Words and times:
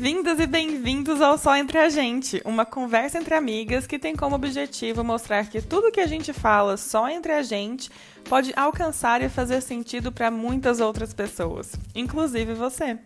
Bem-vindas 0.00 0.40
e 0.40 0.46
bem-vindos 0.46 1.20
ao 1.20 1.36
Só 1.36 1.54
Entre 1.54 1.76
a 1.76 1.90
Gente, 1.90 2.40
uma 2.46 2.64
conversa 2.64 3.18
entre 3.18 3.34
amigas 3.34 3.86
que 3.86 3.98
tem 3.98 4.16
como 4.16 4.34
objetivo 4.34 5.04
mostrar 5.04 5.46
que 5.46 5.60
tudo 5.60 5.92
que 5.92 6.00
a 6.00 6.06
gente 6.06 6.32
fala 6.32 6.78
só 6.78 7.06
entre 7.10 7.32
a 7.32 7.42
gente 7.42 7.90
pode 8.26 8.50
alcançar 8.56 9.20
e 9.20 9.28
fazer 9.28 9.60
sentido 9.60 10.10
para 10.10 10.30
muitas 10.30 10.80
outras 10.80 11.12
pessoas, 11.12 11.72
inclusive 11.94 12.54
você. 12.54 12.98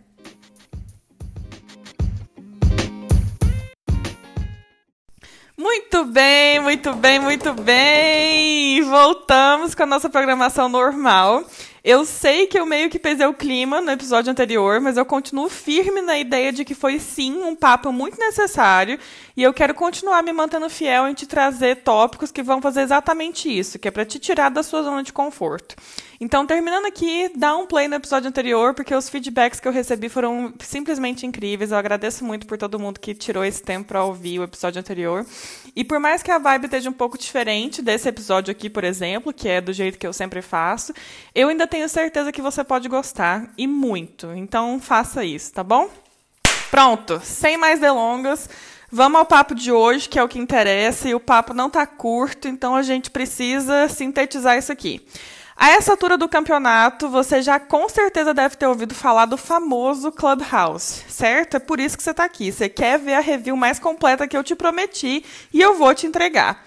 Muito 5.58 6.04
bem, 6.04 6.60
muito 6.60 6.92
bem, 6.92 7.18
muito 7.18 7.54
bem! 7.54 8.80
Voltamos 8.82 9.74
com 9.74 9.82
a 9.82 9.86
nossa 9.86 10.08
programação 10.08 10.68
normal. 10.68 11.44
Eu 11.84 12.06
sei 12.06 12.46
que 12.46 12.58
eu 12.58 12.64
meio 12.64 12.88
que 12.88 12.98
pesei 12.98 13.26
o 13.26 13.34
clima 13.34 13.78
no 13.78 13.90
episódio 13.90 14.30
anterior, 14.30 14.80
mas 14.80 14.96
eu 14.96 15.04
continuo 15.04 15.50
firme 15.50 16.00
na 16.00 16.18
ideia 16.18 16.50
de 16.50 16.64
que 16.64 16.74
foi 16.74 16.98
sim 16.98 17.42
um 17.42 17.54
papo 17.54 17.92
muito 17.92 18.18
necessário 18.18 18.98
e 19.36 19.42
eu 19.42 19.52
quero 19.52 19.74
continuar 19.74 20.22
me 20.22 20.32
mantendo 20.32 20.70
fiel 20.70 21.08
em 21.08 21.14
te 21.14 21.26
trazer 21.26 21.76
tópicos 21.82 22.30
que 22.30 22.42
vão 22.42 22.62
fazer 22.62 22.82
exatamente 22.82 23.48
isso, 23.48 23.78
que 23.78 23.88
é 23.88 23.90
para 23.90 24.04
te 24.04 24.18
tirar 24.18 24.48
da 24.48 24.62
sua 24.62 24.82
zona 24.82 25.02
de 25.02 25.12
conforto. 25.12 25.74
Então, 26.20 26.46
terminando 26.46 26.86
aqui, 26.86 27.30
dá 27.34 27.56
um 27.56 27.66
play 27.66 27.88
no 27.88 27.96
episódio 27.96 28.28
anterior, 28.28 28.72
porque 28.72 28.94
os 28.94 29.08
feedbacks 29.08 29.58
que 29.58 29.66
eu 29.66 29.72
recebi 29.72 30.08
foram 30.08 30.54
simplesmente 30.60 31.26
incríveis. 31.26 31.72
Eu 31.72 31.76
agradeço 31.76 32.24
muito 32.24 32.46
por 32.46 32.56
todo 32.56 32.78
mundo 32.78 33.00
que 33.00 33.14
tirou 33.14 33.44
esse 33.44 33.62
tempo 33.62 33.88
para 33.88 34.04
ouvir 34.04 34.38
o 34.38 34.44
episódio 34.44 34.78
anterior. 34.78 35.26
E 35.74 35.82
por 35.82 35.98
mais 35.98 36.22
que 36.22 36.30
a 36.30 36.38
vibe 36.38 36.66
esteja 36.66 36.88
um 36.88 36.94
pouco 36.94 37.18
diferente 37.18 37.82
desse 37.82 38.08
episódio 38.08 38.52
aqui, 38.52 38.70
por 38.70 38.84
exemplo, 38.84 39.32
que 39.32 39.48
é 39.48 39.60
do 39.60 39.72
jeito 39.72 39.98
que 39.98 40.06
eu 40.06 40.12
sempre 40.12 40.40
faço, 40.40 40.94
eu 41.34 41.48
ainda 41.48 41.66
tenho 41.66 41.88
certeza 41.88 42.30
que 42.30 42.40
você 42.40 42.62
pode 42.62 42.88
gostar 42.88 43.52
e 43.58 43.66
muito. 43.66 44.32
Então, 44.34 44.80
faça 44.80 45.24
isso, 45.24 45.52
tá 45.52 45.64
bom? 45.64 45.90
Pronto, 46.70 47.20
sem 47.22 47.56
mais 47.56 47.80
delongas. 47.80 48.48
Vamos 48.96 49.18
ao 49.18 49.26
papo 49.26 49.56
de 49.56 49.72
hoje, 49.72 50.08
que 50.08 50.20
é 50.20 50.22
o 50.22 50.28
que 50.28 50.38
interessa, 50.38 51.08
e 51.08 51.16
o 51.16 51.18
papo 51.18 51.52
não 51.52 51.66
está 51.66 51.84
curto, 51.84 52.46
então 52.46 52.76
a 52.76 52.82
gente 52.84 53.10
precisa 53.10 53.88
sintetizar 53.88 54.56
isso 54.56 54.70
aqui. 54.70 55.04
A 55.56 55.70
essa 55.70 55.90
altura 55.90 56.16
do 56.16 56.28
campeonato, 56.28 57.08
você 57.08 57.42
já 57.42 57.58
com 57.58 57.88
certeza 57.88 58.32
deve 58.32 58.54
ter 58.54 58.68
ouvido 58.68 58.94
falar 58.94 59.26
do 59.26 59.36
famoso 59.36 60.12
Clubhouse, 60.12 61.02
certo? 61.08 61.56
É 61.56 61.58
por 61.58 61.80
isso 61.80 61.96
que 61.96 62.04
você 62.04 62.12
está 62.12 62.22
aqui. 62.24 62.52
Você 62.52 62.68
quer 62.68 62.96
ver 63.00 63.14
a 63.14 63.20
review 63.20 63.56
mais 63.56 63.80
completa 63.80 64.28
que 64.28 64.36
eu 64.36 64.44
te 64.44 64.54
prometi 64.54 65.24
e 65.52 65.60
eu 65.60 65.74
vou 65.74 65.92
te 65.92 66.06
entregar. 66.06 66.64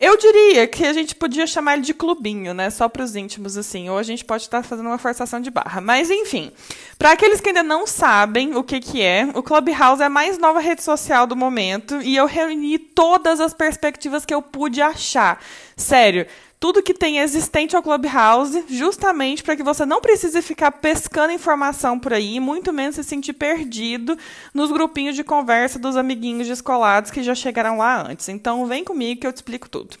Eu 0.00 0.16
diria 0.16 0.66
que 0.66 0.82
a 0.86 0.94
gente 0.94 1.14
podia 1.14 1.46
chamar 1.46 1.74
ele 1.74 1.82
de 1.82 1.92
clubinho, 1.92 2.54
né? 2.54 2.70
Só 2.70 2.88
para 2.88 3.04
os 3.04 3.14
íntimos, 3.14 3.58
assim. 3.58 3.90
Ou 3.90 3.98
a 3.98 4.02
gente 4.02 4.24
pode 4.24 4.44
estar 4.44 4.62
fazendo 4.62 4.86
uma 4.86 4.96
forçação 4.96 5.42
de 5.42 5.50
barra. 5.50 5.78
Mas, 5.82 6.10
enfim. 6.10 6.50
Para 6.96 7.12
aqueles 7.12 7.38
que 7.38 7.50
ainda 7.50 7.62
não 7.62 7.86
sabem 7.86 8.56
o 8.56 8.64
que, 8.64 8.80
que 8.80 9.02
é, 9.02 9.28
o 9.34 9.42
Clubhouse 9.42 10.02
é 10.02 10.06
a 10.06 10.08
mais 10.08 10.38
nova 10.38 10.58
rede 10.58 10.82
social 10.82 11.26
do 11.26 11.36
momento. 11.36 12.00
E 12.00 12.16
eu 12.16 12.24
reuni 12.24 12.78
todas 12.78 13.40
as 13.40 13.52
perspectivas 13.52 14.24
que 14.24 14.32
eu 14.32 14.40
pude 14.40 14.80
achar. 14.80 15.38
Sério 15.76 16.26
tudo 16.60 16.82
que 16.82 16.92
tem 16.92 17.18
existente 17.18 17.74
ao 17.74 17.82
Clubhouse, 17.82 18.66
justamente 18.68 19.42
para 19.42 19.56
que 19.56 19.62
você 19.62 19.86
não 19.86 19.98
precise 19.98 20.42
ficar 20.42 20.70
pescando 20.70 21.32
informação 21.32 21.98
por 21.98 22.12
aí, 22.12 22.38
muito 22.38 22.70
menos 22.70 22.96
se 22.96 23.02
sentir 23.02 23.32
perdido 23.32 24.16
nos 24.52 24.70
grupinhos 24.70 25.16
de 25.16 25.24
conversa 25.24 25.78
dos 25.78 25.96
amiguinhos 25.96 26.46
descolados 26.46 27.10
que 27.10 27.22
já 27.22 27.34
chegaram 27.34 27.78
lá 27.78 28.06
antes. 28.06 28.28
Então, 28.28 28.66
vem 28.66 28.84
comigo 28.84 29.22
que 29.22 29.26
eu 29.26 29.32
te 29.32 29.36
explico 29.36 29.70
tudo. 29.70 29.96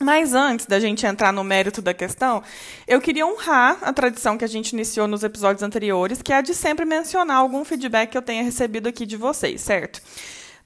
Mas 0.00 0.34
antes 0.34 0.66
da 0.66 0.80
gente 0.80 1.06
entrar 1.06 1.32
no 1.32 1.44
mérito 1.44 1.80
da 1.80 1.94
questão, 1.94 2.42
eu 2.88 3.00
queria 3.00 3.24
honrar 3.24 3.78
a 3.80 3.92
tradição 3.92 4.36
que 4.36 4.44
a 4.44 4.48
gente 4.48 4.72
iniciou 4.72 5.06
nos 5.06 5.22
episódios 5.22 5.62
anteriores, 5.62 6.20
que 6.20 6.32
é 6.32 6.36
a 6.38 6.40
de 6.40 6.54
sempre 6.54 6.84
mencionar 6.84 7.36
algum 7.36 7.64
feedback 7.64 8.10
que 8.10 8.18
eu 8.18 8.22
tenha 8.22 8.42
recebido 8.42 8.88
aqui 8.88 9.06
de 9.06 9.16
vocês, 9.16 9.60
certo? 9.60 10.02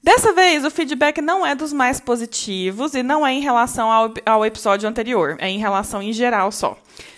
Dessa 0.01 0.31
vez, 0.33 0.63
o 0.63 0.71
feedback 0.71 1.21
não 1.21 1.45
é 1.45 1.53
dos 1.53 1.73
mais 1.73 1.99
positivos 1.99 2.93
e 2.93 3.03
não 3.03 3.27
é 3.27 3.33
em 3.33 3.41
relação 3.41 3.91
ao, 3.91 4.13
ao 4.25 4.45
episódio 4.45 4.87
anterior, 4.87 5.35
é 5.39 5.49
em 5.49 5.59
relação 5.59 6.01
em 6.01 6.13
geral 6.13 6.51
só. 6.51 6.77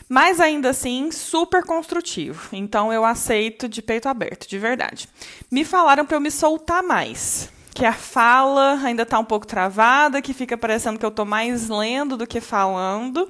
Mas 0.09 0.41
ainda 0.41 0.71
assim, 0.71 1.09
super 1.09 1.63
construtivo. 1.63 2.49
Então 2.51 2.91
eu 2.91 3.05
aceito 3.05 3.69
de 3.69 3.81
peito 3.81 4.09
aberto, 4.09 4.45
de 4.45 4.59
verdade. 4.59 5.07
Me 5.49 5.63
falaram 5.63 6.05
para 6.05 6.17
eu 6.17 6.21
me 6.21 6.29
soltar 6.29 6.83
mais. 6.83 7.49
Que 7.73 7.85
a 7.85 7.93
fala 7.93 8.77
ainda 8.83 9.03
está 9.03 9.17
um 9.17 9.23
pouco 9.23 9.47
travada, 9.47 10.21
que 10.21 10.33
fica 10.33 10.57
parecendo 10.57 10.99
que 10.99 11.05
eu 11.05 11.09
estou 11.09 11.25
mais 11.25 11.69
lendo 11.69 12.17
do 12.17 12.27
que 12.27 12.41
falando. 12.41 13.29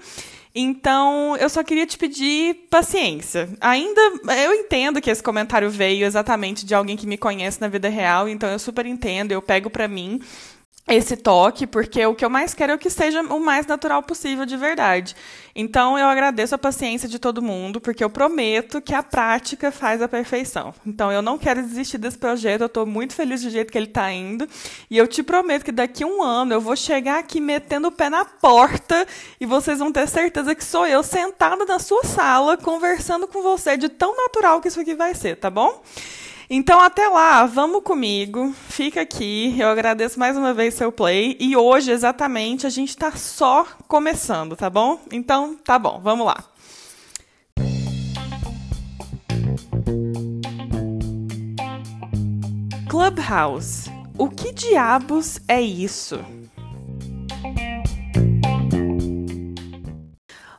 Então, 0.54 1.38
eu 1.38 1.50
só 1.50 1.64
queria 1.64 1.86
te 1.86 1.98
pedir 1.98 2.68
paciência. 2.70 3.50
Ainda, 3.62 4.02
eu 4.44 4.54
entendo 4.54 5.02
que 5.02 5.10
esse 5.10 5.24
comentário 5.24 5.70
veio 5.70 6.06
exatamente 6.06 6.66
de 6.66 6.76
alguém 6.76 6.98
que 6.98 7.08
me 7.08 7.18
conhece 7.18 7.62
na 7.62 7.70
vida 7.70 7.88
real, 7.88 8.28
então 8.28 8.50
eu 8.50 8.60
super 8.60 8.86
entendo, 8.86 9.32
eu 9.32 9.42
pego 9.42 9.70
para 9.70 9.88
mim 9.88 10.20
esse 10.88 11.16
toque, 11.16 11.68
porque 11.68 12.06
o 12.06 12.16
que 12.16 12.26
eu 12.26 12.30
mais 12.30 12.54
quero 12.54 12.74
é 12.74 12.78
que 12.78 12.90
seja 12.90 13.22
o 13.22 13.40
mais 13.40 13.66
natural 13.66 14.02
possível 14.02 14.46
de 14.46 14.58
verdade. 14.58 15.16
Então 15.56 15.98
eu 15.98 16.08
agradeço 16.08 16.56
a 16.56 16.58
paciência 16.58 17.08
de 17.08 17.20
todo 17.20 17.42
mundo, 17.42 17.80
porque 17.80 18.04
eu 18.04 18.10
prometo 18.10 18.82
que 18.82 18.94
a 18.94 19.04
prática 19.04 19.72
faz 19.72 20.02
a 20.02 20.08
perfeição. 20.08 20.74
Então 20.86 21.12
eu 21.12 21.22
não 21.22 21.38
quero 21.38 21.62
desistir 21.62 21.98
desse 21.98 22.18
projeto, 22.18 22.62
eu 22.62 22.68
estou 22.68 22.86
muito 22.86 23.14
feliz 23.14 23.42
do 23.42 23.50
jeito 23.50 23.72
que 23.72 23.78
ele 23.78 23.86
está 23.88 24.12
indo, 24.12 24.48
e 24.90 24.98
eu 24.98 25.08
te 25.08 25.22
prometo 25.22 25.64
que 25.64 25.72
daqui 25.72 26.04
a 26.04 26.08
um 26.08 26.22
ano 26.22 26.54
eu 26.54 26.62
vou 26.62 26.76
chegar 26.76 27.20
aqui 27.20 27.40
metendo 27.40 27.88
o 27.88 27.92
pé 27.92 28.10
na 28.10 28.26
porta 28.26 29.08
e 29.40 29.46
vocês 29.46 29.80
vão 29.80 29.92
ter 29.92 30.08
certeza 30.08 30.56
que 30.56 30.64
sou 30.64 30.88
eu 30.88 31.04
sentada 31.04 31.64
na 31.66 31.80
sua 31.80 32.04
sala 32.04 32.58
conversando 32.58 33.28
com 33.28 33.42
você 33.42 33.78
de 33.78 33.88
tão 33.88 34.16
natural 34.16 34.60
que 34.60 34.68
isso 34.68 34.80
aqui 34.80 34.96
vai 34.96 35.14
ser, 35.14 35.38
tá 35.38 35.50
bom? 35.50 35.82
Então, 36.54 36.82
até 36.82 37.08
lá, 37.08 37.46
vamos 37.46 37.82
comigo, 37.82 38.54
fica 38.68 39.00
aqui. 39.00 39.56
Eu 39.58 39.70
agradeço 39.70 40.20
mais 40.20 40.36
uma 40.36 40.54
vez 40.54 40.74
seu 40.74 40.92
play. 40.92 41.38
E 41.40 41.56
hoje, 41.56 41.92
exatamente, 41.92 42.68
a 42.68 42.70
gente 42.70 42.90
está 42.90 43.10
só 43.14 43.66
começando, 43.88 44.54
tá 44.54 44.70
bom? 44.70 45.00
Então, 45.14 45.56
tá 45.56 45.80
bom, 45.80 46.02
vamos 46.04 46.26
lá. 46.26 46.44
Clubhouse. 52.90 53.90
O 54.18 54.28
que 54.28 54.52
diabos 54.52 55.40
é 55.48 55.62
isso? 55.62 56.20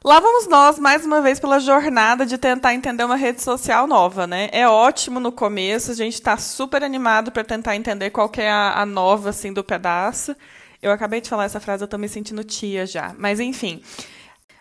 Lá 0.04 0.18
vamos 0.18 0.48
nós, 0.48 0.80
mais 0.80 1.06
uma 1.06 1.20
vez, 1.20 1.38
pela 1.38 1.60
jornada 1.60 2.26
de 2.26 2.36
tentar 2.36 2.74
entender 2.74 3.04
uma 3.04 3.14
rede 3.14 3.40
social 3.40 3.86
nova, 3.86 4.26
né? 4.26 4.48
É 4.50 4.66
ótimo 4.66 5.20
no 5.20 5.30
começo, 5.30 5.92
a 5.92 5.94
gente 5.94 6.14
está 6.14 6.36
super 6.36 6.82
animado 6.82 7.30
para 7.30 7.44
tentar 7.44 7.76
entender 7.76 8.10
qual 8.10 8.28
é 8.36 8.50
a, 8.50 8.80
a, 8.80 8.84
nova, 8.86 9.30
assim, 9.30 9.52
do 9.52 9.62
pedaço. 9.62 10.34
Eu 10.82 10.90
acabei 10.90 11.20
de 11.20 11.28
falar 11.28 11.44
essa 11.44 11.60
frase, 11.60 11.84
eu 11.84 11.84
estou 11.84 12.00
me 12.00 12.08
sentindo 12.08 12.42
tia 12.42 12.84
já. 12.84 13.14
Mas, 13.16 13.38
enfim. 13.38 13.80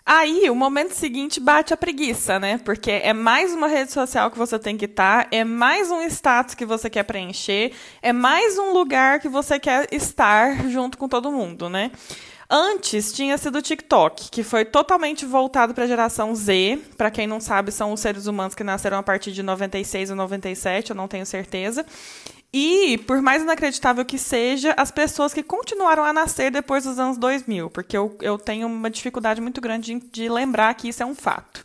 Aí, 0.06 0.48
o 0.48 0.54
momento 0.54 0.92
seguinte 0.92 1.40
bate 1.40 1.74
a 1.74 1.78
preguiça, 1.78 2.38
né? 2.38 2.60
Porque 2.60 2.92
é 2.92 3.12
mais 3.12 3.52
uma 3.52 3.68
rede 3.68 3.92
social 3.92 4.30
que 4.30 4.38
você 4.38 4.60
tem 4.60 4.78
que 4.78 4.86
estar, 4.86 5.24
tá, 5.24 5.30
é 5.32 5.44
mais 5.44 5.90
um 5.90 6.04
status 6.04 6.54
que 6.54 6.68
você 6.68 6.88
quer 6.88 7.04
preencher, 7.04 7.72
é 8.00 8.14
mais 8.14 8.60
um 8.60 8.74
lugar 8.74 9.20
que 9.20 9.30
você 9.30 9.58
quer 9.60 9.88
estar 9.92 10.70
junto 10.70 11.00
com 11.00 11.08
todo 11.08 11.32
mundo, 11.32 11.68
né? 11.68 11.90
Antes 12.54 13.14
tinha 13.14 13.38
sido 13.38 13.60
o 13.60 13.62
TikTok, 13.62 14.30
que 14.30 14.44
foi 14.44 14.66
totalmente 14.66 15.26
voltado 15.26 15.74
para 15.74 15.86
a 15.86 15.88
geração 15.88 16.36
Z. 16.36 16.80
Para 16.98 17.10
quem 17.10 17.26
não 17.26 17.40
sabe, 17.40 17.72
são 17.72 17.94
os 17.94 18.02
seres 18.02 18.26
humanos 18.26 18.54
que 18.54 18.62
nasceram 18.62 18.98
a 18.98 19.04
partir 19.04 19.32
de 19.32 19.42
96 19.42 20.10
ou 20.10 20.18
97, 20.18 20.90
eu 20.90 20.96
não 20.96 21.08
tenho 21.08 21.26
certeza. 21.26 21.86
E, 22.52 22.98
por 23.08 23.22
mais 23.22 23.42
inacreditável 23.42 24.04
que 24.04 24.18
seja, 24.18 24.74
as 24.76 24.92
pessoas 24.92 25.34
que 25.34 25.42
continuaram 25.42 26.04
a 26.04 26.12
nascer 26.12 26.52
depois 26.52 26.84
dos 26.84 27.00
anos 27.00 27.18
2000, 27.18 27.70
porque 27.70 27.96
eu, 27.96 28.18
eu 28.22 28.38
tenho 28.38 28.68
uma 28.68 28.90
dificuldade 28.90 29.40
muito 29.40 29.62
grande 29.62 29.96
de, 29.96 30.06
de 30.12 30.28
lembrar 30.28 30.74
que 30.74 30.90
isso 30.90 31.02
é 31.02 31.06
um 31.06 31.16
fato. 31.16 31.64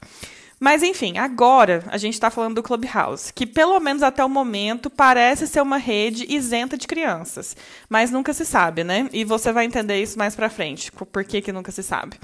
Mas 0.58 0.82
enfim, 0.82 1.18
agora 1.18 1.84
a 1.88 1.98
gente 1.98 2.14
está 2.14 2.30
falando 2.30 2.54
do 2.54 2.62
Clubhouse, 2.62 3.30
que 3.32 3.46
pelo 3.46 3.78
menos 3.78 4.02
até 4.02 4.24
o 4.24 4.28
momento 4.28 4.88
parece 4.88 5.46
ser 5.46 5.60
uma 5.60 5.76
rede 5.76 6.24
isenta 6.28 6.78
de 6.78 6.86
crianças, 6.86 7.54
mas 7.90 8.10
nunca 8.10 8.32
se 8.32 8.46
sabe, 8.46 8.82
né? 8.82 9.08
E 9.12 9.22
você 9.22 9.52
vai 9.52 9.66
entender 9.66 10.00
isso 10.00 10.18
mais 10.18 10.34
para 10.34 10.48
frente, 10.48 10.90
por 10.90 11.24
que, 11.24 11.42
que 11.42 11.52
nunca 11.52 11.70
se 11.70 11.82
sabe. 11.82 12.16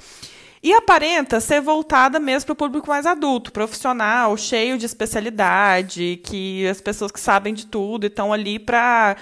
E 0.63 0.73
aparenta 0.73 1.39
ser 1.41 1.61
voltada 1.61 2.19
mesmo 2.19 2.47
para 2.47 2.53
o 2.53 2.55
público 2.55 2.87
mais 2.87 3.05
adulto, 3.05 3.51
profissional, 3.51 4.35
cheio 4.37 4.77
de 4.77 4.85
especialidade, 4.85 6.21
que 6.23 6.65
as 6.67 6.79
pessoas 6.79 7.11
que 7.11 7.19
sabem 7.19 7.53
de 7.53 7.67
tudo 7.67 8.07
estão 8.07 8.31
ali 8.31 8.57
para, 8.57 9.17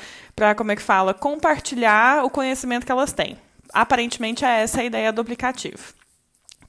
como 0.55 0.71
é 0.71 0.75
que 0.75 0.81
fala, 0.81 1.15
compartilhar 1.15 2.23
o 2.23 2.29
conhecimento 2.29 2.85
que 2.85 2.91
elas 2.91 3.11
têm. 3.11 3.37
Aparentemente 3.73 4.45
é 4.45 4.61
essa 4.61 4.81
a 4.81 4.83
ideia 4.83 5.11
do 5.11 5.19
aplicativo. 5.19 6.00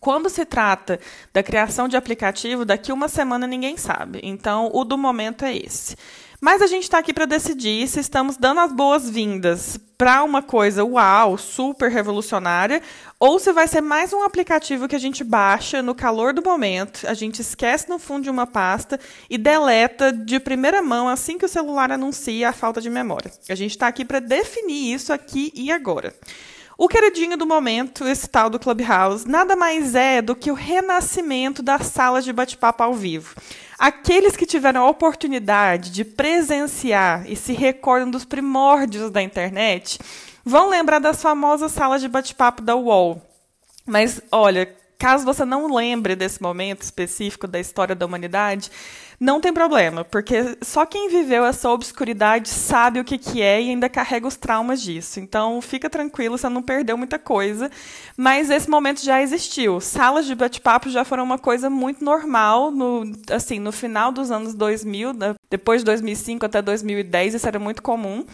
Quando 0.02 0.28
se 0.28 0.44
trata 0.44 0.98
da 1.32 1.44
criação 1.44 1.86
de 1.86 1.96
aplicativo, 1.96 2.64
daqui 2.64 2.90
uma 2.90 3.06
semana 3.06 3.46
ninguém 3.46 3.76
sabe. 3.76 4.18
Então, 4.24 4.68
o 4.74 4.84
do 4.84 4.98
momento 4.98 5.44
é 5.44 5.56
esse. 5.56 5.94
Mas 6.40 6.60
a 6.60 6.66
gente 6.66 6.82
está 6.82 6.98
aqui 6.98 7.14
para 7.14 7.24
decidir 7.24 7.86
se 7.86 8.00
estamos 8.00 8.36
dando 8.36 8.58
as 8.58 8.72
boas-vindas 8.72 9.78
para 9.96 10.24
uma 10.24 10.42
coisa 10.42 10.84
uau, 10.84 11.38
super 11.38 11.88
revolucionária, 11.88 12.82
ou 13.20 13.38
se 13.38 13.52
vai 13.52 13.68
ser 13.68 13.80
mais 13.80 14.12
um 14.12 14.24
aplicativo 14.24 14.88
que 14.88 14.96
a 14.96 14.98
gente 14.98 15.22
baixa 15.22 15.80
no 15.80 15.94
calor 15.94 16.34
do 16.34 16.42
momento, 16.42 17.06
a 17.06 17.14
gente 17.14 17.40
esquece 17.40 17.88
no 17.88 18.00
fundo 18.00 18.24
de 18.24 18.30
uma 18.30 18.44
pasta 18.44 18.98
e 19.30 19.38
deleta 19.38 20.12
de 20.12 20.40
primeira 20.40 20.82
mão 20.82 21.08
assim 21.08 21.38
que 21.38 21.46
o 21.46 21.48
celular 21.48 21.92
anuncia 21.92 22.48
a 22.48 22.52
falta 22.52 22.80
de 22.80 22.90
memória. 22.90 23.30
A 23.48 23.54
gente 23.54 23.70
está 23.70 23.86
aqui 23.86 24.04
para 24.04 24.18
definir 24.18 24.94
isso 24.94 25.12
aqui 25.12 25.52
e 25.54 25.70
agora. 25.70 26.12
O 26.76 26.88
queridinho 26.88 27.36
do 27.36 27.46
momento, 27.46 28.06
esse 28.08 28.28
tal 28.28 28.48
do 28.48 28.58
Clubhouse, 28.58 29.28
nada 29.28 29.54
mais 29.54 29.94
é 29.94 30.22
do 30.22 30.34
que 30.34 30.50
o 30.50 30.54
renascimento 30.54 31.62
das 31.62 31.86
salas 31.86 32.24
de 32.24 32.32
bate-papo 32.32 32.82
ao 32.82 32.94
vivo. 32.94 33.34
Aqueles 33.78 34.36
que 34.36 34.46
tiveram 34.46 34.84
a 34.84 34.88
oportunidade 34.88 35.90
de 35.90 36.04
presenciar 36.04 37.30
e 37.30 37.36
se 37.36 37.52
recordam 37.52 38.10
dos 38.10 38.24
primórdios 38.24 39.10
da 39.10 39.22
internet 39.22 39.98
vão 40.44 40.68
lembrar 40.68 40.98
das 40.98 41.20
famosas 41.20 41.72
salas 41.72 42.00
de 42.00 42.08
bate-papo 42.08 42.62
da 42.62 42.74
UOL. 42.74 43.20
Mas, 43.86 44.20
olha, 44.30 44.72
caso 44.98 45.24
você 45.24 45.44
não 45.44 45.72
lembre 45.72 46.14
desse 46.14 46.40
momento 46.40 46.82
específico 46.82 47.46
da 47.46 47.58
história 47.60 47.94
da 47.94 48.06
humanidade, 48.06 48.70
não 49.22 49.40
tem 49.40 49.52
problema, 49.52 50.04
porque 50.04 50.58
só 50.62 50.84
quem 50.84 51.08
viveu 51.08 51.44
essa 51.44 51.70
obscuridade 51.70 52.48
sabe 52.48 52.98
o 52.98 53.04
que, 53.04 53.16
que 53.16 53.40
é 53.40 53.62
e 53.62 53.70
ainda 53.70 53.88
carrega 53.88 54.26
os 54.26 54.34
traumas 54.34 54.82
disso. 54.82 55.20
Então, 55.20 55.62
fica 55.62 55.88
tranquilo, 55.88 56.36
você 56.36 56.48
não 56.48 56.60
perdeu 56.60 56.98
muita 56.98 57.20
coisa. 57.20 57.70
Mas 58.16 58.50
esse 58.50 58.68
momento 58.68 59.00
já 59.00 59.22
existiu. 59.22 59.80
Salas 59.80 60.26
de 60.26 60.34
bate-papo 60.34 60.90
já 60.90 61.04
foram 61.04 61.22
uma 61.22 61.38
coisa 61.38 61.70
muito 61.70 62.04
normal 62.04 62.72
no, 62.72 63.12
assim, 63.30 63.60
no 63.60 63.70
final 63.70 64.10
dos 64.10 64.32
anos 64.32 64.54
2000, 64.54 65.12
né? 65.12 65.34
depois 65.48 65.82
de 65.82 65.84
2005 65.84 66.44
até 66.44 66.60
2010, 66.60 67.34
isso 67.34 67.46
era 67.46 67.60
muito 67.60 67.80
comum. 67.80 68.26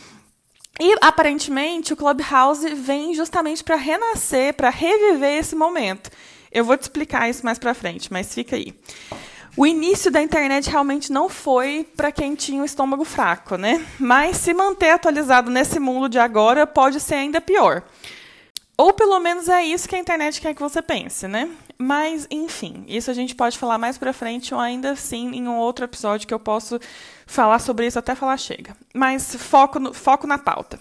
E 0.80 0.96
aparentemente 1.02 1.92
o 1.92 1.96
Clubhouse 1.98 2.66
vem 2.74 3.12
justamente 3.12 3.62
para 3.62 3.76
renascer, 3.76 4.54
para 4.54 4.70
reviver 4.70 5.36
esse 5.38 5.54
momento. 5.54 6.10
Eu 6.50 6.64
vou 6.64 6.78
te 6.78 6.84
explicar 6.84 7.28
isso 7.28 7.44
mais 7.44 7.58
para 7.58 7.74
frente, 7.74 8.10
mas 8.10 8.32
fica 8.32 8.56
aí 8.56 8.74
o 9.58 9.66
início 9.66 10.08
da 10.08 10.22
internet 10.22 10.70
realmente 10.70 11.10
não 11.10 11.28
foi 11.28 11.84
para 11.96 12.12
quem 12.12 12.36
tinha 12.36 12.62
o 12.62 12.64
estômago 12.64 13.04
fraco, 13.04 13.56
né? 13.56 13.84
Mas 13.98 14.36
se 14.36 14.54
manter 14.54 14.90
atualizado 14.90 15.50
nesse 15.50 15.80
mundo 15.80 16.08
de 16.08 16.16
agora 16.16 16.64
pode 16.64 17.00
ser 17.00 17.16
ainda 17.16 17.40
pior. 17.40 17.82
Ou 18.76 18.92
pelo 18.92 19.18
menos 19.18 19.48
é 19.48 19.64
isso 19.64 19.88
que 19.88 19.96
a 19.96 19.98
internet 19.98 20.40
quer 20.40 20.54
que 20.54 20.62
você 20.62 20.80
pense, 20.80 21.26
né? 21.26 21.50
Mas, 21.76 22.28
enfim, 22.30 22.84
isso 22.86 23.10
a 23.10 23.14
gente 23.14 23.34
pode 23.34 23.58
falar 23.58 23.78
mais 23.78 23.98
pra 23.98 24.12
frente 24.12 24.54
ou 24.54 24.60
ainda 24.60 24.92
assim 24.92 25.32
em 25.34 25.48
um 25.48 25.56
outro 25.56 25.84
episódio 25.84 26.28
que 26.28 26.34
eu 26.34 26.38
posso 26.38 26.78
falar 27.26 27.58
sobre 27.58 27.88
isso 27.88 27.98
até 27.98 28.14
falar 28.14 28.36
chega. 28.36 28.76
Mas 28.94 29.34
foco, 29.34 29.80
no, 29.80 29.92
foco 29.92 30.24
na 30.28 30.38
pauta. 30.38 30.78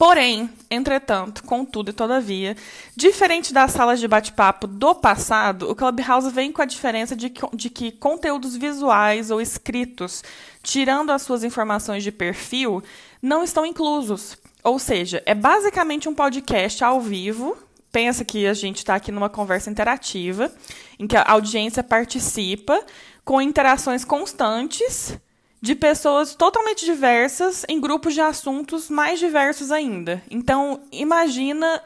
Porém, 0.00 0.48
entretanto, 0.70 1.44
contudo 1.44 1.90
e 1.90 1.92
todavia, 1.92 2.56
diferente 2.96 3.52
das 3.52 3.72
salas 3.72 4.00
de 4.00 4.08
bate-papo 4.08 4.66
do 4.66 4.94
passado, 4.94 5.70
o 5.70 5.74
Clubhouse 5.74 6.30
vem 6.30 6.50
com 6.50 6.62
a 6.62 6.64
diferença 6.64 7.14
de 7.14 7.28
que, 7.28 7.42
de 7.54 7.68
que 7.68 7.92
conteúdos 7.92 8.56
visuais 8.56 9.30
ou 9.30 9.42
escritos, 9.42 10.24
tirando 10.62 11.10
as 11.10 11.20
suas 11.20 11.44
informações 11.44 12.02
de 12.02 12.10
perfil, 12.10 12.82
não 13.20 13.44
estão 13.44 13.66
inclusos. 13.66 14.38
Ou 14.64 14.78
seja, 14.78 15.22
é 15.26 15.34
basicamente 15.34 16.08
um 16.08 16.14
podcast 16.14 16.82
ao 16.82 16.98
vivo. 16.98 17.54
Pensa 17.92 18.24
que 18.24 18.46
a 18.46 18.54
gente 18.54 18.78
está 18.78 18.94
aqui 18.94 19.12
numa 19.12 19.28
conversa 19.28 19.68
interativa, 19.68 20.50
em 20.98 21.06
que 21.06 21.14
a 21.14 21.30
audiência 21.30 21.84
participa, 21.84 22.82
com 23.22 23.42
interações 23.42 24.02
constantes 24.02 25.20
de 25.60 25.74
pessoas 25.74 26.34
totalmente 26.34 26.84
diversas 26.84 27.64
em 27.68 27.80
grupos 27.80 28.14
de 28.14 28.20
assuntos 28.20 28.88
mais 28.88 29.18
diversos 29.18 29.70
ainda. 29.70 30.22
Então, 30.30 30.80
imagina 30.90 31.82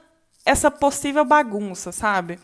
essa 0.47 0.71
possível 0.71 1.25
bagunça, 1.25 1.91
sabe? 1.91 2.39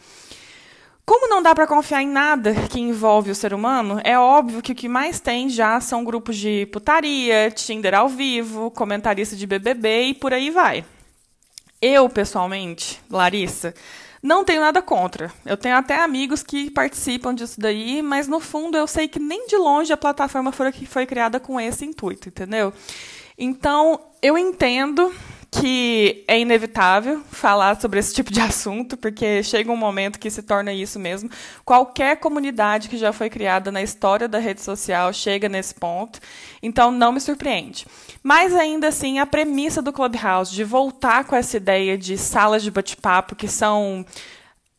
Como 1.04 1.28
não 1.28 1.42
dá 1.42 1.54
para 1.54 1.66
confiar 1.66 2.02
em 2.02 2.08
nada 2.08 2.54
que 2.68 2.80
envolve 2.80 3.30
o 3.30 3.34
ser 3.34 3.52
humano, 3.52 4.00
é 4.04 4.18
óbvio 4.18 4.62
que 4.62 4.72
o 4.72 4.74
que 4.74 4.88
mais 4.88 5.18
tem 5.18 5.48
já 5.48 5.80
são 5.80 6.04
grupos 6.04 6.36
de 6.36 6.66
putaria, 6.66 7.50
Tinder 7.50 7.94
ao 7.94 8.08
vivo, 8.08 8.70
comentarista 8.70 9.34
de 9.34 9.46
BBB 9.46 10.02
e 10.02 10.14
por 10.14 10.32
aí 10.32 10.50
vai. 10.50 10.84
Eu, 11.82 12.08
pessoalmente, 12.08 13.00
Larissa, 13.10 13.74
não 14.22 14.44
tenho 14.44 14.60
nada 14.60 14.82
contra. 14.82 15.32
Eu 15.46 15.56
tenho 15.56 15.76
até 15.76 15.96
amigos 15.96 16.42
que 16.42 16.70
participam 16.70 17.34
disso 17.34 17.60
daí, 17.60 18.02
mas 18.02 18.28
no 18.28 18.40
fundo 18.40 18.76
eu 18.76 18.86
sei 18.86 19.08
que 19.08 19.18
nem 19.18 19.46
de 19.46 19.56
longe 19.56 19.92
a 19.92 19.96
plataforma 19.96 20.52
foi, 20.52 20.72
foi 20.72 21.06
criada 21.06 21.40
com 21.40 21.60
esse 21.60 21.84
intuito, 21.84 22.28
entendeu? 22.28 22.72
Então, 23.38 23.98
eu 24.20 24.36
entendo 24.36 25.12
que 25.50 26.24
é 26.28 26.38
inevitável 26.38 27.22
falar 27.30 27.80
sobre 27.80 27.98
esse 27.98 28.14
tipo 28.14 28.32
de 28.32 28.40
assunto, 28.40 28.96
porque 28.96 29.42
chega 29.42 29.72
um 29.72 29.76
momento 29.76 30.18
que 30.18 30.30
se 30.30 30.42
torna 30.42 30.72
isso 30.72 30.98
mesmo. 30.98 31.28
Qualquer 31.64 32.18
comunidade 32.18 32.88
que 32.88 32.96
já 32.96 33.12
foi 33.12 33.28
criada 33.28 33.72
na 33.72 33.82
história 33.82 34.28
da 34.28 34.38
rede 34.38 34.60
social 34.60 35.12
chega 35.12 35.48
nesse 35.48 35.74
ponto, 35.74 36.20
então 36.62 36.92
não 36.92 37.10
me 37.10 37.20
surpreende. 37.20 37.84
Mas 38.22 38.54
ainda 38.54 38.88
assim, 38.88 39.18
a 39.18 39.26
premissa 39.26 39.82
do 39.82 39.92
Clubhouse 39.92 40.54
de 40.54 40.62
voltar 40.62 41.24
com 41.24 41.34
essa 41.34 41.56
ideia 41.56 41.98
de 41.98 42.16
salas 42.16 42.62
de 42.62 42.70
bate-papo 42.70 43.34
que 43.34 43.48
são 43.48 44.06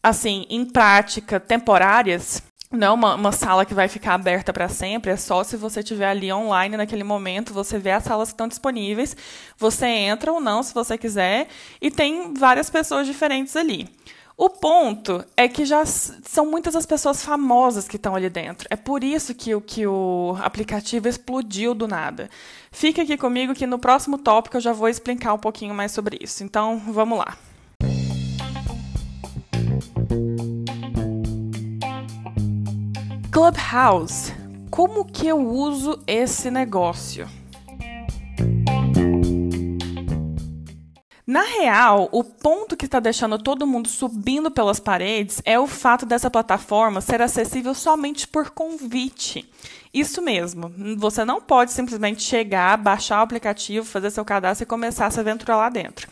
assim, 0.01 0.45
em 0.50 0.65
prática, 0.65 1.39
temporárias, 1.39 2.41
não 2.71 2.88
é 2.88 2.91
uma, 2.91 3.15
uma 3.15 3.31
sala 3.31 3.65
que 3.65 3.73
vai 3.73 3.88
ficar 3.88 4.13
aberta 4.13 4.53
para 4.53 4.69
sempre, 4.69 5.12
é 5.12 5.18
só 5.18 5.44
se 5.44 5.57
você 5.57 5.81
estiver 5.81 6.07
ali 6.07 6.31
online 6.31 6.77
naquele 6.77 7.03
momento, 7.03 7.53
você 7.53 7.77
vê 7.77 7.91
as 7.91 8.03
salas 8.03 8.29
que 8.29 8.33
estão 8.33 8.47
disponíveis, 8.47 9.15
você 9.57 9.85
entra 9.85 10.31
ou 10.31 10.39
não, 10.39 10.63
se 10.63 10.73
você 10.73 10.97
quiser, 10.97 11.47
e 11.81 11.91
tem 11.91 12.33
várias 12.33 12.69
pessoas 12.69 13.06
diferentes 13.06 13.56
ali. 13.56 13.89
O 14.38 14.50
ponto 14.50 15.23
é 15.38 15.47
que 15.47 15.65
já 15.65 15.85
são 15.85 16.50
muitas 16.50 16.75
as 16.75 16.85
pessoas 16.85 17.23
famosas 17.23 17.88
que 17.88 17.97
estão 17.97 18.15
ali 18.15 18.27
dentro. 18.27 18.68
É 18.71 18.75
por 18.75 19.03
isso 19.03 19.35
que 19.35 19.53
o, 19.53 19.62
que 19.62 19.85
o 19.85 20.35
aplicativo 20.41 21.07
explodiu 21.07 21.75
do 21.75 21.88
nada. 21.88 22.27
Fique 22.71 23.00
aqui 23.00 23.17
comigo 23.17 23.53
que 23.53 23.67
no 23.67 23.77
próximo 23.77 24.17
tópico 24.17 24.57
eu 24.57 24.62
já 24.62 24.74
vou 24.74 24.89
explicar 24.89 25.33
um 25.33 25.38
pouquinho 25.38 25.75
mais 25.75 25.91
sobre 25.91 26.17
isso. 26.19 26.44
Então, 26.44 26.81
vamos 26.88 27.19
lá. 27.19 27.38
Clubhouse. 33.31 34.33
Como 34.69 35.05
que 35.05 35.25
eu 35.25 35.39
uso 35.39 35.97
esse 36.05 36.51
negócio? 36.51 37.29
Na 41.25 41.41
real, 41.43 42.09
o 42.11 42.25
ponto 42.25 42.75
que 42.75 42.83
está 42.83 42.99
deixando 42.99 43.39
todo 43.39 43.65
mundo 43.65 43.87
subindo 43.87 44.51
pelas 44.51 44.81
paredes 44.81 45.41
é 45.45 45.57
o 45.57 45.65
fato 45.65 46.05
dessa 46.05 46.29
plataforma 46.29 46.99
ser 46.99 47.21
acessível 47.21 47.73
somente 47.73 48.27
por 48.27 48.49
convite. 48.49 49.50
Isso 49.93 50.21
mesmo, 50.21 50.69
você 50.97 51.23
não 51.23 51.39
pode 51.39 51.71
simplesmente 51.71 52.21
chegar, 52.21 52.77
baixar 52.77 53.19
o 53.19 53.23
aplicativo, 53.23 53.85
fazer 53.85 54.11
seu 54.11 54.25
cadastro 54.25 54.63
e 54.63 54.67
começar 54.67 55.05
a 55.05 55.11
se 55.11 55.21
aventurar 55.21 55.55
lá 55.55 55.69
dentro 55.69 56.05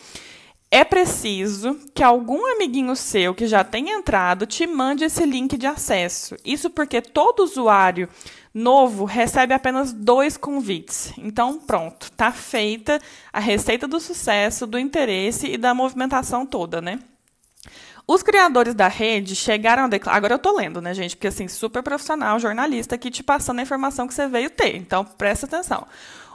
é 0.71 0.83
preciso 0.83 1.79
que 1.95 2.03
algum 2.03 2.45
amiguinho 2.53 2.95
seu 2.95 3.33
que 3.33 3.47
já 3.47 3.63
tenha 3.63 3.93
entrado 3.93 4.45
te 4.45 4.67
mande 4.67 5.03
esse 5.03 5.25
link 5.25 5.57
de 5.57 5.65
acesso. 5.65 6.35
Isso 6.45 6.69
porque 6.69 7.01
todo 7.01 7.43
usuário 7.43 8.07
novo 8.53 9.05
recebe 9.05 9.53
apenas 9.53 9.91
dois 9.91 10.37
convites. 10.37 11.11
Então, 11.17 11.59
pronto, 11.59 12.03
está 12.03 12.31
feita 12.31 13.01
a 13.33 13.39
receita 13.39 13.87
do 13.87 13.99
sucesso, 13.99 14.67
do 14.67 14.77
interesse 14.77 15.47
e 15.47 15.57
da 15.57 15.73
movimentação 15.73 16.45
toda, 16.45 16.79
né? 16.79 16.99
Os 18.07 18.23
criadores 18.23 18.73
da 18.73 18.87
rede 18.87 19.35
chegaram 19.35 19.83
a 19.83 19.87
declarar. 19.87 20.17
Agora 20.17 20.33
eu 20.33 20.37
estou 20.37 20.55
lendo, 20.55 20.81
né, 20.81 20.95
gente? 20.95 21.15
Porque, 21.15 21.27
assim, 21.27 21.47
super 21.47 21.83
profissional, 21.83 22.39
jornalista 22.39 22.95
aqui 22.95 23.11
te 23.11 23.21
passando 23.21 23.59
a 23.59 23.61
informação 23.61 24.07
que 24.07 24.13
você 24.13 24.27
veio 24.27 24.49
ter. 24.49 24.75
Então, 24.75 25.05
presta 25.05 25.45
atenção. 25.45 25.85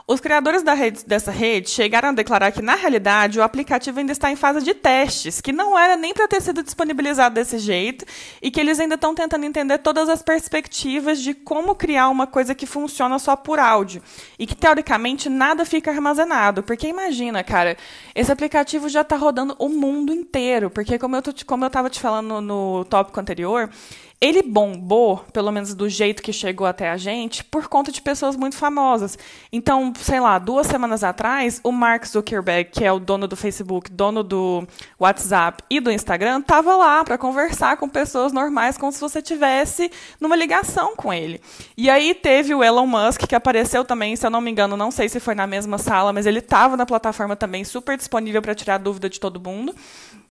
Os 0.07 0.19
criadores 0.19 0.61
rede, 0.61 1.03
dessa 1.03 1.31
rede 1.31 1.67
chegaram 1.67 2.09
a 2.09 2.11
declarar 2.11 2.51
que, 2.51 2.61
na 2.61 2.75
realidade, 2.75 3.39
o 3.39 3.43
aplicativo 3.43 3.97
ainda 3.97 4.11
está 4.11 4.29
em 4.29 4.35
fase 4.35 4.63
de 4.63 4.75
testes, 4.75 5.41
que 5.41 5.51
não 5.51 5.77
era 5.77 5.97
nem 5.97 6.13
para 6.13 6.27
ter 6.27 6.43
sido 6.43 6.61
disponibilizado 6.61 7.33
desse 7.33 7.57
jeito, 7.57 8.05
e 8.39 8.51
que 8.51 8.59
eles 8.59 8.79
ainda 8.79 8.93
estão 8.93 9.15
tentando 9.15 9.45
entender 9.45 9.79
todas 9.79 10.07
as 10.07 10.21
perspectivas 10.21 11.19
de 11.19 11.33
como 11.33 11.73
criar 11.73 12.09
uma 12.09 12.27
coisa 12.27 12.53
que 12.53 12.67
funciona 12.67 13.17
só 13.17 13.35
por 13.35 13.57
áudio. 13.57 13.99
E 14.37 14.45
que, 14.45 14.53
teoricamente, 14.55 15.27
nada 15.27 15.65
fica 15.65 15.89
armazenado. 15.89 16.61
Porque 16.61 16.87
imagina, 16.87 17.43
cara, 17.43 17.75
esse 18.13 18.31
aplicativo 18.31 18.87
já 18.87 19.01
está 19.01 19.15
rodando 19.15 19.55
o 19.57 19.69
mundo 19.69 20.13
inteiro. 20.13 20.69
Porque, 20.69 20.99
como 20.99 21.15
eu 21.15 21.67
estava 21.67 21.89
te 21.89 21.99
falando 21.99 22.39
no 22.41 22.85
tópico 22.85 23.19
anterior, 23.19 23.71
ele 24.19 24.41
bombou, 24.41 25.17
pelo 25.33 25.51
menos 25.51 25.73
do 25.73 25.89
jeito 25.89 26.23
que 26.23 26.31
chegou 26.31 26.65
até 26.65 26.89
a 26.89 26.97
gente, 26.97 27.43
por 27.43 27.67
conta 27.67 27.91
de 27.91 28.01
pessoas 28.01 28.35
muito 28.35 28.55
famosas. 28.55 29.17
Então, 29.51 29.91
sei 29.99 30.19
lá, 30.19 30.39
duas 30.39 30.67
semanas 30.67 31.03
atrás, 31.03 31.59
o 31.63 31.71
Mark 31.71 32.05
Zuckerberg, 32.05 32.71
que 32.71 32.83
é 32.83 32.91
o 32.91 32.99
dono 32.99 33.27
do 33.27 33.35
Facebook, 33.35 33.91
dono 33.91 34.23
do 34.23 34.65
WhatsApp 34.99 35.63
e 35.69 35.79
do 35.79 35.91
Instagram, 35.91 36.39
estava 36.39 36.75
lá 36.75 37.03
para 37.03 37.17
conversar 37.17 37.77
com 37.77 37.89
pessoas 37.89 38.31
normais, 38.31 38.77
como 38.77 38.91
se 38.91 39.01
você 39.01 39.21
tivesse 39.21 39.91
numa 40.19 40.35
ligação 40.35 40.95
com 40.95 41.13
ele. 41.13 41.41
E 41.77 41.89
aí 41.89 42.13
teve 42.13 42.55
o 42.55 42.63
Elon 42.63 42.87
Musk, 42.87 43.27
que 43.27 43.35
apareceu 43.35 43.83
também, 43.83 44.15
se 44.15 44.25
eu 44.25 44.29
não 44.29 44.41
me 44.41 44.49
engano, 44.49 44.77
não 44.77 44.91
sei 44.91 45.09
se 45.09 45.19
foi 45.19 45.35
na 45.35 45.45
mesma 45.45 45.77
sala, 45.77 46.13
mas 46.13 46.25
ele 46.25 46.39
estava 46.39 46.77
na 46.77 46.85
plataforma 46.85 47.35
também, 47.35 47.63
super 47.63 47.97
disponível 47.97 48.41
para 48.41 48.55
tirar 48.55 48.77
dúvida 48.77 49.09
de 49.09 49.19
todo 49.19 49.41
mundo. 49.41 49.75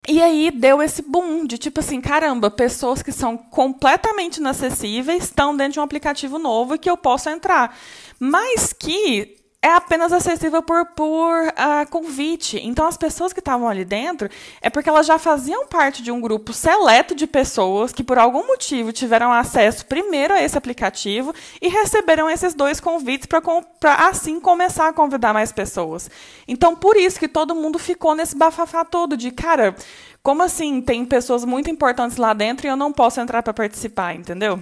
E 0.07 0.21
aí 0.21 0.51
deu 0.51 0.81
esse 0.81 1.01
boom 1.01 1.45
de 1.45 1.57
tipo 1.57 1.79
assim, 1.79 2.01
caramba, 2.01 2.51
pessoas 2.51 3.01
que 3.01 3.11
são 3.11 3.37
completamente 3.37 4.37
inacessíveis 4.37 5.23
estão 5.23 5.55
dentro 5.55 5.73
de 5.73 5.79
um 5.79 5.83
aplicativo 5.83 6.37
novo 6.37 6.75
e 6.75 6.77
que 6.77 6.89
eu 6.89 6.97
posso 6.97 7.29
entrar. 7.29 7.77
Mas 8.19 8.73
que 8.73 9.42
é 9.63 9.69
apenas 9.69 10.11
acessível 10.11 10.61
por, 10.61 10.85
por 10.87 11.47
uh, 11.47 11.89
convite. 11.89 12.59
Então, 12.61 12.85
as 12.85 12.97
pessoas 12.97 13.31
que 13.31 13.39
estavam 13.39 13.69
ali 13.69 13.85
dentro 13.85 14.29
é 14.61 14.69
porque 14.69 14.89
elas 14.89 15.07
já 15.07 15.17
faziam 15.17 15.65
parte 15.65 16.03
de 16.03 16.11
um 16.11 16.19
grupo 16.19 16.51
seleto 16.51 17.15
de 17.15 17.25
pessoas 17.25 17.93
que, 17.93 18.03
por 18.03 18.19
algum 18.19 18.45
motivo, 18.45 18.91
tiveram 18.91 19.31
acesso 19.31 19.85
primeiro 19.85 20.33
a 20.33 20.43
esse 20.43 20.57
aplicativo 20.57 21.33
e 21.61 21.69
receberam 21.69 22.29
esses 22.29 22.53
dois 22.53 22.81
convites 22.81 23.25
para, 23.25 23.95
assim, 24.09 24.37
começar 24.37 24.89
a 24.89 24.93
convidar 24.93 25.33
mais 25.33 25.53
pessoas. 25.53 26.11
Então, 26.45 26.75
por 26.75 26.97
isso 26.97 27.17
que 27.17 27.29
todo 27.29 27.55
mundo 27.55 27.79
ficou 27.79 28.13
nesse 28.13 28.35
bafafá 28.35 28.83
todo 28.83 29.15
de, 29.15 29.31
cara, 29.31 29.73
como 30.21 30.43
assim 30.43 30.81
tem 30.81 31.05
pessoas 31.05 31.45
muito 31.45 31.69
importantes 31.69 32.17
lá 32.17 32.33
dentro 32.33 32.67
e 32.67 32.69
eu 32.69 32.75
não 32.75 32.91
posso 32.91 33.21
entrar 33.21 33.41
para 33.41 33.53
participar, 33.53 34.13
entendeu? 34.13 34.61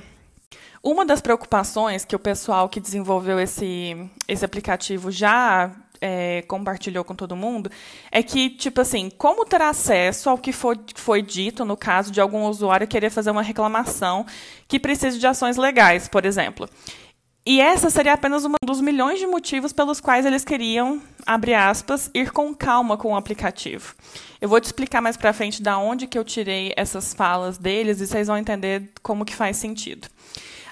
Uma 0.84 1.06
das 1.06 1.22
preocupações 1.22 2.04
que 2.04 2.16
o 2.16 2.20
pessoal 2.20 2.68
que 2.68 2.80
desenvolveu 2.80 3.40
esse, 3.40 3.96
esse 4.28 4.44
aplicativo 4.44 5.12
já 5.12 5.72
é, 6.02 6.42
compartilhou 6.48 7.04
com 7.04 7.14
todo 7.14 7.36
mundo 7.36 7.70
é 8.12 8.24
que, 8.24 8.50
tipo 8.50 8.82
assim, 8.82 9.12
como 9.16 9.46
ter 9.46 9.62
acesso 9.62 10.28
ao 10.28 10.40
que 10.40 10.52
foi, 10.52 10.80
foi 10.96 11.22
dito 11.22 11.64
no 11.64 11.78
caso 11.78 12.12
de 12.12 12.20
algum 12.20 12.46
usuário 12.46 12.88
querer 12.88 13.12
fazer 13.12 13.30
uma 13.30 13.44
reclamação 13.44 14.26
que 14.68 14.80
precise 14.80 15.20
de 15.20 15.28
ações 15.28 15.56
legais, 15.56 16.08
por 16.08 16.26
exemplo. 16.26 16.68
E 17.46 17.62
essa 17.62 17.90
seria 17.92 18.14
apenas 18.14 18.44
um 18.46 18.54
dos 18.64 18.82
milhões 18.82 19.20
de 19.20 19.28
motivos 19.28 19.74
pelos 19.74 20.00
quais 20.00 20.26
eles 20.26 20.44
queriam, 20.44 21.02
abre 21.26 21.54
aspas, 21.54 22.10
ir 22.14 22.32
com 22.32 22.54
calma 22.56 22.98
com 22.98 23.14
o 23.14 23.16
aplicativo. 23.16 23.96
Eu 24.40 24.50
vou 24.50 24.60
te 24.60 24.66
explicar 24.66 25.02
mais 25.02 25.18
para 25.18 25.34
frente 25.34 25.62
da 25.62 25.78
onde 25.78 26.08
que 26.08 26.18
eu 26.18 26.24
tirei 26.24 26.74
essas 26.76 27.14
falas 27.14 27.58
deles 27.58 28.00
e 28.00 28.08
vocês 28.08 28.28
vão 28.28 28.38
entender 28.38 28.92
como 29.04 29.26
que 29.26 29.36
faz 29.36 29.58
sentido. 29.58 30.08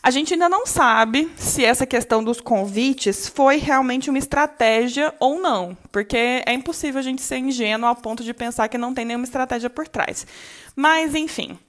A 0.02 0.12
gente 0.12 0.34
ainda 0.34 0.48
não 0.48 0.66
sabe 0.66 1.30
se 1.36 1.64
essa 1.64 1.86
questão 1.86 2.24
dos 2.24 2.40
convites 2.40 3.28
foi 3.28 3.58
realmente 3.58 4.10
uma 4.10 4.18
estratégia 4.18 5.14
ou 5.20 5.42
não, 5.42 5.78
porque 5.92 6.42
é 6.46 6.54
impossível 6.54 7.00
a 7.00 7.04
gente 7.04 7.22
ser 7.22 7.38
ingênuo 7.38 7.88
ao 7.88 7.96
ponto 7.96 8.24
de 8.24 8.34
pensar 8.34 8.70
que 8.70 8.78
não 8.78 8.94
tem 8.94 9.04
nenhuma 9.04 9.26
estratégia 9.26 9.70
por 9.70 9.88
trás. 9.88 10.26
Mas, 10.74 11.14
enfim, 11.14 11.60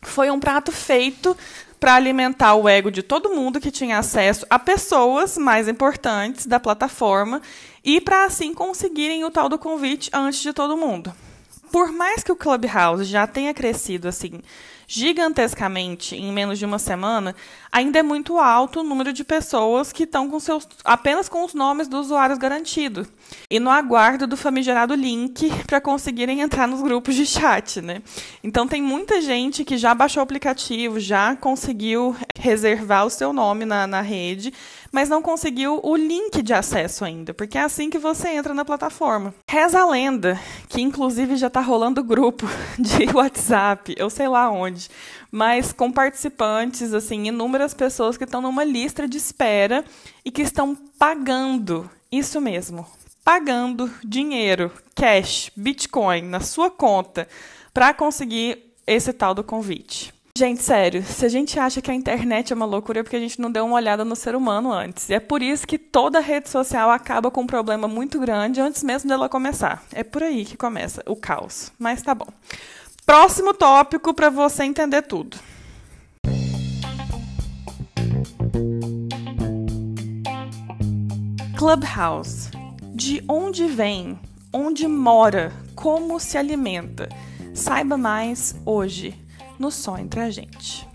foi 0.00 0.30
um 0.30 0.40
prato 0.40 0.72
feito 0.72 1.36
para 1.78 1.94
alimentar 1.94 2.54
o 2.54 2.66
ego 2.66 2.90
de 2.90 3.02
todo 3.02 3.34
mundo 3.34 3.60
que 3.60 3.70
tinha 3.70 3.98
acesso 3.98 4.46
a 4.48 4.58
pessoas 4.58 5.36
mais 5.36 5.68
importantes 5.68 6.46
da 6.46 6.58
plataforma 6.58 7.42
e 7.84 8.00
para 8.00 8.24
assim 8.24 8.54
conseguirem 8.54 9.24
o 9.24 9.30
tal 9.30 9.50
do 9.50 9.58
convite 9.58 10.10
antes 10.14 10.40
de 10.40 10.54
todo 10.54 10.76
mundo. 10.76 11.12
Por 11.70 11.92
mais 11.92 12.22
que 12.22 12.32
o 12.32 12.36
Clubhouse 12.36 13.04
já 13.04 13.26
tenha 13.26 13.52
crescido 13.52 14.08
assim 14.08 14.40
gigantescamente 14.86 16.14
em 16.14 16.32
menos 16.32 16.58
de 16.58 16.64
uma 16.64 16.78
semana, 16.78 17.34
ainda 17.76 17.98
é 17.98 18.02
muito 18.02 18.38
alto 18.38 18.80
o 18.80 18.82
número 18.82 19.12
de 19.12 19.22
pessoas 19.22 19.92
que 19.92 20.04
estão 20.04 20.30
com 20.30 20.40
seus 20.40 20.66
apenas 20.82 21.28
com 21.28 21.44
os 21.44 21.52
nomes 21.52 21.86
dos 21.86 22.06
usuários 22.06 22.38
garantidos 22.38 23.06
e 23.50 23.60
no 23.60 23.68
aguardo 23.68 24.26
do 24.26 24.34
famigerado 24.34 24.94
link 24.94 25.50
para 25.68 25.78
conseguirem 25.78 26.40
entrar 26.40 26.66
nos 26.66 26.80
grupos 26.80 27.14
de 27.14 27.26
chat, 27.26 27.82
né? 27.82 28.00
Então 28.42 28.66
tem 28.66 28.80
muita 28.80 29.20
gente 29.20 29.62
que 29.62 29.76
já 29.76 29.94
baixou 29.94 30.22
o 30.22 30.24
aplicativo, 30.24 30.98
já 30.98 31.36
conseguiu 31.36 32.16
reservar 32.34 33.04
o 33.04 33.10
seu 33.10 33.30
nome 33.30 33.66
na, 33.66 33.86
na 33.86 34.00
rede, 34.00 34.54
mas 34.90 35.10
não 35.10 35.20
conseguiu 35.20 35.78
o 35.82 35.96
link 35.96 36.40
de 36.40 36.54
acesso 36.54 37.04
ainda, 37.04 37.34
porque 37.34 37.58
é 37.58 37.60
assim 37.60 37.90
que 37.90 37.98
você 37.98 38.30
entra 38.30 38.54
na 38.54 38.64
plataforma. 38.64 39.34
Reza 39.50 39.80
a 39.80 39.86
lenda, 39.86 40.40
que 40.68 40.80
inclusive 40.80 41.36
já 41.36 41.48
está 41.48 41.60
rolando 41.60 42.02
grupo 42.02 42.46
de 42.78 43.04
WhatsApp, 43.14 43.94
eu 43.98 44.08
sei 44.08 44.28
lá 44.28 44.50
onde, 44.50 44.88
mas 45.30 45.72
com 45.72 45.92
participantes, 45.92 46.94
assim, 46.94 47.26
inúmeras 47.26 47.65
pessoas 47.74 48.16
que 48.16 48.24
estão 48.24 48.40
numa 48.40 48.64
lista 48.64 49.06
de 49.06 49.16
espera 49.16 49.84
e 50.24 50.30
que 50.30 50.42
estão 50.42 50.74
pagando, 50.98 51.90
isso 52.10 52.40
mesmo, 52.40 52.86
pagando 53.24 53.90
dinheiro, 54.04 54.72
cash, 54.94 55.50
Bitcoin 55.56 56.22
na 56.22 56.40
sua 56.40 56.70
conta 56.70 57.28
para 57.72 57.92
conseguir 57.92 58.74
esse 58.86 59.12
tal 59.12 59.34
do 59.34 59.42
convite. 59.42 60.14
Gente, 60.36 60.62
sério, 60.62 61.02
se 61.02 61.24
a 61.24 61.30
gente 61.30 61.58
acha 61.58 61.80
que 61.80 61.90
a 61.90 61.94
internet 61.94 62.52
é 62.52 62.56
uma 62.56 62.66
loucura 62.66 63.00
é 63.00 63.02
porque 63.02 63.16
a 63.16 63.20
gente 63.20 63.40
não 63.40 63.50
deu 63.50 63.64
uma 63.64 63.76
olhada 63.76 64.04
no 64.04 64.14
ser 64.14 64.36
humano 64.36 64.70
antes. 64.70 65.08
E 65.08 65.14
é 65.14 65.18
por 65.18 65.42
isso 65.42 65.66
que 65.66 65.78
toda 65.78 66.20
rede 66.20 66.50
social 66.50 66.90
acaba 66.90 67.30
com 67.30 67.40
um 67.40 67.46
problema 67.46 67.88
muito 67.88 68.20
grande 68.20 68.60
antes 68.60 68.82
mesmo 68.82 69.08
dela 69.08 69.30
começar. 69.30 69.82
É 69.94 70.04
por 70.04 70.22
aí 70.22 70.44
que 70.44 70.54
começa 70.54 71.02
o 71.06 71.16
caos. 71.16 71.72
Mas 71.78 72.02
tá 72.02 72.14
bom. 72.14 72.28
Próximo 73.06 73.54
tópico 73.54 74.12
para 74.12 74.28
você 74.28 74.64
entender 74.64 75.00
tudo. 75.02 75.38
Clubhouse. 81.66 82.48
De 82.94 83.24
onde 83.28 83.66
vem? 83.66 84.16
Onde 84.52 84.86
mora? 84.86 85.52
Como 85.74 86.20
se 86.20 86.38
alimenta? 86.38 87.08
Saiba 87.52 87.96
mais 87.96 88.54
hoje 88.64 89.20
no 89.58 89.72
Só 89.72 89.98
Entre 89.98 90.20
a 90.20 90.30
Gente. 90.30 90.88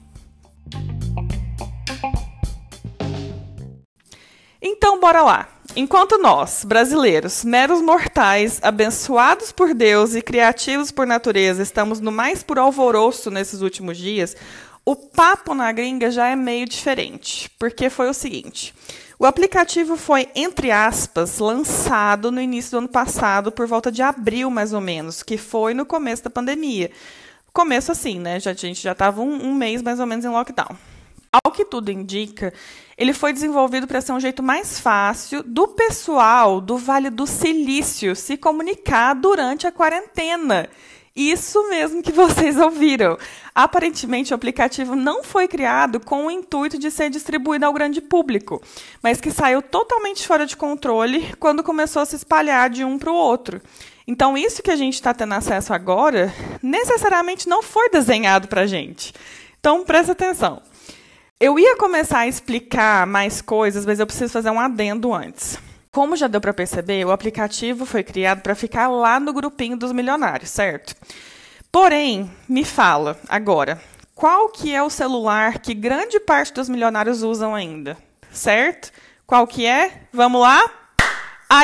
Então, 4.61 4.97
bora 4.97 5.21
lá. 5.21 5.49
Enquanto 5.75 6.17
nós, 6.17 6.63
brasileiros, 6.63 7.43
meros 7.43 7.81
mortais, 7.81 8.57
abençoados 8.63 9.51
por 9.51 9.73
Deus 9.73 10.15
e 10.15 10.21
criativos 10.21 10.89
por 10.89 11.05
natureza, 11.05 11.61
estamos 11.61 11.99
no 11.99 12.13
mais 12.13 12.43
puro 12.43 12.61
alvoroço 12.61 13.29
nesses 13.29 13.59
últimos 13.61 13.97
dias, 13.97 14.37
o 14.85 14.95
papo 14.95 15.53
na 15.53 15.69
gringa 15.73 16.09
já 16.09 16.29
é 16.29 16.35
meio 16.37 16.65
diferente, 16.65 17.51
porque 17.59 17.89
foi 17.89 18.09
o 18.09 18.13
seguinte: 18.13 18.73
o 19.21 19.25
aplicativo 19.27 19.95
foi, 19.97 20.27
entre 20.33 20.71
aspas, 20.71 21.37
lançado 21.37 22.31
no 22.31 22.41
início 22.41 22.71
do 22.71 22.77
ano 22.79 22.87
passado, 22.87 23.51
por 23.51 23.67
volta 23.67 23.91
de 23.91 24.01
abril 24.01 24.49
mais 24.49 24.73
ou 24.73 24.81
menos, 24.81 25.21
que 25.21 25.37
foi 25.37 25.75
no 25.75 25.85
começo 25.85 26.23
da 26.23 26.29
pandemia. 26.31 26.89
Começo 27.53 27.91
assim, 27.91 28.17
né? 28.17 28.39
Já, 28.39 28.49
a 28.49 28.55
gente 28.55 28.81
já 28.81 28.93
estava 28.93 29.21
um, 29.21 29.45
um 29.45 29.53
mês 29.53 29.83
mais 29.83 29.99
ou 29.99 30.07
menos 30.07 30.25
em 30.25 30.27
lockdown. 30.27 30.75
Ao 31.31 31.51
que 31.51 31.63
tudo 31.63 31.91
indica, 31.91 32.51
ele 32.97 33.13
foi 33.13 33.31
desenvolvido 33.31 33.85
para 33.85 34.01
ser 34.01 34.11
um 34.11 34.19
jeito 34.19 34.41
mais 34.41 34.79
fácil 34.79 35.43
do 35.43 35.67
pessoal 35.67 36.59
do 36.59 36.75
Vale 36.75 37.11
do 37.11 37.27
Silício 37.27 38.15
se 38.15 38.35
comunicar 38.37 39.13
durante 39.13 39.67
a 39.67 39.71
quarentena. 39.71 40.67
Isso 41.15 41.69
mesmo 41.69 42.01
que 42.01 42.11
vocês 42.11 42.57
ouviram. 42.57 43.17
Aparentemente, 43.53 44.31
o 44.31 44.35
aplicativo 44.35 44.95
não 44.95 45.23
foi 45.23 45.47
criado 45.47 45.99
com 45.99 46.25
o 46.25 46.31
intuito 46.31 46.77
de 46.77 46.89
ser 46.89 47.09
distribuído 47.09 47.65
ao 47.65 47.73
grande 47.73 47.99
público, 47.99 48.61
mas 49.03 49.19
que 49.19 49.29
saiu 49.29 49.61
totalmente 49.61 50.25
fora 50.25 50.45
de 50.45 50.55
controle 50.55 51.33
quando 51.37 51.63
começou 51.63 52.01
a 52.01 52.05
se 52.05 52.15
espalhar 52.15 52.69
de 52.69 52.85
um 52.85 52.97
para 52.97 53.11
o 53.11 53.15
outro. 53.15 53.61
Então, 54.07 54.37
isso 54.37 54.63
que 54.63 54.71
a 54.71 54.75
gente 54.75 54.95
está 54.95 55.13
tendo 55.13 55.33
acesso 55.33 55.73
agora, 55.73 56.33
necessariamente 56.61 57.47
não 57.47 57.61
foi 57.61 57.89
desenhado 57.89 58.47
para 58.47 58.61
a 58.61 58.67
gente. 58.67 59.13
Então, 59.59 59.83
presta 59.83 60.13
atenção. 60.13 60.61
Eu 61.39 61.59
ia 61.59 61.75
começar 61.75 62.19
a 62.19 62.27
explicar 62.27 63.05
mais 63.05 63.41
coisas, 63.41 63.85
mas 63.85 63.99
eu 63.99 64.05
preciso 64.05 64.31
fazer 64.31 64.49
um 64.49 64.59
adendo 64.59 65.13
antes. 65.13 65.57
Como 65.93 66.15
já 66.15 66.27
deu 66.27 66.39
para 66.39 66.53
perceber, 66.53 67.05
o 67.05 67.11
aplicativo 67.11 67.85
foi 67.85 68.01
criado 68.01 68.41
para 68.41 68.55
ficar 68.55 68.87
lá 68.87 69.19
no 69.19 69.33
grupinho 69.33 69.75
dos 69.75 69.91
milionários, 69.91 70.49
certo? 70.49 70.95
Porém, 71.69 72.31
me 72.47 72.63
fala 72.63 73.19
agora, 73.27 73.81
qual 74.15 74.47
que 74.47 74.73
é 74.73 74.81
o 74.81 74.89
celular 74.89 75.59
que 75.59 75.73
grande 75.73 76.17
parte 76.21 76.53
dos 76.53 76.69
milionários 76.69 77.23
usam 77.23 77.53
ainda? 77.53 77.97
Certo? 78.31 78.89
Qual 79.27 79.45
que 79.45 79.65
é? 79.65 80.03
Vamos 80.13 80.41
lá? 80.41 80.63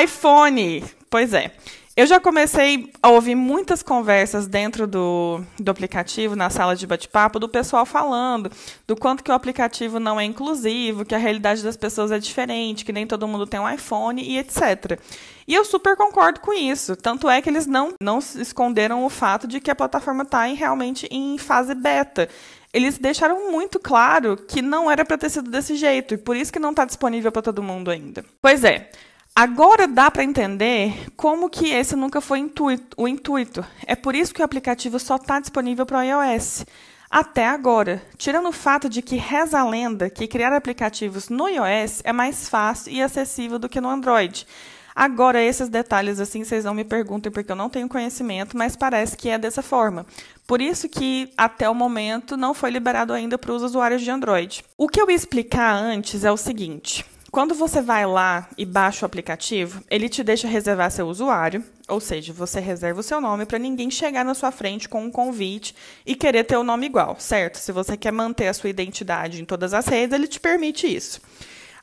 iPhone. 0.03 0.83
Pois 1.09 1.33
é. 1.33 1.51
Eu 1.97 2.05
já 2.05 2.19
comecei 2.19 2.91
a 3.01 3.09
ouvir 3.09 3.33
muitas 3.33 3.81
conversas 3.81 4.45
dentro 4.45 4.85
do, 4.85 5.41
do 5.57 5.71
aplicativo, 5.71 6.35
na 6.35 6.47
sala 6.47 6.75
de 6.75 6.85
bate-papo, 6.85 7.39
do 7.39 7.49
pessoal 7.49 7.87
falando 7.87 8.51
do 8.85 8.95
quanto 8.95 9.23
que 9.23 9.31
o 9.31 9.33
aplicativo 9.33 9.99
não 9.99 10.19
é 10.19 10.23
inclusivo, 10.23 11.03
que 11.03 11.15
a 11.15 11.17
realidade 11.17 11.63
das 11.63 11.75
pessoas 11.75 12.11
é 12.11 12.19
diferente, 12.19 12.85
que 12.85 12.93
nem 12.93 13.07
todo 13.07 13.27
mundo 13.27 13.47
tem 13.47 13.59
um 13.59 13.67
iPhone 13.67 14.21
e 14.21 14.37
etc. 14.37 14.99
E 15.47 15.55
eu 15.55 15.65
super 15.65 15.97
concordo 15.97 16.39
com 16.39 16.53
isso. 16.53 16.95
Tanto 16.95 17.27
é 17.27 17.41
que 17.41 17.49
eles 17.49 17.65
não, 17.65 17.95
não 17.99 18.19
esconderam 18.19 19.03
o 19.03 19.09
fato 19.09 19.47
de 19.47 19.59
que 19.59 19.71
a 19.71 19.75
plataforma 19.75 20.21
está 20.21 20.43
realmente 20.43 21.07
em 21.09 21.35
fase 21.39 21.73
beta. 21.73 22.29
eles 22.71 22.99
deixaram 22.99 23.51
muito 23.51 23.79
claro 23.79 24.37
que 24.37 24.61
não 24.61 24.91
era 24.91 25.03
para 25.03 25.17
ter 25.17 25.31
sido 25.31 25.49
desse 25.49 25.75
jeito 25.75 26.13
e 26.13 26.17
por 26.17 26.35
isso 26.35 26.53
que 26.53 26.59
não 26.59 26.69
está 26.69 26.85
disponível 26.85 27.31
para 27.31 27.41
todo 27.41 27.63
mundo 27.63 27.89
ainda. 27.89 28.23
Pois 28.39 28.63
é. 28.63 28.91
Agora 29.39 29.87
dá 29.87 30.09
para 30.09 30.23
entender 30.23 31.11
como 31.15 31.47
que 31.47 31.69
esse 31.69 31.95
nunca 31.95 32.19
foi 32.19 32.39
intuito, 32.39 32.97
o 32.99 33.07
intuito. 33.07 33.63
É 33.85 33.95
por 33.95 34.15
isso 34.15 34.33
que 34.33 34.41
o 34.41 34.43
aplicativo 34.43 34.97
só 34.97 35.17
está 35.17 35.39
disponível 35.39 35.85
para 35.85 35.99
o 35.99 36.01
iOS. 36.01 36.65
Até 37.07 37.45
agora, 37.45 38.01
tirando 38.17 38.49
o 38.49 38.51
fato 38.51 38.89
de 38.89 39.03
que 39.03 39.15
reza 39.15 39.59
a 39.59 39.69
lenda 39.69 40.09
que 40.09 40.25
criar 40.25 40.51
aplicativos 40.53 41.29
no 41.29 41.47
iOS 41.47 42.01
é 42.03 42.11
mais 42.11 42.49
fácil 42.49 42.91
e 42.91 42.99
acessível 42.99 43.59
do 43.59 43.69
que 43.69 43.79
no 43.79 43.91
Android. 43.91 44.47
Agora, 44.95 45.39
esses 45.39 45.69
detalhes, 45.69 46.19
assim, 46.19 46.43
vocês 46.43 46.65
não 46.65 46.73
me 46.73 46.83
perguntem 46.83 47.31
porque 47.31 47.51
eu 47.51 47.55
não 47.55 47.69
tenho 47.69 47.87
conhecimento, 47.87 48.57
mas 48.57 48.75
parece 48.75 49.15
que 49.15 49.29
é 49.29 49.37
dessa 49.37 49.61
forma. 49.61 50.03
Por 50.47 50.59
isso 50.59 50.89
que, 50.89 51.31
até 51.37 51.69
o 51.69 51.75
momento, 51.75 52.35
não 52.35 52.55
foi 52.55 52.71
liberado 52.71 53.13
ainda 53.13 53.37
para 53.37 53.53
os 53.53 53.61
usuários 53.61 54.01
de 54.01 54.09
Android. 54.09 54.65
O 54.75 54.89
que 54.89 54.99
eu 54.99 55.07
ia 55.07 55.15
explicar 55.15 55.75
antes 55.75 56.23
é 56.23 56.31
o 56.31 56.37
seguinte. 56.37 57.05
Quando 57.37 57.53
você 57.53 57.83
vai 57.83 58.03
lá 58.03 58.49
e 58.57 58.65
baixa 58.65 59.05
o 59.05 59.07
aplicativo, 59.07 59.83
ele 59.91 60.09
te 60.09 60.23
deixa 60.23 60.47
reservar 60.47 60.89
seu 60.89 61.05
usuário, 61.05 61.63
ou 61.87 61.99
seja, 61.99 62.33
você 62.33 62.59
reserva 62.59 63.01
o 63.01 63.03
seu 63.03 63.21
nome 63.21 63.45
para 63.45 63.59
ninguém 63.59 63.91
chegar 63.91 64.25
na 64.25 64.33
sua 64.33 64.51
frente 64.51 64.89
com 64.89 65.03
um 65.03 65.11
convite 65.11 65.75
e 66.03 66.15
querer 66.15 66.45
ter 66.45 66.57
o 66.57 66.63
nome 66.63 66.87
igual, 66.87 67.15
certo? 67.19 67.59
Se 67.59 67.71
você 67.71 67.95
quer 67.95 68.11
manter 68.11 68.47
a 68.47 68.55
sua 68.55 68.71
identidade 68.71 69.39
em 69.39 69.45
todas 69.45 69.71
as 69.71 69.85
redes, 69.85 70.15
ele 70.15 70.27
te 70.27 70.39
permite 70.39 70.87
isso. 70.87 71.21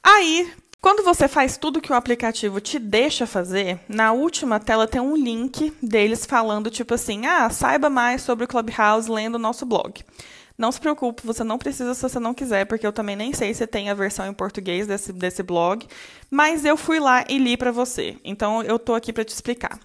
Aí, 0.02 0.52
quando 0.80 1.04
você 1.04 1.28
faz 1.28 1.56
tudo 1.56 1.80
que 1.80 1.92
o 1.92 1.94
aplicativo 1.94 2.60
te 2.60 2.80
deixa 2.80 3.24
fazer, 3.24 3.78
na 3.88 4.10
última 4.10 4.58
tela 4.58 4.88
tem 4.88 5.00
um 5.00 5.14
link 5.16 5.72
deles 5.80 6.26
falando 6.26 6.68
tipo 6.68 6.94
assim: 6.94 7.26
"Ah, 7.26 7.48
saiba 7.48 7.88
mais 7.88 8.22
sobre 8.22 8.44
o 8.44 8.48
Clubhouse 8.48 9.08
lendo 9.08 9.36
o 9.36 9.38
nosso 9.38 9.64
blog". 9.64 10.04
Não 10.56 10.70
se 10.70 10.80
preocupe, 10.80 11.26
você 11.26 11.42
não 11.42 11.58
precisa 11.58 11.94
se 11.94 12.02
você 12.02 12.20
não 12.20 12.32
quiser, 12.32 12.64
porque 12.64 12.86
eu 12.86 12.92
também 12.92 13.16
nem 13.16 13.32
sei 13.32 13.52
se 13.52 13.66
tem 13.66 13.90
a 13.90 13.94
versão 13.94 14.26
em 14.26 14.32
português 14.32 14.86
desse, 14.86 15.12
desse 15.12 15.42
blog, 15.42 15.86
mas 16.30 16.64
eu 16.64 16.76
fui 16.76 17.00
lá 17.00 17.24
e 17.28 17.38
li 17.38 17.56
para 17.56 17.72
você. 17.72 18.16
Então 18.24 18.62
eu 18.62 18.78
tô 18.78 18.94
aqui 18.94 19.12
para 19.12 19.24
te 19.24 19.34
explicar. 19.34 19.78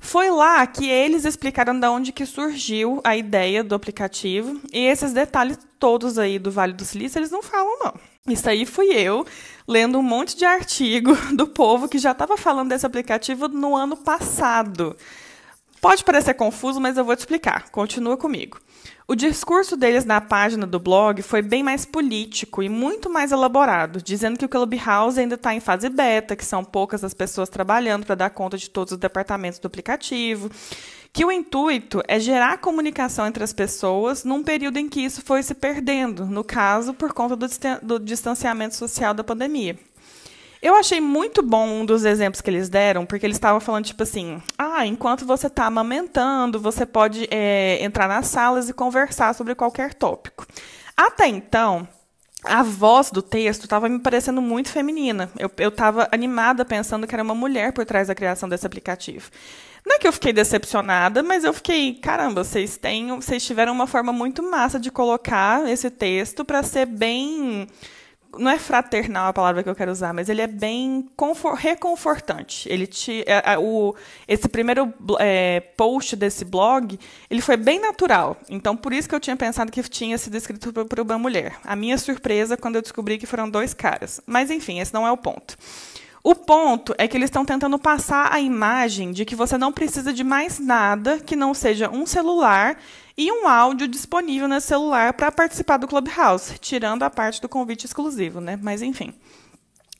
Foi 0.00 0.30
lá 0.30 0.66
que 0.66 0.88
eles 0.88 1.24
explicaram 1.24 1.78
de 1.78 1.86
onde 1.86 2.12
que 2.12 2.24
surgiu 2.24 3.00
a 3.04 3.16
ideia 3.16 3.62
do 3.62 3.74
aplicativo 3.74 4.60
e 4.72 4.86
esses 4.86 5.12
detalhes 5.12 5.58
todos 5.78 6.18
aí 6.18 6.38
do 6.38 6.50
Vale 6.50 6.72
do 6.72 6.84
Silício 6.84 7.18
eles 7.18 7.30
não 7.30 7.42
falam 7.42 7.78
não. 7.80 7.94
Isso 8.28 8.48
aí 8.48 8.64
fui 8.66 8.88
eu 8.88 9.26
lendo 9.68 9.98
um 9.98 10.02
monte 10.02 10.36
de 10.36 10.44
artigo 10.44 11.16
do 11.34 11.46
povo 11.46 11.88
que 11.88 11.98
já 11.98 12.12
estava 12.12 12.36
falando 12.36 12.70
desse 12.70 12.86
aplicativo 12.86 13.48
no 13.48 13.76
ano 13.76 13.96
passado. 13.96 14.96
Pode 15.80 16.04
parecer 16.04 16.34
confuso, 16.34 16.80
mas 16.80 16.96
eu 16.96 17.04
vou 17.04 17.14
te 17.14 17.20
explicar. 17.20 17.70
Continua 17.70 18.16
comigo. 18.16 18.58
O 19.08 19.14
discurso 19.14 19.76
deles 19.76 20.04
na 20.04 20.20
página 20.20 20.66
do 20.66 20.80
blog 20.80 21.22
foi 21.22 21.40
bem 21.40 21.62
mais 21.62 21.84
político 21.84 22.60
e 22.60 22.68
muito 22.68 23.08
mais 23.08 23.30
elaborado, 23.30 24.02
dizendo 24.02 24.36
que 24.36 24.44
o 24.44 24.48
Clubhouse 24.48 25.20
ainda 25.20 25.36
está 25.36 25.54
em 25.54 25.60
fase 25.60 25.88
beta, 25.88 26.34
que 26.34 26.44
são 26.44 26.64
poucas 26.64 27.04
as 27.04 27.14
pessoas 27.14 27.48
trabalhando 27.48 28.04
para 28.04 28.16
dar 28.16 28.30
conta 28.30 28.58
de 28.58 28.68
todos 28.68 28.94
os 28.94 28.98
departamentos 28.98 29.60
do 29.60 29.66
aplicativo, 29.66 30.50
que 31.12 31.24
o 31.24 31.30
intuito 31.30 32.02
é 32.08 32.18
gerar 32.18 32.58
comunicação 32.58 33.28
entre 33.28 33.44
as 33.44 33.52
pessoas 33.52 34.24
num 34.24 34.42
período 34.42 34.78
em 34.78 34.88
que 34.88 35.00
isso 35.00 35.22
foi 35.22 35.40
se 35.42 35.54
perdendo, 35.54 36.26
no 36.26 36.42
caso, 36.42 36.92
por 36.92 37.12
conta 37.12 37.36
do 37.80 38.00
distanciamento 38.00 38.74
social 38.74 39.14
da 39.14 39.22
pandemia. 39.22 39.78
Eu 40.62 40.74
achei 40.74 41.00
muito 41.00 41.42
bom 41.42 41.66
um 41.66 41.86
dos 41.86 42.04
exemplos 42.04 42.40
que 42.40 42.50
eles 42.50 42.68
deram, 42.68 43.04
porque 43.04 43.26
eles 43.26 43.36
estavam 43.36 43.60
falando, 43.60 43.84
tipo 43.84 44.02
assim, 44.02 44.42
ah, 44.56 44.86
enquanto 44.86 45.26
você 45.26 45.46
está 45.48 45.66
amamentando, 45.66 46.58
você 46.58 46.86
pode 46.86 47.28
é, 47.30 47.78
entrar 47.82 48.08
nas 48.08 48.26
salas 48.28 48.68
e 48.68 48.72
conversar 48.72 49.34
sobre 49.34 49.54
qualquer 49.54 49.94
tópico. 49.94 50.46
Até 50.96 51.28
então, 51.28 51.86
a 52.42 52.62
voz 52.62 53.10
do 53.10 53.20
texto 53.20 53.64
estava 53.64 53.88
me 53.88 53.98
parecendo 53.98 54.40
muito 54.40 54.70
feminina. 54.70 55.30
Eu 55.38 55.68
estava 55.68 56.08
animada 56.10 56.64
pensando 56.64 57.06
que 57.06 57.14
era 57.14 57.22
uma 57.22 57.34
mulher 57.34 57.72
por 57.72 57.84
trás 57.84 58.08
da 58.08 58.14
criação 58.14 58.48
desse 58.48 58.66
aplicativo. 58.66 59.30
Não 59.84 59.96
é 59.96 59.98
que 59.98 60.08
eu 60.08 60.12
fiquei 60.12 60.32
decepcionada, 60.32 61.22
mas 61.22 61.44
eu 61.44 61.52
fiquei, 61.52 61.94
caramba, 61.94 62.42
vocês 62.42 62.76
têm, 62.76 63.14
vocês 63.14 63.44
tiveram 63.44 63.72
uma 63.72 63.86
forma 63.86 64.12
muito 64.12 64.42
massa 64.42 64.80
de 64.80 64.90
colocar 64.90 65.68
esse 65.68 65.90
texto 65.90 66.44
para 66.44 66.62
ser 66.62 66.86
bem 66.86 67.68
não 68.38 68.50
é 68.50 68.58
fraternal 68.58 69.28
a 69.28 69.32
palavra 69.32 69.62
que 69.62 69.68
eu 69.68 69.74
quero 69.74 69.90
usar, 69.90 70.12
mas 70.12 70.28
ele 70.28 70.42
é 70.42 70.46
bem 70.46 71.08
reconfortante. 71.56 72.68
Ele 72.68 72.86
te, 72.86 73.22
é, 73.26 73.54
é, 73.54 73.58
o, 73.58 73.94
esse 74.26 74.48
primeiro 74.48 74.92
é, 75.18 75.60
post 75.76 76.16
desse 76.16 76.44
blog, 76.44 76.98
ele 77.30 77.40
foi 77.40 77.56
bem 77.56 77.80
natural. 77.80 78.36
Então, 78.48 78.76
por 78.76 78.92
isso 78.92 79.08
que 79.08 79.14
eu 79.14 79.20
tinha 79.20 79.36
pensado 79.36 79.70
que 79.72 79.82
tinha 79.82 80.18
sido 80.18 80.36
escrito 80.36 80.72
por, 80.72 81.00
uma 81.00 81.18
mulher. 81.18 81.56
A 81.64 81.76
minha 81.76 81.96
surpresa 81.98 82.56
quando 82.56 82.76
eu 82.76 82.82
descobri 82.82 83.18
que 83.18 83.26
foram 83.26 83.48
dois 83.48 83.72
caras. 83.72 84.20
Mas, 84.26 84.50
enfim, 84.50 84.80
esse 84.80 84.92
não 84.92 85.06
é 85.06 85.12
o 85.12 85.16
ponto. 85.16 85.56
O 86.22 86.34
ponto 86.34 86.92
é 86.98 87.06
que 87.06 87.16
eles 87.16 87.28
estão 87.28 87.44
tentando 87.44 87.78
passar 87.78 88.32
a 88.32 88.40
imagem 88.40 89.12
de 89.12 89.24
que 89.24 89.36
você 89.36 89.56
não 89.56 89.72
precisa 89.72 90.12
de 90.12 90.24
mais 90.24 90.58
nada 90.58 91.20
que 91.20 91.36
não 91.36 91.54
seja 91.54 91.88
um 91.88 92.04
celular 92.04 92.76
e 93.16 93.32
um 93.32 93.48
áudio 93.48 93.88
disponível 93.88 94.46
no 94.46 94.60
celular 94.60 95.14
para 95.14 95.32
participar 95.32 95.78
do 95.78 95.88
Clubhouse, 95.88 96.58
tirando 96.58 97.02
a 97.02 97.10
parte 97.10 97.40
do 97.40 97.48
convite 97.48 97.86
exclusivo, 97.86 98.40
né? 98.40 98.58
Mas 98.60 98.82
enfim. 98.82 99.14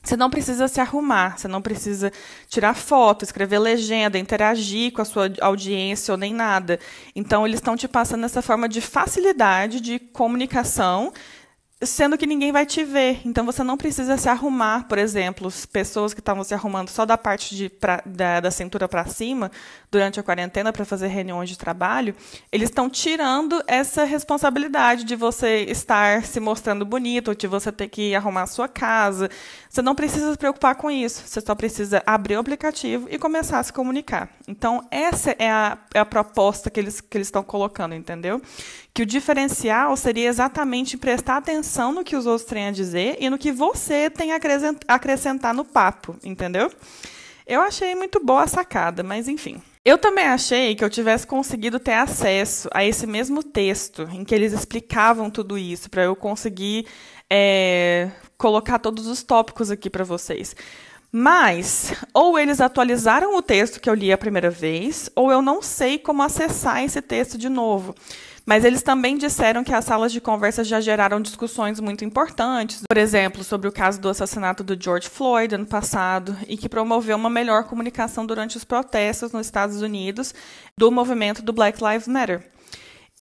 Você 0.06 0.16
não 0.16 0.30
precisa 0.30 0.68
se 0.68 0.80
arrumar, 0.80 1.36
você 1.36 1.48
não 1.48 1.60
precisa 1.60 2.12
tirar 2.48 2.74
foto, 2.74 3.24
escrever 3.24 3.58
legenda, 3.58 4.16
interagir 4.16 4.92
com 4.92 5.02
a 5.02 5.04
sua 5.04 5.32
audiência 5.40 6.12
ou 6.12 6.18
nem 6.18 6.32
nada. 6.32 6.78
Então, 7.14 7.44
eles 7.44 7.58
estão 7.58 7.76
te 7.76 7.88
passando 7.88 8.24
essa 8.24 8.40
forma 8.40 8.68
de 8.68 8.80
facilidade 8.80 9.80
de 9.80 9.98
comunicação 9.98 11.12
sendo 11.82 12.16
que 12.16 12.26
ninguém 12.26 12.52
vai 12.52 12.64
te 12.64 12.82
ver. 12.84 13.20
Então 13.24 13.44
você 13.44 13.62
não 13.62 13.76
precisa 13.76 14.16
se 14.16 14.28
arrumar, 14.28 14.88
por 14.88 14.96
exemplo, 14.96 15.52
pessoas 15.70 16.14
que 16.14 16.20
estavam 16.20 16.42
se 16.42 16.54
arrumando 16.54 16.88
só 16.88 17.04
da 17.04 17.18
parte 17.18 17.54
de, 17.54 17.68
pra, 17.68 18.02
da, 18.06 18.40
da 18.40 18.50
cintura 18.50 18.88
para 18.88 19.04
cima 19.06 19.50
durante 19.90 20.18
a 20.18 20.22
quarentena 20.22 20.72
para 20.72 20.84
fazer 20.84 21.08
reuniões 21.08 21.50
de 21.50 21.58
trabalho, 21.58 22.14
eles 22.50 22.70
estão 22.70 22.88
tirando 22.88 23.62
essa 23.66 24.04
responsabilidade 24.04 25.04
de 25.04 25.14
você 25.14 25.64
estar 25.64 26.22
se 26.24 26.40
mostrando 26.40 26.84
bonito, 26.84 27.34
de 27.34 27.46
você 27.46 27.70
ter 27.70 27.88
que 27.88 28.14
arrumar 28.14 28.42
a 28.42 28.46
sua 28.46 28.68
casa. 28.68 29.28
Você 29.68 29.82
não 29.82 29.94
precisa 29.94 30.32
se 30.32 30.38
preocupar 30.38 30.76
com 30.76 30.90
isso. 30.90 31.22
Você 31.26 31.40
só 31.40 31.54
precisa 31.54 32.02
abrir 32.06 32.36
o 32.36 32.40
aplicativo 32.40 33.06
e 33.10 33.18
começar 33.18 33.58
a 33.58 33.62
se 33.62 33.72
comunicar. 33.72 34.30
Então 34.48 34.86
essa 34.90 35.36
é 35.38 35.50
a, 35.50 35.78
é 35.94 35.98
a 35.98 36.06
proposta 36.06 36.70
que 36.70 36.80
eles 36.80 37.00
que 37.00 37.18
eles 37.18 37.26
estão 37.26 37.42
colocando, 37.42 37.94
entendeu? 37.94 38.40
Que 38.94 39.02
o 39.02 39.06
diferencial 39.06 39.94
seria 39.94 40.28
exatamente 40.28 40.96
prestar 40.96 41.36
atenção 41.66 41.92
no 41.92 42.04
que 42.04 42.14
os 42.14 42.26
outros 42.26 42.48
têm 42.48 42.68
a 42.68 42.70
dizer 42.70 43.16
e 43.20 43.28
no 43.28 43.36
que 43.36 43.50
você 43.50 44.08
tem 44.08 44.32
a 44.32 44.38
acrescentar 44.86 45.52
no 45.52 45.64
papo, 45.64 46.16
entendeu? 46.22 46.70
Eu 47.44 47.60
achei 47.60 47.94
muito 47.94 48.24
boa 48.24 48.44
a 48.44 48.46
sacada, 48.46 49.02
mas 49.02 49.28
enfim. 49.28 49.60
Eu 49.84 49.98
também 49.98 50.26
achei 50.26 50.74
que 50.74 50.84
eu 50.84 50.90
tivesse 50.90 51.26
conseguido 51.26 51.78
ter 51.78 51.92
acesso 51.92 52.68
a 52.72 52.84
esse 52.84 53.06
mesmo 53.06 53.42
texto 53.42 54.08
em 54.12 54.24
que 54.24 54.34
eles 54.34 54.52
explicavam 54.52 55.30
tudo 55.30 55.58
isso, 55.58 55.90
para 55.90 56.02
eu 56.04 56.16
conseguir 56.16 56.86
é, 57.28 58.10
colocar 58.38 58.78
todos 58.78 59.06
os 59.06 59.22
tópicos 59.22 59.70
aqui 59.70 59.90
para 59.90 60.04
vocês. 60.04 60.56
Mas, 61.12 61.92
ou 62.12 62.38
eles 62.38 62.60
atualizaram 62.60 63.36
o 63.36 63.42
texto 63.42 63.80
que 63.80 63.88
eu 63.88 63.94
li 63.94 64.12
a 64.12 64.18
primeira 64.18 64.50
vez, 64.50 65.08
ou 65.14 65.30
eu 65.30 65.40
não 65.40 65.62
sei 65.62 65.98
como 65.98 66.22
acessar 66.22 66.82
esse 66.82 67.00
texto 67.00 67.38
de 67.38 67.48
novo. 67.48 67.94
Mas 68.46 68.64
eles 68.64 68.80
também 68.80 69.18
disseram 69.18 69.64
que 69.64 69.74
as 69.74 69.84
salas 69.84 70.12
de 70.12 70.20
conversa 70.20 70.62
já 70.62 70.80
geraram 70.80 71.20
discussões 71.20 71.80
muito 71.80 72.04
importantes, 72.04 72.82
por 72.88 72.96
exemplo, 72.96 73.42
sobre 73.42 73.66
o 73.68 73.72
caso 73.72 74.00
do 74.00 74.08
assassinato 74.08 74.62
do 74.62 74.80
George 74.80 75.08
Floyd 75.08 75.56
ano 75.56 75.66
passado, 75.66 76.36
e 76.46 76.56
que 76.56 76.68
promoveu 76.68 77.16
uma 77.16 77.28
melhor 77.28 77.64
comunicação 77.64 78.24
durante 78.24 78.56
os 78.56 78.62
protestos 78.62 79.32
nos 79.32 79.46
Estados 79.46 79.82
Unidos 79.82 80.32
do 80.78 80.92
movimento 80.92 81.42
do 81.42 81.52
Black 81.52 81.82
Lives 81.82 82.06
Matter. 82.06 82.48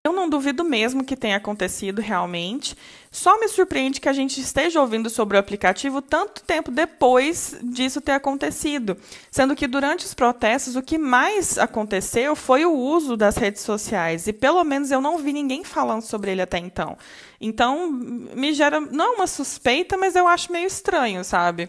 Eu 0.05 0.13
não 0.13 0.29
duvido 0.29 0.63
mesmo 0.63 1.03
que 1.03 1.15
tenha 1.15 1.37
acontecido 1.37 1.99
realmente. 1.99 2.77
Só 3.09 3.39
me 3.39 3.47
surpreende 3.47 3.99
que 3.99 4.07
a 4.07 4.13
gente 4.13 4.39
esteja 4.39 4.79
ouvindo 4.79 5.09
sobre 5.09 5.35
o 5.35 5.39
aplicativo 5.39 5.99
tanto 5.99 6.43
tempo 6.43 6.69
depois 6.69 7.57
disso 7.63 7.99
ter 7.99 8.11
acontecido. 8.11 8.95
Sendo 9.31 9.55
que 9.55 9.65
durante 9.65 10.05
os 10.05 10.13
protestos 10.13 10.75
o 10.75 10.83
que 10.83 10.99
mais 10.99 11.57
aconteceu 11.57 12.35
foi 12.35 12.67
o 12.67 12.71
uso 12.71 13.17
das 13.17 13.35
redes 13.35 13.63
sociais. 13.63 14.27
E 14.27 14.33
pelo 14.33 14.63
menos 14.63 14.91
eu 14.91 15.01
não 15.01 15.17
vi 15.17 15.33
ninguém 15.33 15.63
falando 15.63 16.03
sobre 16.03 16.29
ele 16.29 16.41
até 16.43 16.59
então. 16.59 16.95
Então, 17.41 17.91
me 17.91 18.53
gera 18.53 18.79
não 18.79 19.15
uma 19.15 19.25
suspeita, 19.25 19.97
mas 19.97 20.15
eu 20.15 20.27
acho 20.27 20.51
meio 20.51 20.67
estranho, 20.67 21.23
sabe? 21.23 21.67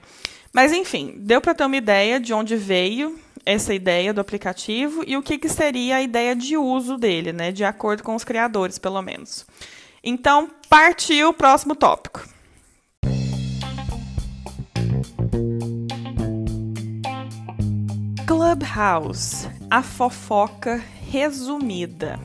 Mas 0.53 0.75
enfim, 0.75 1.15
deu 1.21 1.41
para 1.41 1.55
ter 1.55 1.65
uma 1.65 1.77
ideia 1.77 2.21
de 2.21 2.35
onde 2.35 2.55
veio 2.55 3.19
essa 3.47 3.73
ideia 3.73 4.13
do 4.13 4.21
aplicativo 4.21 5.05
e 5.07 5.17
o 5.17 5.23
que, 5.23 5.39
que 5.39 5.49
seria 5.49 5.97
a 5.97 6.03
ideia 6.03 6.35
de 6.35 6.57
uso 6.57 6.99
dele, 6.99 7.33
né, 7.33 7.53
de 7.53 7.65
acordo 7.65 8.03
com 8.03 8.17
os 8.17 8.25
criadores, 8.25 8.77
pelo 8.77 9.01
menos. 9.01 9.47
Então, 10.03 10.51
partiu 10.69 11.29
o 11.29 11.33
próximo 11.33 11.77
tópico. 11.77 12.29
Clubhouse, 18.27 19.49
a 19.71 19.83
fofoca 19.83 20.83
resumida. 21.09 22.19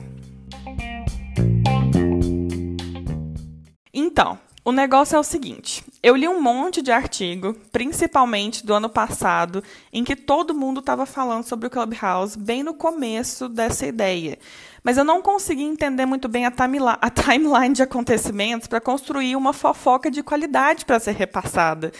Então, 3.94 4.38
o 4.64 4.72
negócio 4.72 5.14
é 5.14 5.18
o 5.18 5.24
seguinte: 5.24 5.84
eu 6.02 6.16
li 6.16 6.26
um 6.26 6.40
monte 6.40 6.82
de 6.82 6.90
artigo, 6.90 7.54
principalmente 7.70 8.66
do 8.66 8.74
ano 8.74 8.88
passado, 8.88 9.62
em 9.92 10.02
que 10.02 10.16
todo 10.16 10.52
mundo 10.54 10.80
estava 10.80 11.06
falando 11.06 11.44
sobre 11.44 11.68
o 11.68 11.70
Clubhouse 11.70 12.36
bem 12.36 12.64
no 12.64 12.74
começo 12.74 13.48
dessa 13.48 13.86
ideia. 13.86 14.36
Mas 14.82 14.98
eu 14.98 15.04
não 15.04 15.22
consegui 15.22 15.62
entender 15.62 16.04
muito 16.04 16.28
bem 16.28 16.44
a, 16.44 16.52
a 17.00 17.10
timeline 17.10 17.72
de 17.72 17.82
acontecimentos 17.84 18.66
para 18.66 18.80
construir 18.80 19.36
uma 19.36 19.52
fofoca 19.52 20.10
de 20.10 20.24
qualidade 20.24 20.84
para 20.84 20.98
ser 20.98 21.14
repassada. 21.14 21.92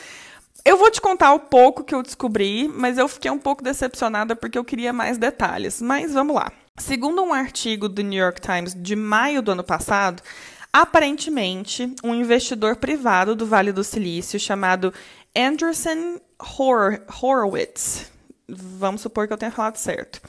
Eu 0.65 0.77
vou 0.77 0.91
te 0.91 1.01
contar 1.01 1.33
o 1.33 1.39
pouco 1.39 1.85
que 1.85 1.95
eu 1.95 2.03
descobri, 2.03 2.69
mas 2.69 2.99
eu 2.99 3.07
fiquei 3.07 3.31
um 3.31 3.39
pouco 3.39 3.63
decepcionada 3.63 4.35
porque 4.35 4.59
eu 4.59 4.65
queria 4.65 4.93
mais 4.93 5.17
detalhes. 5.17 5.81
Mas 5.81 6.13
vamos 6.13 6.35
lá. 6.35 6.51
Segundo 6.77 7.23
um 7.23 7.33
artigo 7.33 7.89
do 7.89 8.03
New 8.03 8.19
York 8.19 8.41
Times 8.41 8.75
de 8.75 8.97
maio 8.97 9.43
do 9.43 9.53
ano 9.53 9.63
passado, 9.63 10.23
aparentemente 10.73 11.95
um 12.03 12.15
investidor 12.15 12.77
privado 12.77 13.37
do 13.37 13.47
Vale 13.47 13.73
do 13.73 13.85
Silício 13.85 14.41
chamado 14.41 14.93
Anderson 15.37 16.19
Hor 16.39 17.03
Horowitz, 17.21 18.11
vamos 18.49 19.03
supor 19.03 19.27
que 19.27 19.33
eu 19.33 19.39
tenha 19.39 19.53
falado 19.53 19.77
certo, 19.77 20.21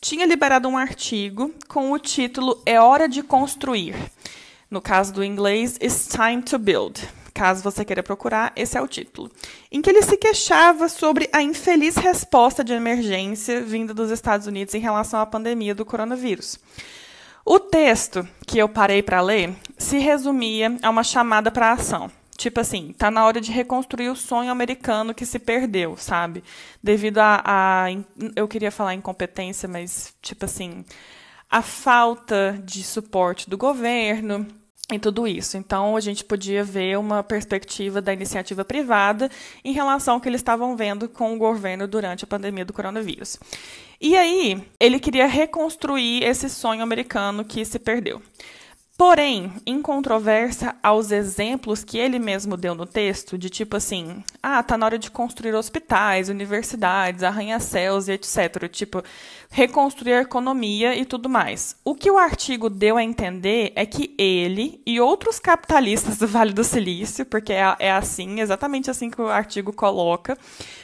tinha 0.00 0.24
liberado 0.24 0.68
um 0.68 0.78
artigo 0.78 1.52
com 1.66 1.90
o 1.90 1.98
título 1.98 2.62
É 2.64 2.80
Hora 2.80 3.08
de 3.08 3.22
Construir. 3.22 3.96
No 4.70 4.80
caso 4.80 5.12
do 5.12 5.24
inglês, 5.24 5.76
It's 5.82 6.08
Time 6.08 6.42
to 6.42 6.58
Build. 6.58 7.08
Caso 7.34 7.62
você 7.62 7.84
queira 7.84 8.02
procurar, 8.02 8.52
esse 8.54 8.76
é 8.76 8.80
o 8.80 8.86
título. 8.86 9.30
Em 9.72 9.80
que 9.80 9.90
ele 9.90 10.02
se 10.02 10.16
queixava 10.16 10.88
sobre 10.88 11.28
a 11.32 11.42
infeliz 11.42 11.96
resposta 11.96 12.62
de 12.62 12.72
emergência 12.72 13.60
vinda 13.60 13.94
dos 13.94 14.10
Estados 14.10 14.46
Unidos 14.46 14.74
em 14.74 14.80
relação 14.80 15.20
à 15.20 15.26
pandemia 15.26 15.74
do 15.74 15.84
coronavírus. 15.84 16.58
O 17.50 17.58
texto 17.58 18.28
que 18.46 18.58
eu 18.58 18.68
parei 18.68 19.02
para 19.02 19.22
ler 19.22 19.56
se 19.78 19.96
resumia 19.96 20.76
a 20.82 20.90
uma 20.90 21.02
chamada 21.02 21.50
para 21.50 21.72
ação. 21.72 22.10
Tipo 22.36 22.60
assim, 22.60 22.92
tá 22.92 23.10
na 23.10 23.24
hora 23.24 23.40
de 23.40 23.50
reconstruir 23.50 24.10
o 24.10 24.14
sonho 24.14 24.50
americano 24.50 25.14
que 25.14 25.24
se 25.24 25.38
perdeu, 25.38 25.96
sabe? 25.96 26.44
Devido 26.82 27.16
a, 27.16 27.42
a 27.42 27.86
eu 28.36 28.46
queria 28.46 28.70
falar 28.70 28.92
incompetência, 28.92 29.66
mas 29.66 30.14
tipo 30.20 30.44
assim, 30.44 30.84
a 31.48 31.62
falta 31.62 32.60
de 32.62 32.84
suporte 32.84 33.48
do 33.48 33.56
governo, 33.56 34.46
e 34.90 34.98
tudo 34.98 35.28
isso. 35.28 35.56
Então, 35.56 35.96
a 35.96 36.00
gente 36.00 36.24
podia 36.24 36.64
ver 36.64 36.98
uma 36.98 37.22
perspectiva 37.22 38.00
da 38.00 38.12
iniciativa 38.12 38.64
privada 38.64 39.30
em 39.64 39.72
relação 39.72 40.14
ao 40.14 40.20
que 40.20 40.28
eles 40.28 40.40
estavam 40.40 40.76
vendo 40.76 41.08
com 41.08 41.34
o 41.34 41.38
governo 41.38 41.86
durante 41.86 42.24
a 42.24 42.26
pandemia 42.26 42.64
do 42.64 42.72
coronavírus. 42.72 43.38
E 44.00 44.16
aí, 44.16 44.62
ele 44.80 44.98
queria 44.98 45.26
reconstruir 45.26 46.24
esse 46.24 46.48
sonho 46.48 46.82
americano 46.82 47.44
que 47.44 47.64
se 47.64 47.78
perdeu. 47.78 48.22
Porém, 48.98 49.52
em 49.64 49.80
controvérsia 49.80 50.74
aos 50.82 51.12
exemplos 51.12 51.84
que 51.84 51.96
ele 51.96 52.18
mesmo 52.18 52.56
deu 52.56 52.74
no 52.74 52.84
texto, 52.84 53.38
de 53.38 53.48
tipo 53.48 53.76
assim, 53.76 54.24
ah, 54.42 54.60
tá 54.60 54.76
na 54.76 54.84
hora 54.84 54.98
de 54.98 55.08
construir 55.08 55.54
hospitais, 55.54 56.28
universidades, 56.28 57.22
arranha-céus 57.22 58.08
e 58.08 58.12
etc. 58.14 58.68
Tipo, 58.68 59.00
reconstruir 59.50 60.14
a 60.14 60.22
economia 60.22 60.96
e 60.96 61.04
tudo 61.04 61.28
mais. 61.28 61.76
O 61.84 61.94
que 61.94 62.10
o 62.10 62.18
artigo 62.18 62.68
deu 62.68 62.96
a 62.96 63.04
entender 63.04 63.70
é 63.76 63.86
que 63.86 64.12
ele 64.18 64.82
e 64.84 65.00
outros 65.00 65.38
capitalistas 65.38 66.18
do 66.18 66.26
Vale 66.26 66.52
do 66.52 66.64
Silício, 66.64 67.24
porque 67.24 67.52
é, 67.52 67.76
é 67.78 67.92
assim, 67.92 68.40
exatamente 68.40 68.90
assim 68.90 69.10
que 69.10 69.22
o 69.22 69.28
artigo 69.28 69.72
coloca, 69.72 70.36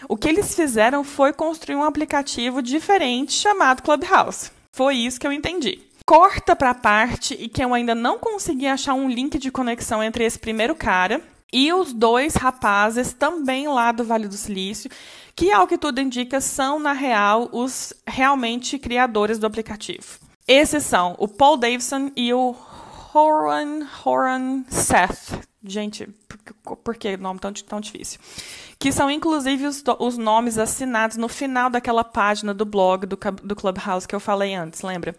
o 0.08 0.16
que 0.16 0.28
eles 0.28 0.54
fizeram 0.54 1.02
foi 1.02 1.32
construir 1.32 1.74
um 1.74 1.82
aplicativo 1.82 2.62
diferente 2.62 3.32
chamado 3.32 3.82
Clubhouse. 3.82 4.52
Foi 4.70 4.94
isso 4.94 5.18
que 5.18 5.26
eu 5.26 5.32
entendi 5.32 5.93
corta 6.06 6.54
para 6.54 6.70
a 6.70 6.74
parte 6.74 7.34
e 7.34 7.48
que 7.48 7.64
eu 7.64 7.72
ainda 7.72 7.94
não 7.94 8.18
consegui 8.18 8.66
achar 8.66 8.94
um 8.94 9.08
link 9.08 9.38
de 9.38 9.50
conexão 9.50 10.02
entre 10.02 10.24
esse 10.24 10.38
primeiro 10.38 10.74
cara 10.74 11.22
e 11.52 11.72
os 11.72 11.92
dois 11.92 12.34
rapazes 12.34 13.12
também 13.12 13.68
lá 13.68 13.92
do 13.92 14.04
Vale 14.04 14.26
do 14.26 14.36
Silício, 14.36 14.90
que 15.36 15.52
ao 15.52 15.66
que 15.66 15.78
tudo 15.78 16.00
indica 16.00 16.40
são 16.40 16.78
na 16.78 16.92
real 16.92 17.48
os 17.52 17.92
realmente 18.06 18.78
criadores 18.78 19.38
do 19.38 19.46
aplicativo. 19.46 20.18
Esses 20.46 20.82
são 20.82 21.14
o 21.18 21.28
Paul 21.28 21.56
Davidson 21.56 22.10
e 22.16 22.34
o 22.34 22.54
Horan 23.14 23.86
Horan 24.04 24.64
Seth. 24.68 25.48
Gente, 25.62 26.08
por, 26.62 26.76
por 26.76 26.96
que 26.96 27.16
nome 27.16 27.40
tão, 27.40 27.52
tão 27.52 27.80
difícil? 27.80 28.20
Que 28.78 28.92
são 28.92 29.10
inclusive 29.10 29.66
os, 29.66 29.82
os 30.00 30.18
nomes 30.18 30.58
assinados 30.58 31.16
no 31.16 31.28
final 31.28 31.70
daquela 31.70 32.04
página 32.04 32.52
do 32.52 32.66
blog 32.66 33.06
do, 33.06 33.16
do 33.42 33.56
Clubhouse 33.56 34.06
que 34.06 34.14
eu 34.14 34.20
falei 34.20 34.54
antes, 34.54 34.82
lembra? 34.82 35.16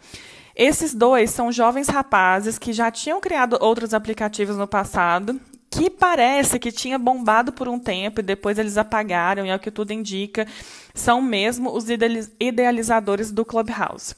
Esses 0.56 0.94
dois 0.94 1.32
são 1.32 1.52
jovens 1.52 1.90
rapazes 1.90 2.58
que 2.58 2.72
já 2.72 2.90
tinham 2.90 3.20
criado 3.20 3.58
outros 3.60 3.94
aplicativos 3.94 4.56
no 4.56 4.66
passado, 4.66 5.40
que 5.70 5.90
parece 5.90 6.58
que 6.58 6.72
tinha 6.72 6.98
bombado 6.98 7.52
por 7.52 7.68
um 7.68 7.78
tempo 7.78 8.22
e 8.22 8.24
depois 8.24 8.58
eles 8.58 8.78
apagaram, 8.78 9.46
e 9.46 9.52
ao 9.52 9.60
que 9.60 9.70
tudo 9.70 9.92
indica, 9.92 10.48
são 10.94 11.22
mesmo 11.22 11.76
os 11.76 11.88
idealizadores 12.40 13.32
do 13.32 13.44
Clubhouse. 13.44 14.16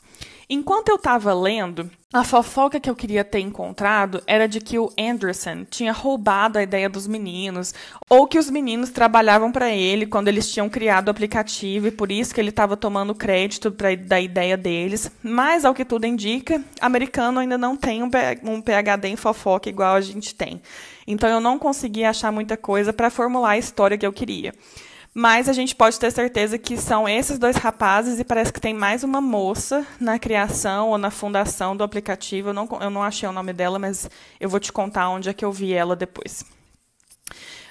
Enquanto 0.49 0.88
eu 0.88 0.95
estava 0.95 1.33
lendo, 1.33 1.91
a 2.13 2.23
fofoca 2.23 2.79
que 2.79 2.89
eu 2.89 2.95
queria 2.95 3.25
ter 3.25 3.39
encontrado 3.39 4.23
era 4.25 4.47
de 4.47 4.62
que 4.62 4.79
o 4.79 4.89
Anderson 4.97 5.65
tinha 5.69 5.91
roubado 5.91 6.57
a 6.57 6.63
ideia 6.63 6.89
dos 6.89 7.05
meninos, 7.05 7.73
ou 8.10 8.25
que 8.25 8.39
os 8.39 8.49
meninos 8.49 8.89
trabalhavam 8.89 9.51
para 9.51 9.69
ele 9.69 10.05
quando 10.05 10.29
eles 10.29 10.49
tinham 10.49 10.69
criado 10.69 11.10
o 11.10 11.12
aplicativo 11.12 11.88
e 11.88 11.91
por 11.91 12.10
isso 12.13 12.33
que 12.33 12.39
ele 12.39 12.51
estava 12.51 12.77
tomando 12.77 13.13
crédito 13.13 13.73
pra, 13.73 13.93
da 13.93 14.21
ideia 14.21 14.55
deles. 14.55 15.12
Mas, 15.21 15.65
ao 15.65 15.73
que 15.73 15.83
tudo 15.83 16.05
indica, 16.05 16.63
americano 16.79 17.41
ainda 17.41 17.57
não 17.57 17.75
tem 17.75 18.01
um, 18.01 18.10
um 18.43 18.62
PhD 18.62 19.10
em 19.10 19.17
fofoca 19.17 19.67
igual 19.67 19.95
a 19.95 20.01
gente 20.01 20.33
tem. 20.33 20.62
Então, 21.05 21.29
eu 21.29 21.41
não 21.41 21.60
consegui 21.60 22.05
achar 22.05 22.31
muita 22.31 22.55
coisa 22.55 22.93
para 22.93 23.10
formular 23.10 23.51
a 23.51 23.57
história 23.57 23.97
que 23.97 24.07
eu 24.07 24.13
queria. 24.13 24.53
Mas 25.19 25.49
a 25.49 25.53
gente 25.53 25.75
pode 25.75 25.99
ter 25.99 26.12
certeza 26.12 26.60
que 26.60 26.77
são 26.77 27.10
esses 27.10 27.39
dois 27.39 27.56
rapazes 27.56 28.19
e 28.19 28.23
parece 28.23 28.53
que 28.53 28.62
tem 28.62 28.71
mais 28.71 29.03
uma 29.03 29.19
moça 29.19 29.84
na 29.99 30.19
criação 30.19 30.89
ou 30.89 30.97
na 30.99 31.10
fundação 31.10 31.75
do 31.75 31.84
aplicativo. 31.84 32.49
Eu 32.49 32.53
não, 32.53 32.69
eu 32.80 32.91
não 32.91 33.01
achei 33.01 33.27
o 33.27 33.32
nome 33.32 33.51
dela, 33.51 33.80
mas 33.80 34.08
eu 34.39 34.47
vou 34.47 34.60
te 34.60 34.71
contar 34.71 35.10
onde 35.10 35.27
é 35.27 35.34
que 35.34 35.43
eu 35.43 35.51
vi 35.51 35.73
ela 35.73 35.95
depois. 35.95 36.45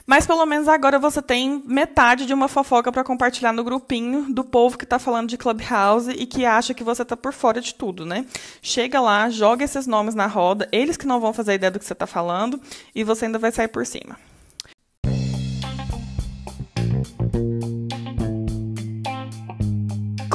Mas 0.04 0.26
pelo 0.26 0.44
menos 0.44 0.66
agora 0.66 0.98
você 0.98 1.22
tem 1.22 1.62
metade 1.64 2.26
de 2.26 2.34
uma 2.34 2.48
fofoca 2.48 2.90
para 2.90 3.04
compartilhar 3.04 3.52
no 3.52 3.62
grupinho 3.62 4.26
do 4.34 4.42
povo 4.42 4.76
que 4.76 4.82
está 4.82 4.98
falando 4.98 5.28
de 5.28 5.38
Clubhouse 5.38 6.10
e 6.10 6.26
que 6.26 6.44
acha 6.44 6.74
que 6.74 6.82
você 6.82 7.02
está 7.02 7.16
por 7.16 7.32
fora 7.32 7.60
de 7.60 7.76
tudo, 7.76 8.04
né? 8.04 8.26
Chega 8.60 9.00
lá, 9.00 9.30
joga 9.30 9.64
esses 9.64 9.86
nomes 9.86 10.16
na 10.16 10.26
roda, 10.26 10.68
eles 10.72 10.96
que 10.96 11.06
não 11.06 11.20
vão 11.20 11.32
fazer 11.32 11.54
ideia 11.54 11.70
do 11.70 11.78
que 11.78 11.84
você 11.84 11.92
está 11.92 12.08
falando 12.08 12.60
e 12.92 13.04
você 13.04 13.26
ainda 13.26 13.38
vai 13.38 13.52
sair 13.52 13.68
por 13.68 13.86
cima. 13.86 14.25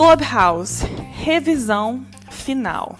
Clubhouse, 0.02 0.84
revisão 1.14 2.04
final. 2.32 2.98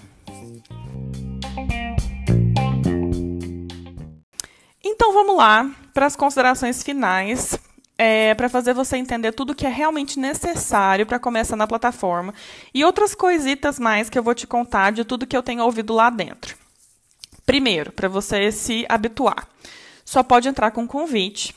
Então 4.80 5.12
vamos 5.12 5.36
lá 5.36 5.68
para 5.92 6.06
as 6.06 6.14
considerações 6.14 6.80
finais, 6.84 7.58
é, 7.98 8.36
para 8.36 8.48
fazer 8.48 8.72
você 8.72 8.98
entender 8.98 9.32
tudo 9.32 9.52
que 9.52 9.66
é 9.66 9.68
realmente 9.68 10.16
necessário 10.16 11.04
para 11.04 11.18
começar 11.18 11.56
na 11.56 11.66
plataforma 11.66 12.32
e 12.72 12.84
outras 12.84 13.16
coisitas 13.16 13.80
mais 13.80 14.08
que 14.08 14.16
eu 14.16 14.22
vou 14.22 14.32
te 14.32 14.46
contar 14.46 14.92
de 14.92 15.04
tudo 15.04 15.26
que 15.26 15.36
eu 15.36 15.42
tenho 15.42 15.64
ouvido 15.64 15.92
lá 15.92 16.08
dentro. 16.08 16.56
Primeiro, 17.44 17.90
para 17.90 18.08
você 18.08 18.52
se 18.52 18.86
habituar, 18.88 19.48
só 20.04 20.22
pode 20.22 20.46
entrar 20.46 20.70
com 20.70 20.86
convite 20.86 21.52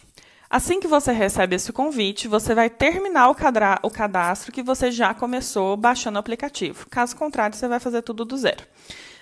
Assim 0.49 0.79
que 0.79 0.87
você 0.87 1.11
recebe 1.11 1.55
esse 1.55 1.73
convite, 1.73 2.27
você 2.27 2.53
vai 2.53 2.69
terminar 2.69 3.29
o 3.29 3.89
cadastro 3.89 4.51
que 4.51 4.61
você 4.61 4.91
já 4.91 5.13
começou 5.13 5.75
baixando 5.75 6.17
o 6.17 6.19
aplicativo. 6.19 6.87
Caso 6.89 7.15
contrário, 7.15 7.55
você 7.55 7.67
vai 7.67 7.79
fazer 7.79 8.01
tudo 8.03 8.23
do 8.23 8.37
zero. 8.37 8.63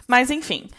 Mas, 0.07 0.29
enfim, 0.29 0.69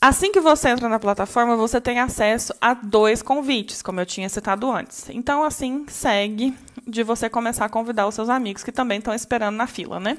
assim 0.00 0.30
que 0.30 0.40
você 0.40 0.68
entra 0.68 0.88
na 0.88 1.00
plataforma, 1.00 1.56
você 1.56 1.80
tem 1.80 1.98
acesso 1.98 2.54
a 2.60 2.74
dois 2.74 3.22
convites, 3.22 3.82
como 3.82 4.00
eu 4.00 4.06
tinha 4.06 4.28
citado 4.28 4.70
antes. 4.70 5.10
Então, 5.10 5.42
assim, 5.42 5.84
segue 5.88 6.56
de 6.86 7.02
você 7.02 7.28
começar 7.28 7.64
a 7.64 7.68
convidar 7.68 8.06
os 8.06 8.14
seus 8.14 8.28
amigos 8.28 8.62
que 8.62 8.72
também 8.72 8.98
estão 8.98 9.12
esperando 9.12 9.56
na 9.56 9.66
fila, 9.66 9.98
né? 9.98 10.16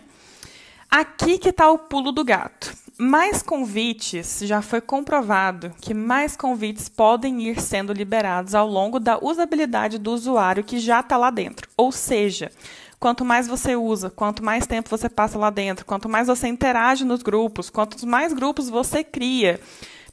Aqui 0.91 1.37
que 1.37 1.49
está 1.49 1.71
o 1.71 1.79
pulo 1.79 2.11
do 2.11 2.23
gato. 2.23 2.82
Mais 2.97 3.41
convites, 3.41 4.41
já 4.43 4.61
foi 4.61 4.79
comprovado 4.79 5.73
que 5.81 5.95
mais 5.95 6.35
convites 6.35 6.87
podem 6.87 7.41
ir 7.41 7.59
sendo 7.59 7.91
liberados 7.91 8.53
ao 8.53 8.67
longo 8.67 8.99
da 8.99 9.17
usabilidade 9.19 9.97
do 9.97 10.11
usuário 10.11 10.63
que 10.63 10.77
já 10.77 10.99
está 10.99 11.17
lá 11.17 11.31
dentro. 11.31 11.67
Ou 11.75 11.91
seja, 11.91 12.51
quanto 12.99 13.25
mais 13.25 13.47
você 13.47 13.75
usa, 13.75 14.11
quanto 14.11 14.43
mais 14.43 14.67
tempo 14.67 14.89
você 14.89 15.09
passa 15.09 15.39
lá 15.39 15.49
dentro, 15.49 15.85
quanto 15.85 16.07
mais 16.07 16.27
você 16.27 16.47
interage 16.47 17.03
nos 17.03 17.23
grupos, 17.23 17.67
quantos 17.67 18.03
mais 18.03 18.31
grupos 18.31 18.69
você 18.69 19.03
cria, 19.03 19.59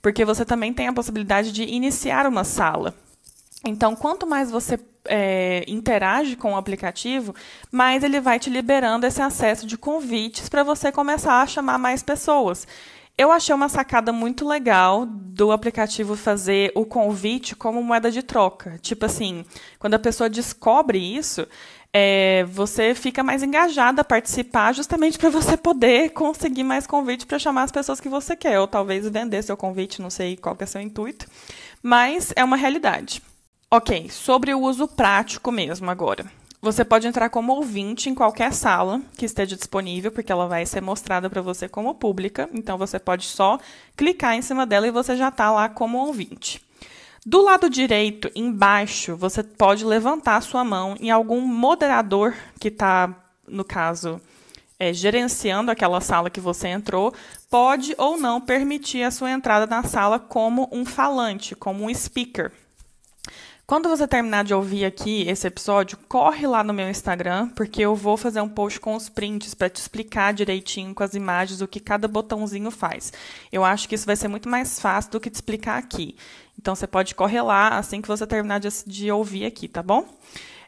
porque 0.01 0.25
você 0.25 0.45
também 0.47 0.73
tem 0.73 0.89
a 0.89 0.93
possibilidade 0.93 1.53
de 1.53 1.65
iniciar 1.65 2.27
uma 2.27 2.45
sala. 2.45 2.95
Então, 3.63 3.95
quanto 3.95 4.27
mais 4.27 4.51
você 4.51 4.79
é, 5.11 5.65
interage 5.67 6.37
com 6.37 6.55
o 6.55 6.57
aplicativo, 6.57 7.35
mais 7.71 8.05
ele 8.05 8.21
vai 8.21 8.39
te 8.39 8.49
liberando 8.49 9.05
esse 9.05 9.21
acesso 9.21 9.67
de 9.67 9.77
convites 9.77 10.49
para 10.49 10.63
você 10.63 10.93
começar 10.93 11.43
a 11.43 11.47
chamar 11.47 11.79
mais 11.79 12.03
pessoas. 12.03 12.67
Eu 13.19 13.31
achei 13.31 13.55
uma 13.55 13.69
sacada 13.69 14.13
muito 14.13 14.49
legal 14.49 15.05
do 15.05 15.53
aplicativo 15.53 16.17
fazer 16.17 16.73
o 16.75 16.87
convite 16.87 17.55
como 17.55 17.83
moeda 17.83 18.11
de 18.11 18.23
troca. 18.23 18.79
Tipo 18.81 19.05
assim, 19.05 19.45
quando 19.79 19.93
a 19.93 19.99
pessoa 19.99 20.31
descobre 20.31 20.99
isso, 20.99 21.47
é, 21.93 22.45
você 22.45 22.95
fica 22.95 23.23
mais 23.23 23.43
engajada 23.43 24.01
a 24.01 24.05
participar 24.05 24.73
justamente 24.73 25.19
para 25.19 25.29
você 25.29 25.57
poder 25.57 26.11
conseguir 26.11 26.63
mais 26.63 26.87
convite 26.87 27.27
para 27.27 27.39
chamar 27.39 27.65
as 27.65 27.73
pessoas 27.73 28.01
que 28.01 28.09
você 28.09 28.37
quer, 28.37 28.61
ou 28.61 28.69
talvez 28.69 29.07
vender 29.09 29.43
seu 29.43 29.57
convite, 29.57 30.01
não 30.01 30.09
sei 30.09 30.37
qual 30.37 30.57
é 30.59 30.67
seu 30.67 30.81
intuito, 30.81 31.27
mas 31.83 32.33
é 32.37 32.45
uma 32.45 32.57
realidade. 32.57 33.21
Ok, 33.73 34.09
sobre 34.11 34.53
o 34.53 34.59
uso 34.59 34.89
prático 34.89 35.53
mesmo 35.53 35.89
agora. 35.89 36.27
Você 36.61 36.85
pode 36.85 37.07
entrar 37.07 37.31
como 37.31 37.53
ouvinte 37.53 38.11
em 38.11 38.17
qualquer 38.17 38.53
sala 38.53 39.01
que 39.17 39.25
esteja 39.25 39.55
disponível, 39.55 40.11
porque 40.11 40.33
ela 40.33 40.49
vai 40.49 40.67
ser 40.67 40.81
mostrada 40.81 41.31
para 41.31 41.41
você 41.41 41.69
como 41.69 41.95
pública. 41.95 42.51
Então 42.53 42.77
você 42.77 42.99
pode 42.99 43.27
só 43.27 43.61
clicar 43.97 44.35
em 44.35 44.43
cima 44.43 44.67
dela 44.67 44.89
e 44.89 44.91
você 44.91 45.17
já 45.17 45.29
está 45.29 45.53
lá 45.53 45.69
como 45.69 45.99
ouvinte. 45.99 46.61
Do 47.25 47.43
lado 47.43 47.71
direito, 47.71 48.29
embaixo, 48.35 49.15
você 49.15 49.41
pode 49.41 49.85
levantar 49.85 50.41
sua 50.41 50.65
mão 50.65 50.97
em 50.99 51.13
algum 51.13 51.41
moderador 51.41 52.35
que 52.59 52.69
está, 52.69 53.15
no 53.47 53.63
caso, 53.63 54.21
é, 54.81 54.93
gerenciando 54.93 55.71
aquela 55.71 56.01
sala 56.01 56.29
que 56.29 56.41
você 56.41 56.67
entrou, 56.67 57.15
pode 57.49 57.95
ou 57.97 58.19
não 58.19 58.41
permitir 58.41 59.05
a 59.05 59.13
sua 59.13 59.31
entrada 59.31 59.65
na 59.65 59.85
sala 59.85 60.19
como 60.19 60.69
um 60.73 60.85
falante, 60.85 61.55
como 61.55 61.85
um 61.85 61.95
speaker. 61.95 62.51
Quando 63.71 63.89
você 63.89 64.05
terminar 64.05 64.43
de 64.43 64.53
ouvir 64.53 64.85
aqui 64.85 65.29
esse 65.29 65.47
episódio, 65.47 65.97
corre 66.09 66.45
lá 66.45 66.65
no 66.65 66.75
meu 66.75 66.91
Instagram, 66.91 67.51
porque 67.51 67.81
eu 67.81 67.95
vou 67.95 68.17
fazer 68.17 68.41
um 68.41 68.49
post 68.49 68.81
com 68.81 68.97
os 68.97 69.09
prints 69.09 69.55
para 69.55 69.71
te 69.71 69.77
explicar 69.77 70.35
direitinho 70.35 70.93
com 70.93 71.05
as 71.05 71.15
imagens 71.15 71.61
o 71.61 71.69
que 71.69 71.79
cada 71.79 72.09
botãozinho 72.09 72.69
faz. 72.73 73.13
Eu 73.53 73.65
acho 73.65 73.89
que 73.89 73.95
isso 73.95 74.07
vai 74.07 74.17
ser 74.17 74.27
muito 74.27 74.49
mais 74.49 74.81
fácil 74.81 75.13
do 75.13 75.21
que 75.21 75.31
te 75.31 75.37
explicar 75.37 75.79
aqui. 75.79 76.17
Então 76.59 76.75
você 76.75 76.85
pode 76.85 77.15
correr 77.15 77.43
lá 77.43 77.79
assim 77.79 78.03
que 78.03 78.09
você 78.09 78.27
terminar 78.27 78.59
de, 78.59 78.69
de 78.89 79.09
ouvir 79.13 79.47
aqui, 79.47 79.69
tá 79.69 79.85
bom? 79.85 80.05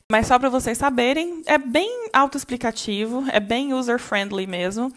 Mas 0.08 0.28
só 0.28 0.38
para 0.38 0.48
vocês 0.48 0.78
saberem, 0.78 1.42
é 1.46 1.58
bem 1.58 2.06
autoexplicativo, 2.12 3.24
é 3.32 3.40
bem 3.40 3.74
user-friendly 3.74 4.46
mesmo. 4.46 4.92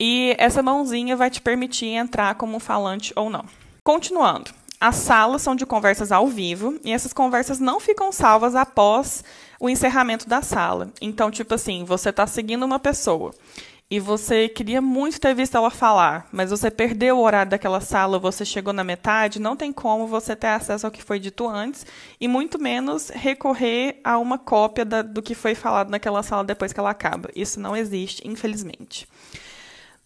E 0.00 0.34
essa 0.40 0.60
mãozinha 0.60 1.14
vai 1.14 1.30
te 1.30 1.40
permitir 1.40 1.86
entrar 1.86 2.34
como 2.34 2.56
um 2.56 2.60
falante 2.60 3.12
ou 3.14 3.30
não. 3.30 3.44
Continuando. 3.84 4.63
As 4.84 4.96
salas 4.96 5.40
são 5.40 5.56
de 5.56 5.64
conversas 5.64 6.12
ao 6.12 6.28
vivo 6.28 6.78
e 6.84 6.92
essas 6.92 7.14
conversas 7.14 7.58
não 7.58 7.80
ficam 7.80 8.12
salvas 8.12 8.54
após 8.54 9.24
o 9.58 9.70
encerramento 9.70 10.28
da 10.28 10.42
sala. 10.42 10.92
Então, 11.00 11.30
tipo 11.30 11.54
assim, 11.54 11.84
você 11.84 12.10
está 12.10 12.26
seguindo 12.26 12.66
uma 12.66 12.78
pessoa 12.78 13.32
e 13.90 13.98
você 13.98 14.46
queria 14.46 14.82
muito 14.82 15.18
ter 15.18 15.34
visto 15.34 15.56
ela 15.56 15.70
falar, 15.70 16.28
mas 16.30 16.50
você 16.50 16.70
perdeu 16.70 17.16
o 17.16 17.22
horário 17.22 17.48
daquela 17.48 17.80
sala, 17.80 18.18
você 18.18 18.44
chegou 18.44 18.74
na 18.74 18.84
metade, 18.84 19.40
não 19.40 19.56
tem 19.56 19.72
como 19.72 20.06
você 20.06 20.36
ter 20.36 20.48
acesso 20.48 20.84
ao 20.84 20.92
que 20.92 21.02
foi 21.02 21.18
dito 21.18 21.48
antes 21.48 21.86
e 22.20 22.28
muito 22.28 22.60
menos 22.60 23.08
recorrer 23.08 24.02
a 24.04 24.18
uma 24.18 24.36
cópia 24.36 24.84
da, 24.84 25.00
do 25.00 25.22
que 25.22 25.34
foi 25.34 25.54
falado 25.54 25.88
naquela 25.88 26.22
sala 26.22 26.44
depois 26.44 26.74
que 26.74 26.80
ela 26.80 26.90
acaba. 26.90 27.30
Isso 27.34 27.58
não 27.58 27.74
existe, 27.74 28.28
infelizmente. 28.28 29.08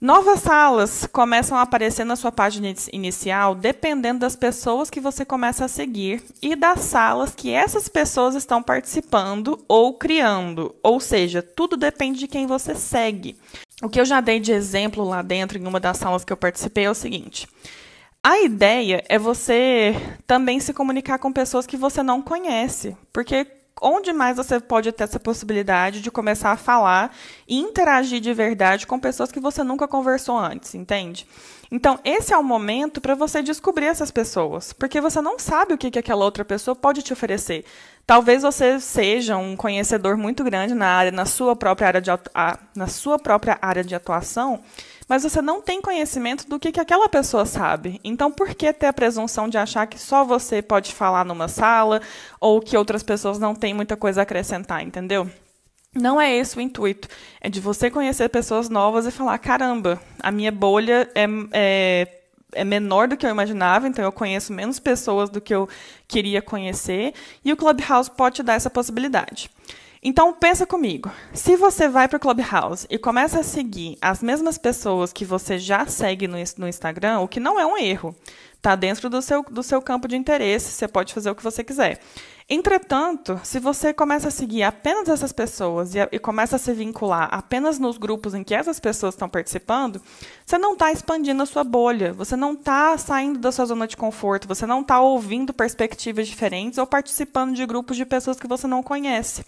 Novas 0.01 0.43
salas 0.43 1.09
começam 1.11 1.59
a 1.59 1.63
aparecer 1.63 2.05
na 2.05 2.15
sua 2.15 2.31
página 2.31 2.73
inicial 2.93 3.53
dependendo 3.57 4.21
das 4.21 4.37
pessoas 4.37 4.89
que 4.89 5.01
você 5.01 5.25
começa 5.25 5.65
a 5.65 5.69
seguir 5.69 6.23
e 6.41 6.55
das 6.55 6.83
salas 6.83 7.35
que 7.35 7.51
essas 7.51 7.89
pessoas 7.89 8.37
estão 8.37 8.63
participando 8.63 9.59
ou 9.67 9.95
criando. 9.95 10.73
Ou 10.85 11.01
seja, 11.01 11.43
tudo 11.43 11.77
depende 11.77 12.21
de 12.21 12.29
quem 12.29 12.47
você 12.47 12.77
segue. 12.77 13.37
O 13.83 13.89
que 13.89 14.01
eu 14.01 14.05
já 14.05 14.21
dei 14.21 14.39
de 14.39 14.53
exemplo 14.53 15.03
lá 15.03 15.21
dentro, 15.21 15.59
em 15.59 15.67
uma 15.67 15.81
das 15.81 15.97
salas 15.97 16.25
que 16.25 16.33
eu 16.33 16.37
participei, 16.37 16.85
é 16.85 16.91
o 16.91 16.95
seguinte. 16.95 17.49
A 18.23 18.41
ideia 18.41 19.03
é 19.09 19.19
você 19.19 19.97
também 20.29 20.61
se 20.61 20.73
comunicar 20.73 21.19
com 21.19 21.33
pessoas 21.33 21.67
que 21.67 21.77
você 21.77 22.05
não 22.05 22.23
conhece, 22.23 22.97
porque 23.13 23.45
onde 23.81 24.13
mais 24.13 24.37
você 24.37 24.61
pode 24.61 24.91
ter 24.93 25.05
essa 25.05 25.21
possibilidade 25.21 26.01
de 26.01 26.11
começar 26.11 26.53
a 26.53 26.57
falar 26.57 27.15
e 27.47 27.59
interagir 27.59 28.21
de 28.21 28.33
verdade 28.33 28.87
com 28.87 28.99
pessoas 28.99 29.33
que 29.33 29.41
você 29.41 29.63
nunca 29.63 29.89
conversou 29.89 30.39
antes, 30.39 30.75
entende? 30.75 31.27
Então, 31.71 31.99
esse 32.03 32.33
é 32.33 32.39
o 32.39 32.43
momento 32.43 33.01
para 33.01 33.15
você 33.15 33.43
descobrir 33.43 33.87
essas 33.87 34.11
pessoas, 34.11 34.73
porque 34.73 35.01
você 35.01 35.21
não 35.21 35.39
sabe 35.39 35.75
o 35.75 35.79
que, 35.79 35.91
que 35.91 35.99
aquela 35.99 36.25
outra 36.25 36.45
pessoa 36.45 36.75
pode 36.75 37.03
te 37.03 37.13
oferecer. 37.13 37.65
Talvez 38.07 38.43
você 38.43 38.81
seja 38.81 39.37
um 39.37 39.55
conhecedor 39.55 40.17
muito 40.17 40.43
grande 40.43 40.75
na 40.75 40.87
área, 40.87 41.13
na 41.13 41.27
sua 41.27 41.55
própria 41.55 41.89
área 41.89 42.01
de, 42.01 42.11
na 42.75 42.87
sua 42.87 43.19
própria 43.19 43.59
área 43.61 43.85
de 43.85 43.95
atuação, 43.95 44.61
mas 45.09 45.23
você 45.23 45.41
não 45.41 45.63
tem 45.63 45.81
conhecimento 45.81 46.47
do 46.47 46.61
que, 46.61 46.71
que 46.71 46.81
aquela 46.81 47.09
pessoa 47.09 47.47
sabe. 47.47 47.99
Então, 48.05 48.31
por 48.31 48.55
que 48.55 48.73
ter 48.73 48.87
a 48.87 48.93
presunção 48.93 49.49
de 49.49 49.57
achar 49.57 49.87
que 49.87 49.99
só 49.99 50.23
você 50.23 50.61
pode 50.61 50.95
falar 50.95 51.25
numa 51.25 51.49
sala 51.49 52.03
ou 52.39 52.61
que 52.61 52.77
outras 52.77 53.03
pessoas 53.03 53.39
não 53.39 53.55
têm 53.55 53.73
muita 53.73 53.97
coisa 53.97 54.21
a 54.21 54.23
acrescentar, 54.23 54.83
entendeu? 54.83 55.29
Não 55.95 56.21
é 56.21 56.37
esse 56.37 56.57
o 56.57 56.61
intuito. 56.61 57.09
É 57.41 57.49
de 57.49 57.61
você 57.61 57.91
conhecer 57.91 58.29
pessoas 58.29 58.69
novas 58.69 59.07
e 59.07 59.11
falar: 59.11 59.39
caramba, 59.39 60.01
a 60.21 60.31
minha 60.31 60.53
bolha 60.53 61.09
é, 61.15 61.25
é, 61.53 62.19
é, 62.53 62.65
menor 62.65 63.09
do 63.09 63.17
que 63.17 63.25
eu 63.25 63.31
imaginava, 63.31 63.89
então 63.89 64.05
eu 64.05 64.13
conheço 64.13 64.53
menos 64.53 64.79
pessoas 64.79 65.31
do 65.31 65.41
que 65.41 65.55
eu 65.55 65.69
queria 66.07 66.43
conhecer, 66.43 67.15
e 67.43 67.53
o 67.53 67.57
Clubhouse 67.57 68.11
pode 68.11 68.37
te 68.37 68.43
dar 68.43 68.55
essa 68.55 68.69
possibilidade. 68.69 69.51
Então 70.03 70.33
pensa 70.33 70.65
comigo, 70.65 71.11
se 71.33 71.57
você 71.57 71.89
vai 71.89 72.07
para 72.07 72.17
o 72.17 72.21
Clubhouse 72.21 72.87
e 72.89 72.97
começa 72.99 73.41
a 73.41 73.45
seguir 73.45 73.99
as 74.01 74.23
mesmas 74.23 74.57
pessoas 74.57 75.13
que 75.13 75.25
você 75.25 75.59
já 75.59 75.87
segue 75.87 76.29
no, 76.29 76.37
no 76.57 76.69
Instagram, 76.69 77.21
o 77.21 77.29
que 77.29 77.41
não 77.41 77.59
é 77.59 77.67
um 77.67 77.77
erro, 77.77 78.15
está 78.59 78.75
dentro 78.77 79.09
do 79.09 79.23
seu, 79.23 79.43
do 79.45 79.63
seu 79.63 79.81
campo 79.81 80.07
de 80.07 80.17
interesse, 80.17 80.73
você 80.73 80.87
pode 80.87 81.15
fazer 81.15 81.31
o 81.31 81.35
que 81.35 81.43
você 81.43 81.65
quiser. 81.65 82.01
Entretanto, 82.51 83.39
se 83.45 83.61
você 83.61 83.93
começa 83.93 84.29
a 84.29 84.31
seguir 84.31 84.63
apenas 84.63 85.07
essas 85.07 85.33
pessoas 85.33 85.95
e, 85.95 85.99
e 86.11 86.19
começa 86.19 86.57
a 86.57 86.59
se 86.59 86.73
vincular 86.73 87.29
apenas 87.31 87.79
nos 87.79 87.99
grupos 87.99 88.33
em 88.33 88.43
que 88.43 88.55
essas 88.55 88.81
pessoas 88.81 89.15
estão 89.15 89.29
participando, 89.29 90.01
você 90.47 90.57
não 90.57 90.73
está 90.73 90.91
expandindo 90.91 91.43
a 91.43 91.47
sua 91.47 91.63
bolha, 91.63 92.15
você 92.15 92.37
não 92.37 92.55
está 92.55 92.97
saindo 92.97 93.39
da 93.39 93.53
sua 93.53 93.67
zona 93.67 93.87
de 93.87 93.99
conforto, 93.99 94.49
você 94.49 94.65
não 94.65 94.81
está 94.81 94.99
ouvindo 94.99 95.53
perspectivas 95.53 96.27
diferentes 96.27 96.79
ou 96.79 96.87
participando 96.87 97.55
de 97.55 97.67
grupos 97.67 97.99
de 97.99 98.07
pessoas 98.07 98.41
que 98.41 98.49
você 98.49 98.67
não 98.67 98.83
conhece. 98.83 99.45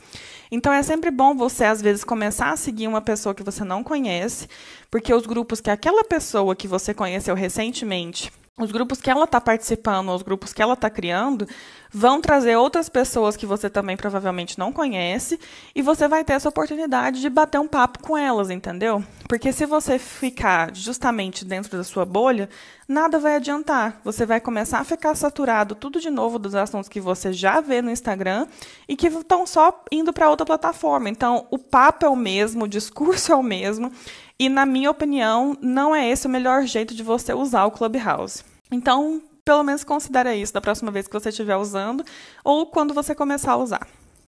Então 0.50 0.70
é 0.70 0.82
sempre 0.82 1.10
bom 1.10 1.34
você, 1.34 1.64
às 1.64 1.80
vezes, 1.80 2.04
começar 2.04 2.50
a 2.50 2.56
seguir 2.56 2.86
uma 2.86 3.00
pessoa 3.00 3.34
que 3.34 3.42
você 3.42 3.64
não 3.64 3.82
conhece, 3.82 4.46
porque 4.90 5.12
os 5.14 5.24
grupos 5.24 5.58
que 5.58 5.70
aquela 5.70 6.04
pessoa 6.04 6.54
que 6.54 6.68
você 6.68 6.92
conheceu 6.92 7.34
recentemente 7.34 8.30
os 8.60 8.70
grupos 8.70 9.00
que 9.00 9.10
ela 9.10 9.24
está 9.24 9.40
participando, 9.40 10.10
os 10.10 10.22
grupos 10.22 10.52
que 10.52 10.62
ela 10.62 10.74
está 10.74 10.90
criando, 10.90 11.48
vão 11.92 12.20
trazer 12.20 12.56
outras 12.56 12.88
pessoas 12.88 13.36
que 13.36 13.46
você 13.46 13.68
também 13.68 13.96
provavelmente 13.96 14.58
não 14.58 14.72
conhece 14.72 15.40
e 15.74 15.82
você 15.82 16.06
vai 16.06 16.22
ter 16.22 16.34
essa 16.34 16.48
oportunidade 16.48 17.20
de 17.20 17.28
bater 17.28 17.58
um 17.58 17.66
papo 17.66 18.00
com 18.00 18.16
elas, 18.16 18.50
entendeu? 18.50 19.02
Porque 19.28 19.52
se 19.52 19.66
você 19.66 19.98
ficar 19.98 20.74
justamente 20.74 21.44
dentro 21.44 21.76
da 21.76 21.82
sua 21.82 22.04
bolha, 22.04 22.48
nada 22.86 23.18
vai 23.18 23.36
adiantar. 23.36 24.00
Você 24.04 24.24
vai 24.24 24.40
começar 24.40 24.78
a 24.78 24.84
ficar 24.84 25.14
saturado 25.14 25.74
tudo 25.74 26.00
de 26.00 26.10
novo 26.10 26.38
dos 26.38 26.54
assuntos 26.54 26.88
que 26.88 27.00
você 27.00 27.32
já 27.32 27.60
vê 27.60 27.82
no 27.82 27.90
Instagram 27.90 28.46
e 28.88 28.94
que 28.94 29.08
estão 29.08 29.46
só 29.46 29.84
indo 29.90 30.12
para 30.12 30.30
outra 30.30 30.46
plataforma. 30.46 31.08
Então, 31.08 31.46
o 31.50 31.58
papo 31.58 32.06
é 32.06 32.08
o 32.08 32.16
mesmo, 32.16 32.64
o 32.64 32.68
discurso 32.68 33.32
é 33.32 33.36
o 33.36 33.42
mesmo. 33.42 33.90
E, 34.38 34.48
na 34.48 34.64
minha 34.64 34.90
opinião, 34.90 35.56
não 35.60 35.94
é 35.94 36.08
esse 36.08 36.26
o 36.26 36.30
melhor 36.30 36.62
jeito 36.62 36.94
de 36.94 37.02
você 37.02 37.34
usar 37.34 37.66
o 37.66 37.70
Clubhouse. 37.70 38.49
Então, 38.70 39.22
pelo 39.44 39.62
menos 39.62 39.84
considere 39.84 40.34
isso 40.36 40.52
da 40.52 40.60
próxima 40.60 40.90
vez 40.90 41.06
que 41.06 41.12
você 41.12 41.30
estiver 41.30 41.56
usando 41.56 42.04
ou 42.44 42.66
quando 42.66 42.94
você 42.94 43.14
começar 43.14 43.52
a 43.52 43.56
usar. 43.56 43.86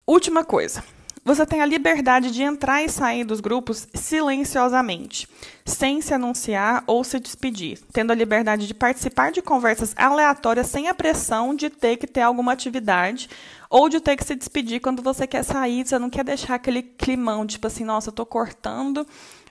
Última 0.06 0.44
coisa. 0.44 0.82
Você 1.22 1.44
tem 1.44 1.60
a 1.60 1.66
liberdade 1.66 2.30
de 2.30 2.42
entrar 2.42 2.82
e 2.82 2.88
sair 2.88 3.24
dos 3.24 3.40
grupos 3.40 3.86
silenciosamente, 3.92 5.28
sem 5.66 6.00
se 6.00 6.14
anunciar 6.14 6.82
ou 6.86 7.04
se 7.04 7.20
despedir, 7.20 7.78
tendo 7.92 8.10
a 8.10 8.14
liberdade 8.14 8.66
de 8.66 8.72
participar 8.72 9.30
de 9.30 9.42
conversas 9.42 9.92
aleatórias 9.96 10.68
sem 10.68 10.88
a 10.88 10.94
pressão 10.94 11.54
de 11.54 11.68
ter 11.68 11.98
que 11.98 12.06
ter 12.06 12.22
alguma 12.22 12.52
atividade 12.52 13.28
ou 13.68 13.90
de 13.90 14.00
ter 14.00 14.16
que 14.16 14.24
se 14.24 14.34
despedir 14.34 14.80
quando 14.80 15.02
você 15.02 15.26
quer 15.26 15.42
sair, 15.42 15.86
você 15.86 15.98
não 15.98 16.08
quer 16.08 16.24
deixar 16.24 16.54
aquele 16.54 16.82
climão, 16.82 17.46
tipo 17.46 17.66
assim, 17.66 17.84
nossa, 17.84 18.08
eu 18.08 18.14
tô 18.14 18.24
cortando 18.24 19.06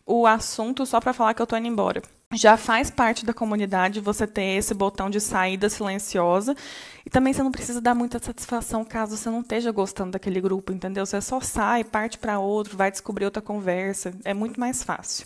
o 0.08 0.26
assunto 0.26 0.88
só 0.88 1.00
para 1.00 1.14
falar 1.14 1.36
que 1.36 1.42
eu 1.42 1.48
tô 1.48 1.56
indo 1.56 1.68
embora. 1.68 2.02
Já 2.36 2.56
faz 2.58 2.92
parte 2.92 3.26
da 3.26 3.34
comunidade 3.34 4.00
você 4.00 4.28
ter 4.28 4.56
esse 4.56 4.76
botão 4.76 5.10
de 5.10 5.20
saída 5.20 5.68
silenciosa. 5.68 6.56
E 7.04 7.10
também 7.10 7.34
você 7.34 7.42
não 7.42 7.52
precisa 7.52 7.82
dar 7.82 7.96
muita 7.96 8.20
satisfação 8.20 8.86
caso 8.86 9.18
você 9.18 9.32
não 9.32 9.42
esteja 9.42 9.72
gostando 9.72 10.12
daquele 10.12 10.40
grupo, 10.40 10.72
entendeu? 10.72 11.08
Você 11.08 11.20
só 11.22 11.42
sai, 11.42 11.84
parte 11.84 12.20
para 12.20 12.38
outro, 12.38 12.78
vai 12.78 12.92
descobrir 12.92 13.26
outra 13.26 13.42
conversa. 13.42 14.14
É 14.24 14.32
muito 14.32 14.60
mais 14.60 14.84
fácil. 14.84 15.26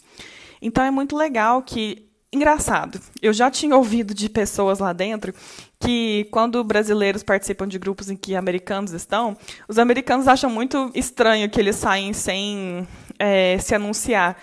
Então 0.62 0.82
é 0.82 0.92
muito 0.92 1.18
legal 1.18 1.62
que. 1.62 2.08
Engraçado, 2.32 3.00
eu 3.22 3.32
já 3.32 3.52
tinha 3.52 3.76
ouvido 3.76 4.12
de 4.12 4.28
pessoas 4.28 4.80
lá 4.80 4.92
dentro 4.92 5.36
que 5.80 6.28
quando 6.32 6.63
brasileiros 6.63 7.22
participam 7.22 7.68
de 7.68 7.78
grupos 7.78 8.10
em 8.10 8.16
que 8.16 8.36
americanos 8.36 8.92
estão, 8.92 9.38
os 9.68 9.78
americanos 9.78 10.28
acham 10.28 10.50
muito 10.50 10.89
estranho 10.96 11.48
que 11.48 11.60
eles 11.60 11.76
saem 11.76 12.12
sem 12.12 12.88
é, 13.20 13.60
se 13.60 13.76
anunciar. 13.76 14.36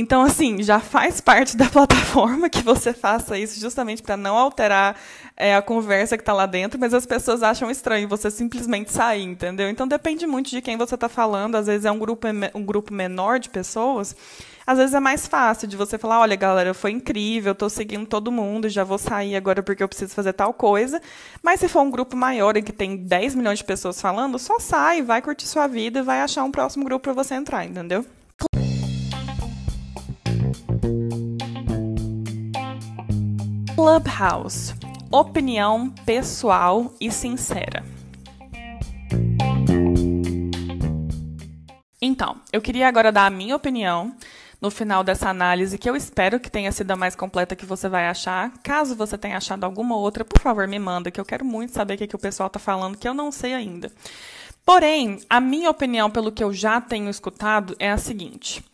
Então, 0.00 0.22
assim, 0.22 0.62
já 0.62 0.78
faz 0.78 1.20
parte 1.20 1.56
da 1.56 1.66
plataforma 1.68 2.48
que 2.48 2.62
você 2.62 2.92
faça 2.92 3.36
isso 3.36 3.58
justamente 3.58 4.00
para 4.00 4.16
não 4.16 4.36
alterar 4.36 4.94
é, 5.36 5.56
a 5.56 5.60
conversa 5.60 6.16
que 6.16 6.22
está 6.22 6.32
lá 6.32 6.46
dentro, 6.46 6.78
mas 6.78 6.94
as 6.94 7.04
pessoas 7.04 7.42
acham 7.42 7.68
estranho 7.68 8.06
você 8.06 8.30
simplesmente 8.30 8.92
sair, 8.92 9.24
entendeu? 9.24 9.68
Então 9.68 9.88
depende 9.88 10.24
muito 10.24 10.50
de 10.50 10.62
quem 10.62 10.76
você 10.76 10.94
está 10.94 11.08
falando. 11.08 11.56
Às 11.56 11.66
vezes 11.66 11.84
é 11.84 11.90
um 11.90 11.98
grupo, 11.98 12.28
um 12.54 12.64
grupo 12.64 12.94
menor 12.94 13.40
de 13.40 13.48
pessoas. 13.48 14.14
Às 14.64 14.78
vezes 14.78 14.94
é 14.94 15.00
mais 15.00 15.26
fácil 15.26 15.66
de 15.66 15.76
você 15.76 15.98
falar, 15.98 16.20
olha, 16.20 16.36
galera, 16.36 16.72
foi 16.74 16.92
incrível, 16.92 17.50
estou 17.50 17.68
seguindo 17.68 18.06
todo 18.06 18.30
mundo, 18.30 18.68
já 18.68 18.84
vou 18.84 18.98
sair 18.98 19.34
agora 19.34 19.64
porque 19.64 19.82
eu 19.82 19.88
preciso 19.88 20.14
fazer 20.14 20.32
tal 20.32 20.54
coisa. 20.54 21.02
Mas 21.42 21.58
se 21.58 21.66
for 21.66 21.80
um 21.80 21.90
grupo 21.90 22.16
maior 22.16 22.56
em 22.56 22.62
que 22.62 22.72
tem 22.72 22.96
10 22.96 23.34
milhões 23.34 23.58
de 23.58 23.64
pessoas 23.64 24.00
falando, 24.00 24.38
só 24.38 24.60
sai, 24.60 25.02
vai 25.02 25.20
curtir 25.20 25.48
sua 25.48 25.66
vida 25.66 25.98
e 25.98 26.02
vai 26.02 26.20
achar 26.20 26.44
um 26.44 26.52
próximo 26.52 26.84
grupo 26.84 27.02
para 27.02 27.12
você 27.12 27.34
entrar, 27.34 27.64
entendeu? 27.64 28.06
Clubhouse. 33.98 34.74
Opinião 35.10 35.90
pessoal 36.06 36.94
e 37.00 37.10
sincera. 37.10 37.84
Então, 42.00 42.36
eu 42.52 42.62
queria 42.62 42.86
agora 42.86 43.10
dar 43.10 43.26
a 43.26 43.30
minha 43.30 43.56
opinião 43.56 44.14
no 44.60 44.70
final 44.70 45.02
dessa 45.02 45.28
análise, 45.28 45.78
que 45.78 45.90
eu 45.90 45.96
espero 45.96 46.38
que 46.38 46.48
tenha 46.48 46.70
sido 46.70 46.92
a 46.92 46.96
mais 46.96 47.16
completa 47.16 47.56
que 47.56 47.66
você 47.66 47.88
vai 47.88 48.06
achar. 48.06 48.52
Caso 48.62 48.94
você 48.94 49.18
tenha 49.18 49.36
achado 49.36 49.64
alguma 49.64 49.96
outra, 49.96 50.24
por 50.24 50.40
favor, 50.40 50.68
me 50.68 50.78
manda, 50.78 51.10
que 51.10 51.20
eu 51.20 51.24
quero 51.24 51.44
muito 51.44 51.72
saber 51.72 51.94
o 51.94 51.98
que, 51.98 52.06
que 52.06 52.16
o 52.16 52.20
pessoal 52.20 52.46
está 52.46 52.60
falando, 52.60 52.96
que 52.96 53.08
eu 53.08 53.14
não 53.14 53.32
sei 53.32 53.52
ainda. 53.52 53.90
Porém, 54.64 55.18
a 55.28 55.40
minha 55.40 55.70
opinião, 55.70 56.08
pelo 56.08 56.30
que 56.30 56.44
eu 56.44 56.52
já 56.52 56.80
tenho 56.80 57.10
escutado, 57.10 57.74
é 57.80 57.90
a 57.90 57.98
seguinte: 57.98 58.64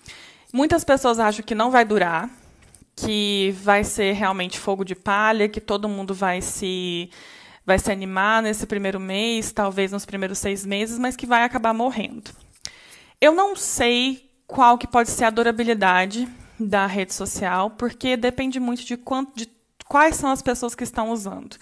muitas 0.53 0.85
pessoas 0.85 1.19
acham 1.19 1.45
que 1.45 1.55
não 1.55 1.71
vai 1.71 1.85
durar, 1.85 2.29
que 2.97 3.55
vai 3.63 3.85
ser 3.85 4.13
realmente 4.13 4.59
fogo 4.59 4.85
de 4.85 4.95
palha, 4.95 5.49
que 5.49 5.61
todo 5.61 5.89
mundo 5.89 6.15
vai 6.15 6.41
se 6.41 7.11
vai 7.67 7.79
se 7.79 7.91
animar 7.91 8.43
nesse 8.43 8.67
primeiro 8.67 9.01
mês, 9.01 9.51
talvez 9.51 9.91
nos 9.91 10.05
primeiros 10.05 10.39
seis 10.39 10.67
meses, 10.67 10.99
mas 10.99 11.17
que 11.17 11.27
vai 11.27 11.45
acabar 11.45 11.73
morrendo. 11.73 12.31
Eu 13.21 13.35
não 13.35 13.57
sei 13.57 14.31
qual 14.47 14.77
que 14.77 14.87
pode 14.87 15.11
ser 15.11 15.25
a 15.25 15.31
durabilidade 15.31 16.29
da 16.61 16.87
rede 16.87 17.15
social, 17.15 17.71
porque 17.71 18.17
depende 18.17 18.61
muito 18.61 18.85
de, 18.85 18.99
quanto, 18.99 19.35
de 19.35 19.49
quais 19.89 20.17
são 20.17 20.31
as 20.31 20.43
pessoas 20.43 20.75
que 20.75 20.85
estão 20.85 21.11
usando. 21.11 21.57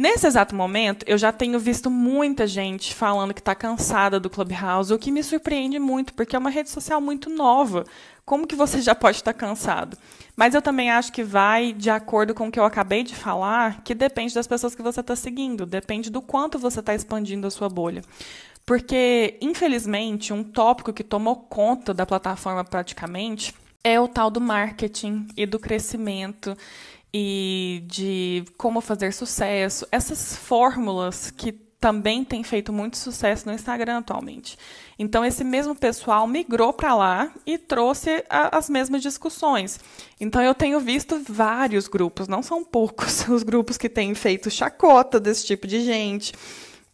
Nesse 0.00 0.26
exato 0.26 0.54
momento, 0.54 1.04
eu 1.06 1.18
já 1.18 1.30
tenho 1.30 1.58
visto 1.58 1.90
muita 1.90 2.46
gente 2.46 2.94
falando 2.94 3.34
que 3.34 3.40
está 3.40 3.54
cansada 3.54 4.18
do 4.18 4.30
Clubhouse, 4.30 4.94
o 4.94 4.98
que 4.98 5.10
me 5.10 5.22
surpreende 5.22 5.78
muito, 5.78 6.14
porque 6.14 6.34
é 6.34 6.38
uma 6.38 6.48
rede 6.48 6.70
social 6.70 7.02
muito 7.02 7.28
nova. 7.28 7.84
Como 8.24 8.46
que 8.46 8.56
você 8.56 8.80
já 8.80 8.94
pode 8.94 9.18
estar 9.18 9.34
tá 9.34 9.38
cansado? 9.38 9.98
Mas 10.34 10.54
eu 10.54 10.62
também 10.62 10.90
acho 10.90 11.12
que 11.12 11.22
vai 11.22 11.74
de 11.74 11.90
acordo 11.90 12.32
com 12.32 12.48
o 12.48 12.50
que 12.50 12.58
eu 12.58 12.64
acabei 12.64 13.02
de 13.02 13.14
falar, 13.14 13.82
que 13.82 13.94
depende 13.94 14.34
das 14.34 14.46
pessoas 14.46 14.74
que 14.74 14.80
você 14.80 15.00
está 15.00 15.14
seguindo, 15.14 15.66
depende 15.66 16.08
do 16.08 16.22
quanto 16.22 16.58
você 16.58 16.80
está 16.80 16.94
expandindo 16.94 17.46
a 17.46 17.50
sua 17.50 17.68
bolha. 17.68 18.00
Porque, 18.64 19.36
infelizmente, 19.38 20.32
um 20.32 20.42
tópico 20.42 20.94
que 20.94 21.04
tomou 21.04 21.36
conta 21.36 21.92
da 21.92 22.06
plataforma 22.06 22.64
praticamente 22.64 23.54
é 23.84 24.00
o 24.00 24.08
tal 24.08 24.30
do 24.30 24.40
marketing 24.40 25.28
e 25.36 25.44
do 25.44 25.58
crescimento 25.58 26.56
e 27.12 27.82
de 27.86 28.44
como 28.56 28.80
fazer 28.80 29.12
sucesso. 29.12 29.86
Essas 29.90 30.36
fórmulas 30.36 31.30
que 31.30 31.52
também 31.80 32.22
têm 32.22 32.44
feito 32.44 32.72
muito 32.72 32.98
sucesso 32.98 33.48
no 33.48 33.54
Instagram 33.54 33.98
atualmente. 33.98 34.58
Então, 34.98 35.24
esse 35.24 35.42
mesmo 35.42 35.74
pessoal 35.74 36.26
migrou 36.26 36.74
para 36.74 36.94
lá 36.94 37.32
e 37.46 37.56
trouxe 37.56 38.22
a, 38.28 38.56
as 38.58 38.68
mesmas 38.68 39.00
discussões. 39.00 39.80
Então, 40.20 40.42
eu 40.42 40.54
tenho 40.54 40.78
visto 40.78 41.22
vários 41.26 41.88
grupos, 41.88 42.28
não 42.28 42.42
são 42.42 42.62
poucos, 42.62 43.26
os 43.30 43.42
grupos 43.42 43.78
que 43.78 43.88
têm 43.88 44.14
feito 44.14 44.50
chacota 44.50 45.18
desse 45.18 45.46
tipo 45.46 45.66
de 45.66 45.80
gente 45.80 46.34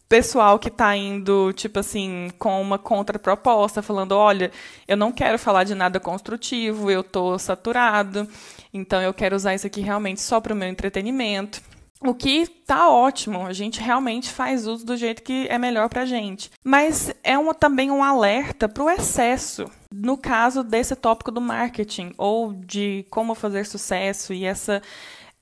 pessoal 0.08 0.58
que 0.58 0.68
está 0.68 0.96
indo, 0.96 1.52
tipo 1.52 1.78
assim, 1.78 2.30
com 2.38 2.60
uma 2.60 2.78
contraproposta, 2.78 3.82
falando: 3.82 4.12
olha, 4.12 4.50
eu 4.86 4.96
não 4.96 5.12
quero 5.12 5.38
falar 5.38 5.64
de 5.64 5.74
nada 5.74 6.00
construtivo, 6.00 6.90
eu 6.90 7.00
estou 7.00 7.38
saturado, 7.38 8.28
então 8.72 9.00
eu 9.00 9.12
quero 9.14 9.36
usar 9.36 9.54
isso 9.54 9.66
aqui 9.66 9.80
realmente 9.80 10.20
só 10.20 10.40
para 10.40 10.52
o 10.52 10.56
meu 10.56 10.68
entretenimento. 10.68 11.60
O 12.00 12.14
que 12.14 12.46
tá 12.46 12.90
ótimo, 12.90 13.46
a 13.46 13.54
gente 13.54 13.80
realmente 13.80 14.30
faz 14.30 14.66
uso 14.66 14.84
do 14.84 14.96
jeito 14.96 15.22
que 15.22 15.46
é 15.48 15.58
melhor 15.58 15.88
para 15.88 16.02
a 16.02 16.06
gente. 16.06 16.50
Mas 16.62 17.10
é 17.24 17.32
também 17.54 17.90
um 17.90 18.04
alerta 18.04 18.68
para 18.68 18.84
o 18.84 18.90
excesso. 18.90 19.64
No 19.90 20.18
caso 20.18 20.62
desse 20.62 20.94
tópico 20.94 21.30
do 21.30 21.40
marketing, 21.40 22.12
ou 22.18 22.52
de 22.52 23.06
como 23.08 23.34
fazer 23.34 23.64
sucesso 23.64 24.34
e 24.34 24.44
essa 24.44 24.82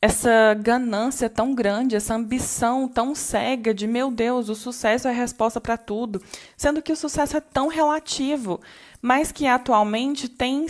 essa 0.04 0.52
ganância 0.60 1.30
tão 1.30 1.54
grande, 1.54 1.96
essa 1.96 2.14
ambição 2.14 2.86
tão 2.86 3.14
cega 3.14 3.72
de 3.72 3.86
meu 3.86 4.10
Deus, 4.10 4.50
o 4.50 4.54
sucesso 4.54 5.08
é 5.08 5.10
a 5.10 5.14
resposta 5.14 5.62
para 5.62 5.78
tudo, 5.78 6.20
sendo 6.58 6.82
que 6.82 6.92
o 6.92 6.96
sucesso 6.96 7.38
é 7.38 7.40
tão 7.40 7.68
relativo, 7.68 8.60
mas 9.00 9.32
que 9.32 9.46
atualmente 9.46 10.28
tem, 10.28 10.66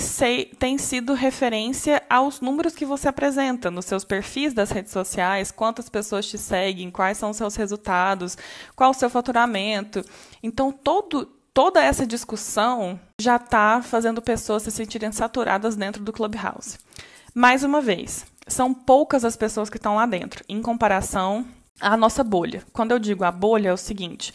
tem 0.56 0.78
sido 0.78 1.14
referência 1.14 2.00
aos 2.08 2.40
números 2.40 2.76
que 2.76 2.86
você 2.86 3.08
apresenta 3.08 3.72
nos 3.72 3.86
seus 3.86 4.04
perfis 4.04 4.54
das 4.54 4.70
redes 4.70 4.92
sociais, 4.92 5.50
quantas 5.50 5.88
pessoas 5.88 6.28
te 6.28 6.38
seguem, 6.38 6.88
quais 6.88 7.18
são 7.18 7.30
os 7.30 7.36
seus 7.36 7.56
resultados, 7.56 8.38
qual 8.76 8.92
o 8.92 8.94
seu 8.94 9.10
faturamento. 9.10 10.04
Então, 10.44 10.70
todo, 10.70 11.26
toda 11.52 11.82
essa 11.82 12.06
discussão 12.06 13.00
já 13.20 13.34
está 13.34 13.82
fazendo 13.82 14.22
pessoas 14.22 14.62
se 14.62 14.70
sentirem 14.70 15.10
saturadas 15.10 15.74
dentro 15.74 16.04
do 16.04 16.12
Clubhouse. 16.12 16.78
Mais 17.36 17.64
uma 17.64 17.80
vez, 17.80 18.24
são 18.46 18.74
poucas 18.74 19.24
as 19.24 19.36
pessoas 19.36 19.70
que 19.70 19.76
estão 19.76 19.96
lá 19.96 20.06
dentro, 20.06 20.44
em 20.48 20.60
comparação 20.60 21.46
à 21.80 21.96
nossa 21.96 22.22
bolha. 22.22 22.62
Quando 22.72 22.92
eu 22.92 22.98
digo 22.98 23.24
a 23.24 23.32
bolha, 23.32 23.70
é 23.70 23.72
o 23.72 23.76
seguinte: 23.76 24.32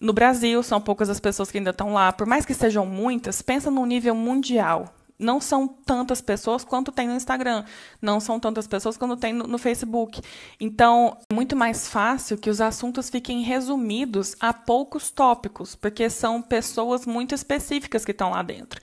no 0.00 0.12
Brasil, 0.12 0.62
são 0.62 0.80
poucas 0.80 1.08
as 1.08 1.20
pessoas 1.20 1.50
que 1.50 1.58
ainda 1.58 1.70
estão 1.70 1.92
lá, 1.94 2.12
por 2.12 2.26
mais 2.26 2.44
que 2.44 2.54
sejam 2.54 2.84
muitas, 2.84 3.40
pensa 3.40 3.70
no 3.70 3.86
nível 3.86 4.14
mundial. 4.14 4.92
Não 5.18 5.40
são 5.40 5.68
tantas 5.68 6.20
pessoas 6.20 6.64
quanto 6.64 6.90
tem 6.90 7.06
no 7.06 7.14
Instagram, 7.14 7.64
não 8.00 8.18
são 8.18 8.40
tantas 8.40 8.66
pessoas 8.66 8.96
quanto 8.96 9.16
tem 9.16 9.32
no, 9.32 9.46
no 9.46 9.56
Facebook. 9.56 10.20
Então, 10.58 11.16
é 11.30 11.32
muito 11.32 11.54
mais 11.54 11.86
fácil 11.86 12.36
que 12.36 12.50
os 12.50 12.60
assuntos 12.60 13.08
fiquem 13.08 13.42
resumidos 13.42 14.34
a 14.40 14.52
poucos 14.52 15.12
tópicos, 15.12 15.76
porque 15.76 16.10
são 16.10 16.42
pessoas 16.42 17.06
muito 17.06 17.36
específicas 17.36 18.04
que 18.04 18.10
estão 18.10 18.30
lá 18.30 18.42
dentro. 18.42 18.80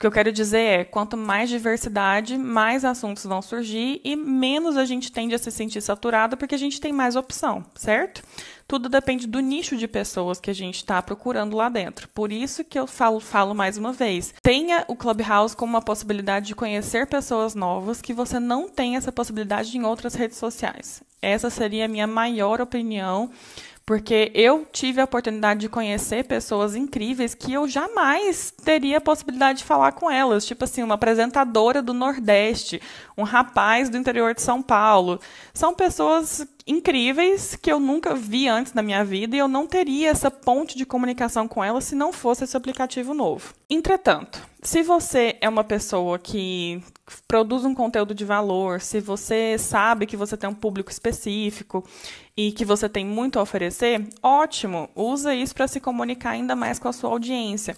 O 0.00 0.02
que 0.02 0.06
eu 0.06 0.12
quero 0.12 0.32
dizer 0.32 0.58
é, 0.60 0.82
quanto 0.82 1.14
mais 1.14 1.50
diversidade, 1.50 2.38
mais 2.38 2.86
assuntos 2.86 3.22
vão 3.24 3.42
surgir 3.42 4.00
e 4.02 4.16
menos 4.16 4.78
a 4.78 4.86
gente 4.86 5.12
tende 5.12 5.34
a 5.34 5.38
se 5.38 5.50
sentir 5.50 5.82
saturado 5.82 6.38
porque 6.38 6.54
a 6.54 6.58
gente 6.58 6.80
tem 6.80 6.90
mais 6.90 7.16
opção, 7.16 7.62
certo? 7.74 8.22
Tudo 8.66 8.88
depende 8.88 9.26
do 9.26 9.40
nicho 9.40 9.76
de 9.76 9.86
pessoas 9.86 10.40
que 10.40 10.48
a 10.48 10.54
gente 10.54 10.76
está 10.76 11.02
procurando 11.02 11.54
lá 11.54 11.68
dentro. 11.68 12.08
Por 12.14 12.32
isso 12.32 12.64
que 12.64 12.78
eu 12.78 12.86
falo, 12.86 13.20
falo 13.20 13.54
mais 13.54 13.76
uma 13.76 13.92
vez. 13.92 14.32
Tenha 14.42 14.86
o 14.88 14.96
Clubhouse 14.96 15.54
como 15.54 15.74
uma 15.74 15.82
possibilidade 15.82 16.46
de 16.46 16.54
conhecer 16.54 17.06
pessoas 17.06 17.54
novas 17.54 18.00
que 18.00 18.14
você 18.14 18.40
não 18.40 18.70
tem 18.70 18.96
essa 18.96 19.12
possibilidade 19.12 19.76
em 19.76 19.84
outras 19.84 20.14
redes 20.14 20.38
sociais. 20.38 21.02
Essa 21.20 21.50
seria 21.50 21.84
a 21.84 21.88
minha 21.88 22.06
maior 22.06 22.62
opinião 22.62 23.30
porque 23.90 24.30
eu 24.36 24.64
tive 24.70 25.00
a 25.00 25.04
oportunidade 25.04 25.58
de 25.58 25.68
conhecer 25.68 26.22
pessoas 26.22 26.76
incríveis 26.76 27.34
que 27.34 27.52
eu 27.52 27.66
jamais 27.66 28.54
teria 28.64 28.98
a 28.98 29.00
possibilidade 29.00 29.58
de 29.58 29.64
falar 29.64 29.90
com 29.90 30.08
elas. 30.08 30.46
Tipo 30.46 30.62
assim, 30.62 30.80
uma 30.80 30.94
apresentadora 30.94 31.82
do 31.82 31.92
Nordeste, 31.92 32.80
um 33.18 33.24
rapaz 33.24 33.90
do 33.90 33.96
interior 33.96 34.32
de 34.32 34.42
São 34.42 34.62
Paulo. 34.62 35.18
São 35.52 35.74
pessoas 35.74 36.46
incríveis 36.64 37.56
que 37.56 37.72
eu 37.72 37.80
nunca 37.80 38.14
vi 38.14 38.46
antes 38.46 38.74
na 38.74 38.80
minha 38.80 39.04
vida 39.04 39.34
e 39.34 39.40
eu 39.40 39.48
não 39.48 39.66
teria 39.66 40.10
essa 40.10 40.30
ponte 40.30 40.78
de 40.78 40.86
comunicação 40.86 41.48
com 41.48 41.64
elas 41.64 41.82
se 41.82 41.96
não 41.96 42.12
fosse 42.12 42.44
esse 42.44 42.56
aplicativo 42.56 43.12
novo. 43.12 43.52
Entretanto, 43.68 44.40
se 44.62 44.84
você 44.84 45.36
é 45.40 45.48
uma 45.48 45.64
pessoa 45.64 46.16
que 46.16 46.80
produz 47.26 47.64
um 47.64 47.74
conteúdo 47.74 48.14
de 48.14 48.24
valor, 48.24 48.80
se 48.80 49.00
você 49.00 49.56
sabe 49.58 50.06
que 50.06 50.16
você 50.16 50.36
tem 50.36 50.48
um 50.48 50.54
público 50.54 50.90
específico 50.92 51.84
e 52.48 52.52
que 52.52 52.64
você 52.64 52.88
tem 52.88 53.04
muito 53.04 53.38
a 53.38 53.42
oferecer, 53.42 54.08
ótimo, 54.22 54.88
usa 54.94 55.34
isso 55.34 55.54
para 55.54 55.68
se 55.68 55.78
comunicar 55.78 56.30
ainda 56.30 56.56
mais 56.56 56.78
com 56.78 56.88
a 56.88 56.92
sua 56.92 57.10
audiência. 57.10 57.76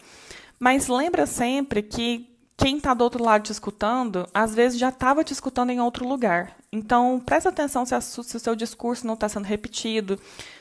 Mas 0.57 0.87
lembra 0.87 1.27
sempre 1.27 1.83
que 1.83 2.29
quem 2.57 2.77
está 2.77 2.95
do 2.95 3.03
outro 3.03 3.25
lado 3.25 3.43
te 3.43 3.51
escutando, 3.51 4.25
às 4.33 4.55
vezes 4.55 4.79
já 4.79 4.91
estava 4.91 5.25
te 5.25 5.33
escutando 5.33 5.71
em 5.71 5.81
outro 5.81 6.07
lugar. 6.07 6.57
Então, 6.71 7.21
presta 7.27 7.49
atenção 7.49 7.85
se, 7.85 7.93
a, 7.93 8.01
se 8.01 8.21
o 8.21 8.39
seu 8.39 8.55
discurso 8.55 9.05
não 9.05 9.15
está 9.15 9.29
sendo 9.29 9.47
repetido, 9.47 10.17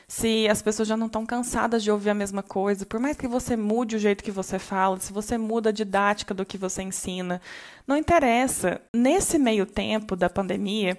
se 0.08 0.48
as 0.48 0.60
pessoas 0.60 0.88
já 0.88 0.96
não 0.96 1.06
estão 1.06 1.24
cansadas 1.24 1.80
de 1.80 1.90
ouvir 1.90 2.10
a 2.10 2.14
mesma 2.14 2.42
coisa. 2.42 2.84
Por 2.84 2.98
mais 2.98 3.16
que 3.16 3.28
você 3.28 3.56
mude 3.56 3.94
o 3.94 4.00
jeito 4.00 4.24
que 4.24 4.32
você 4.32 4.58
fala, 4.58 4.98
se 4.98 5.12
você 5.12 5.38
muda 5.38 5.68
a 5.68 5.72
didática 5.72 6.34
do 6.34 6.44
que 6.44 6.58
você 6.58 6.82
ensina, 6.82 7.40
não 7.86 7.96
interessa. 7.96 8.80
Nesse 8.92 9.38
meio 9.38 9.64
tempo 9.64 10.16
da 10.16 10.28
pandemia, 10.28 10.98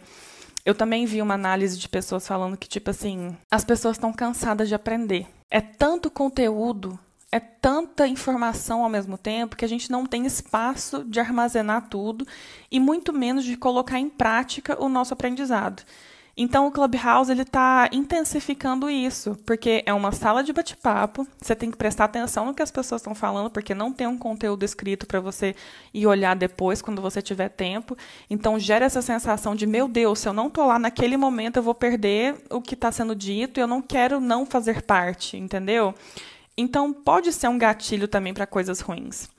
eu 0.66 0.76
também 0.76 1.05
vi 1.05 1.22
uma 1.22 1.34
análise 1.34 1.78
de 1.78 1.89
pessoas 1.89 2.28
falando 2.28 2.57
que, 2.57 2.68
tipo 2.68 2.89
assim, 2.89 3.36
as 3.51 3.64
pessoas 3.64 3.97
estão 3.97 4.14
cansadas 4.14 4.68
de 4.68 4.76
aprender. 4.76 5.28
É 5.49 5.61
tanto 5.61 6.09
conteúdo 6.09 6.97
é 7.34 7.39
tanta 7.39 8.07
informação 8.07 8.84
ao 8.84 8.89
mesmo 8.91 9.18
tempo 9.18 9.55
que 9.55 9.66
a 9.66 9.68
gente 9.68 9.89
não 9.91 10.05
tem 10.05 10.24
espaço 10.24 11.03
de 11.03 11.20
armazenar 11.20 11.89
tudo 11.89 12.28
e 12.72 12.80
muito 12.80 13.11
menos 13.11 13.43
de 13.43 13.57
colocar 13.57 13.97
em 13.97 14.07
prática 14.07 14.80
o 14.80 14.88
nosso 14.88 15.16
aprendizado. 15.16 15.82
Então 16.36 16.65
o 16.65 16.71
Clubhouse 16.71 17.31
ele 17.31 17.43
está 17.43 17.88
intensificando 17.91 18.89
isso, 18.89 19.38
porque 19.45 19.84
é 19.86 19.93
uma 19.93 20.11
sala 20.11 20.43
de 20.43 20.51
bate-papo. 20.51 21.27
Você 21.39 21.55
tem 21.55 21.69
que 21.69 21.77
prestar 21.77 22.05
atenção 22.05 22.45
no 22.45 22.55
que 22.55 22.63
as 22.63 22.71
pessoas 22.71 23.01
estão 23.01 23.13
falando, 23.13 23.51
porque 23.51 23.75
não 23.75 23.93
tem 23.93 24.07
um 24.07 24.17
conteúdo 24.17 24.65
escrito 24.65 25.05
para 25.05 25.19
você 25.19 25.55
ir 25.93 26.07
olhar 26.07 26.36
depois 26.36 26.81
quando 26.81 27.03
você 27.03 27.21
tiver 27.21 27.49
tempo. 27.49 27.95
Então 28.27 28.57
gera 28.57 28.86
essa 28.86 29.01
sensação 29.01 29.53
de 29.55 29.67
meu 29.67 29.88
Deus, 29.88 30.19
se 30.19 30.27
eu 30.27 30.34
não 30.34 30.47
estou 30.47 30.65
lá 30.65 30.79
naquele 30.79 31.17
momento 31.17 31.57
eu 31.57 31.63
vou 31.63 31.75
perder 31.75 32.36
o 32.49 32.59
que 32.59 32.73
está 32.73 32.91
sendo 32.91 33.15
dito. 33.15 33.59
e 33.59 33.61
Eu 33.61 33.67
não 33.67 33.81
quero 33.81 34.19
não 34.19 34.43
fazer 34.43 34.81
parte, 34.81 35.38
entendeu? 35.38 35.93
Então 36.57 36.91
pode 36.91 37.31
ser 37.31 37.47
um 37.47 37.59
gatilho 37.59 38.07
também 38.07 38.34
para 38.34 38.47
coisas 38.47 38.79
ruins. 38.79 39.29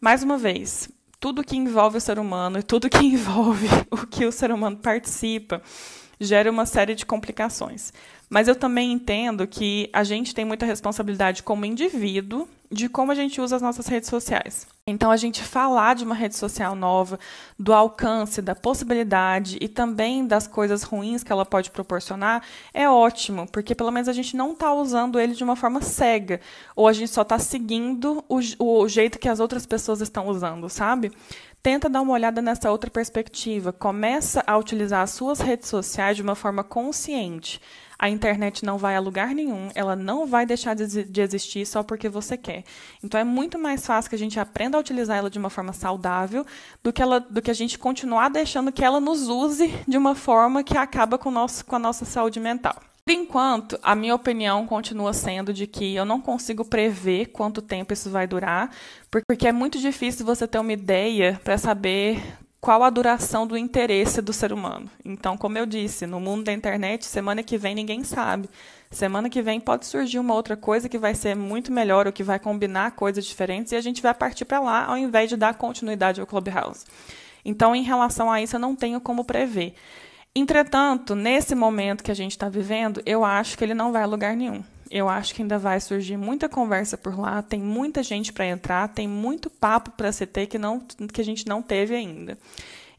Mais 0.00 0.22
uma 0.22 0.38
vez, 0.38 0.88
tudo 1.18 1.42
que 1.42 1.56
envolve 1.56 1.98
o 1.98 2.00
ser 2.00 2.20
humano 2.20 2.60
e 2.60 2.62
tudo 2.62 2.88
que 2.88 2.98
envolve 3.04 3.66
o 3.90 4.06
que 4.06 4.24
o 4.24 4.30
ser 4.30 4.52
humano 4.52 4.76
participa 4.76 5.60
gera 6.20 6.50
uma 6.50 6.66
série 6.66 6.94
de 6.94 7.06
complicações. 7.06 7.92
Mas 8.28 8.48
eu 8.48 8.56
também 8.56 8.92
entendo 8.92 9.46
que 9.46 9.88
a 9.92 10.02
gente 10.02 10.34
tem 10.34 10.44
muita 10.44 10.66
responsabilidade 10.66 11.42
como 11.42 11.64
indivíduo 11.64 12.48
de 12.70 12.88
como 12.88 13.12
a 13.12 13.14
gente 13.14 13.40
usa 13.40 13.56
as 13.56 13.62
nossas 13.62 13.86
redes 13.86 14.08
sociais. 14.08 14.66
Então, 14.88 15.10
a 15.10 15.16
gente 15.16 15.42
falar 15.42 15.94
de 15.94 16.04
uma 16.04 16.14
rede 16.14 16.36
social 16.36 16.74
nova, 16.74 17.18
do 17.58 17.72
alcance, 17.72 18.42
da 18.42 18.54
possibilidade 18.54 19.56
e 19.60 19.68
também 19.68 20.26
das 20.26 20.46
coisas 20.46 20.82
ruins 20.82 21.22
que 21.22 21.30
ela 21.32 21.44
pode 21.44 21.70
proporcionar, 21.70 22.42
é 22.74 22.88
ótimo, 22.88 23.46
porque 23.50 23.74
pelo 23.74 23.90
menos 23.90 24.08
a 24.08 24.12
gente 24.12 24.36
não 24.36 24.52
está 24.52 24.72
usando 24.72 25.18
ele 25.18 25.34
de 25.34 25.44
uma 25.44 25.56
forma 25.56 25.80
cega, 25.80 26.40
ou 26.74 26.88
a 26.88 26.92
gente 26.92 27.10
só 27.10 27.22
está 27.22 27.38
seguindo 27.38 28.24
o, 28.28 28.40
o 28.58 28.88
jeito 28.88 29.18
que 29.18 29.28
as 29.28 29.40
outras 29.40 29.66
pessoas 29.66 30.00
estão 30.00 30.28
usando, 30.28 30.68
sabe? 30.68 31.12
Tenta 31.66 31.88
dar 31.88 32.00
uma 32.00 32.12
olhada 32.12 32.40
nessa 32.40 32.70
outra 32.70 32.88
perspectiva. 32.88 33.72
Começa 33.72 34.40
a 34.46 34.56
utilizar 34.56 35.02
as 35.02 35.10
suas 35.10 35.40
redes 35.40 35.68
sociais 35.68 36.14
de 36.14 36.22
uma 36.22 36.36
forma 36.36 36.62
consciente. 36.62 37.60
A 37.98 38.08
internet 38.08 38.64
não 38.64 38.78
vai 38.78 38.94
a 38.94 39.00
lugar 39.00 39.34
nenhum, 39.34 39.70
ela 39.74 39.96
não 39.96 40.28
vai 40.28 40.46
deixar 40.46 40.76
de 40.76 41.20
existir 41.20 41.66
só 41.66 41.82
porque 41.82 42.08
você 42.08 42.36
quer. 42.36 42.62
Então 43.02 43.18
é 43.18 43.24
muito 43.24 43.58
mais 43.58 43.84
fácil 43.84 44.08
que 44.08 44.14
a 44.14 44.18
gente 44.18 44.38
aprenda 44.38 44.78
a 44.78 44.80
utilizar 44.80 45.18
ela 45.18 45.28
de 45.28 45.40
uma 45.40 45.50
forma 45.50 45.72
saudável 45.72 46.46
do 46.84 46.92
que, 46.92 47.02
ela, 47.02 47.18
do 47.18 47.42
que 47.42 47.50
a 47.50 47.54
gente 47.54 47.76
continuar 47.76 48.28
deixando 48.28 48.70
que 48.70 48.84
ela 48.84 49.00
nos 49.00 49.26
use 49.26 49.66
de 49.88 49.98
uma 49.98 50.14
forma 50.14 50.62
que 50.62 50.78
acaba 50.78 51.18
com, 51.18 51.32
nosso, 51.32 51.64
com 51.64 51.74
a 51.74 51.80
nossa 51.80 52.04
saúde 52.04 52.38
mental. 52.38 52.80
Por 53.06 53.12
enquanto, 53.12 53.78
a 53.84 53.94
minha 53.94 54.16
opinião 54.16 54.66
continua 54.66 55.12
sendo 55.12 55.52
de 55.52 55.64
que 55.64 55.94
eu 55.94 56.04
não 56.04 56.20
consigo 56.20 56.64
prever 56.64 57.26
quanto 57.26 57.62
tempo 57.62 57.92
isso 57.92 58.10
vai 58.10 58.26
durar, 58.26 58.68
porque 59.28 59.46
é 59.46 59.52
muito 59.52 59.78
difícil 59.78 60.26
você 60.26 60.44
ter 60.48 60.58
uma 60.58 60.72
ideia 60.72 61.40
para 61.44 61.56
saber 61.56 62.20
qual 62.60 62.82
a 62.82 62.90
duração 62.90 63.46
do 63.46 63.56
interesse 63.56 64.20
do 64.20 64.32
ser 64.32 64.52
humano. 64.52 64.90
Então, 65.04 65.36
como 65.36 65.56
eu 65.56 65.64
disse, 65.64 66.04
no 66.04 66.18
mundo 66.18 66.42
da 66.42 66.52
internet, 66.52 67.04
semana 67.04 67.44
que 67.44 67.56
vem 67.56 67.76
ninguém 67.76 68.02
sabe. 68.02 68.50
Semana 68.90 69.30
que 69.30 69.40
vem 69.40 69.60
pode 69.60 69.86
surgir 69.86 70.18
uma 70.18 70.34
outra 70.34 70.56
coisa 70.56 70.88
que 70.88 70.98
vai 70.98 71.14
ser 71.14 71.36
muito 71.36 71.70
melhor 71.70 72.08
ou 72.08 72.12
que 72.12 72.24
vai 72.24 72.40
combinar 72.40 72.90
coisas 72.96 73.24
diferentes 73.24 73.70
e 73.70 73.76
a 73.76 73.80
gente 73.80 74.02
vai 74.02 74.14
partir 74.14 74.44
para 74.44 74.58
lá 74.58 74.84
ao 74.84 74.98
invés 74.98 75.30
de 75.30 75.36
dar 75.36 75.54
continuidade 75.54 76.20
ao 76.20 76.26
Clubhouse. 76.26 76.84
Então, 77.44 77.76
em 77.76 77.84
relação 77.84 78.32
a 78.32 78.42
isso, 78.42 78.56
eu 78.56 78.60
não 78.60 78.74
tenho 78.74 79.00
como 79.00 79.24
prever. 79.24 79.76
Entretanto, 80.38 81.14
nesse 81.14 81.54
momento 81.54 82.04
que 82.04 82.10
a 82.10 82.14
gente 82.14 82.32
está 82.32 82.46
vivendo, 82.46 83.00
eu 83.06 83.24
acho 83.24 83.56
que 83.56 83.64
ele 83.64 83.72
não 83.72 83.90
vai 83.90 84.02
a 84.02 84.06
lugar 84.06 84.36
nenhum. 84.36 84.62
Eu 84.90 85.08
acho 85.08 85.34
que 85.34 85.40
ainda 85.40 85.58
vai 85.58 85.80
surgir 85.80 86.18
muita 86.18 86.46
conversa 86.46 86.98
por 86.98 87.18
lá, 87.18 87.40
tem 87.40 87.58
muita 87.58 88.02
gente 88.02 88.34
para 88.34 88.44
entrar, 88.44 88.86
tem 88.88 89.08
muito 89.08 89.48
papo 89.48 89.92
para 89.92 90.12
se 90.12 90.26
ter 90.26 90.46
que, 90.46 90.58
não, 90.58 90.78
que 91.10 91.22
a 91.22 91.24
gente 91.24 91.46
não 91.46 91.62
teve 91.62 91.94
ainda. 91.94 92.36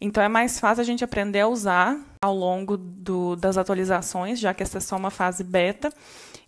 Então 0.02 0.24
é 0.24 0.28
mais 0.28 0.60
fácil 0.60 0.82
a 0.82 0.84
gente 0.84 1.04
aprender 1.04 1.42
a 1.42 1.48
usar 1.48 2.00
ao 2.20 2.36
longo 2.36 2.76
do, 2.76 3.36
das 3.36 3.56
atualizações, 3.56 4.40
já 4.40 4.52
que 4.52 4.64
essa 4.64 4.80
é 4.80 4.82
só 4.82 4.96
uma 4.96 5.12
fase 5.12 5.44
beta. 5.44 5.94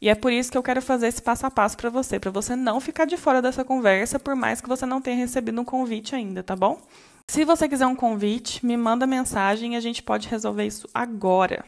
E 0.01 0.09
é 0.09 0.15
por 0.15 0.31
isso 0.31 0.51
que 0.51 0.57
eu 0.57 0.63
quero 0.63 0.81
fazer 0.81 1.05
esse 1.05 1.21
passo 1.21 1.45
a 1.45 1.51
passo 1.51 1.77
para 1.77 1.91
você, 1.91 2.19
para 2.19 2.31
você 2.31 2.55
não 2.55 2.81
ficar 2.81 3.05
de 3.05 3.15
fora 3.15 3.43
dessa 3.43 3.63
conversa, 3.63 4.17
por 4.17 4.35
mais 4.35 4.59
que 4.59 4.67
você 4.67 4.87
não 4.87 4.99
tenha 4.99 5.17
recebido 5.17 5.61
um 5.61 5.65
convite 5.65 6.15
ainda, 6.15 6.41
tá 6.41 6.55
bom? 6.55 6.81
Se 7.29 7.45
você 7.45 7.69
quiser 7.69 7.85
um 7.85 7.95
convite, 7.95 8.65
me 8.65 8.75
manda 8.75 9.05
mensagem 9.05 9.75
e 9.75 9.77
a 9.77 9.79
gente 9.79 10.01
pode 10.01 10.27
resolver 10.27 10.65
isso 10.65 10.89
agora. 10.91 11.63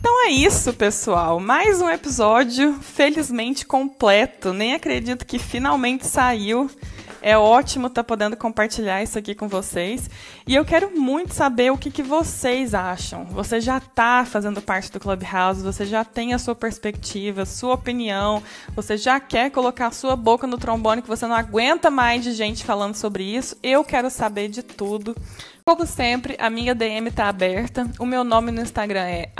Então 0.00 0.26
é 0.26 0.30
isso, 0.30 0.72
pessoal. 0.72 1.38
Mais 1.38 1.80
um 1.80 1.88
episódio 1.88 2.74
felizmente 2.80 3.64
completo. 3.64 4.52
Nem 4.52 4.74
acredito 4.74 5.24
que 5.24 5.38
finalmente 5.38 6.08
saiu. 6.08 6.68
É 7.20 7.36
ótimo 7.36 7.88
estar 7.88 8.02
tá 8.02 8.06
podendo 8.06 8.36
compartilhar 8.36 9.02
isso 9.02 9.18
aqui 9.18 9.34
com 9.34 9.48
vocês. 9.48 10.08
E 10.46 10.54
eu 10.54 10.64
quero 10.64 10.98
muito 10.98 11.34
saber 11.34 11.70
o 11.70 11.78
que, 11.78 11.90
que 11.90 12.02
vocês 12.02 12.74
acham. 12.74 13.24
Você 13.26 13.60
já 13.60 13.78
está 13.78 14.24
fazendo 14.24 14.62
parte 14.62 14.90
do 14.92 15.00
Clubhouse, 15.00 15.62
você 15.62 15.84
já 15.84 16.04
tem 16.04 16.34
a 16.34 16.38
sua 16.38 16.54
perspectiva, 16.54 17.44
sua 17.44 17.74
opinião, 17.74 18.42
você 18.74 18.96
já 18.96 19.18
quer 19.18 19.50
colocar 19.50 19.88
a 19.88 19.92
sua 19.92 20.16
boca 20.16 20.46
no 20.46 20.58
trombone 20.58 21.02
que 21.02 21.08
você 21.08 21.26
não 21.26 21.34
aguenta 21.34 21.90
mais 21.90 22.22
de 22.22 22.32
gente 22.32 22.64
falando 22.64 22.94
sobre 22.94 23.24
isso. 23.24 23.56
Eu 23.62 23.84
quero 23.84 24.10
saber 24.10 24.48
de 24.48 24.62
tudo. 24.62 25.16
Como 25.64 25.86
sempre, 25.86 26.34
a 26.38 26.48
minha 26.48 26.74
DM 26.74 27.08
está 27.08 27.28
aberta. 27.28 27.86
O 27.98 28.06
meu 28.06 28.24
nome 28.24 28.50
no 28.50 28.62
Instagram 28.62 29.04
é 29.04 29.30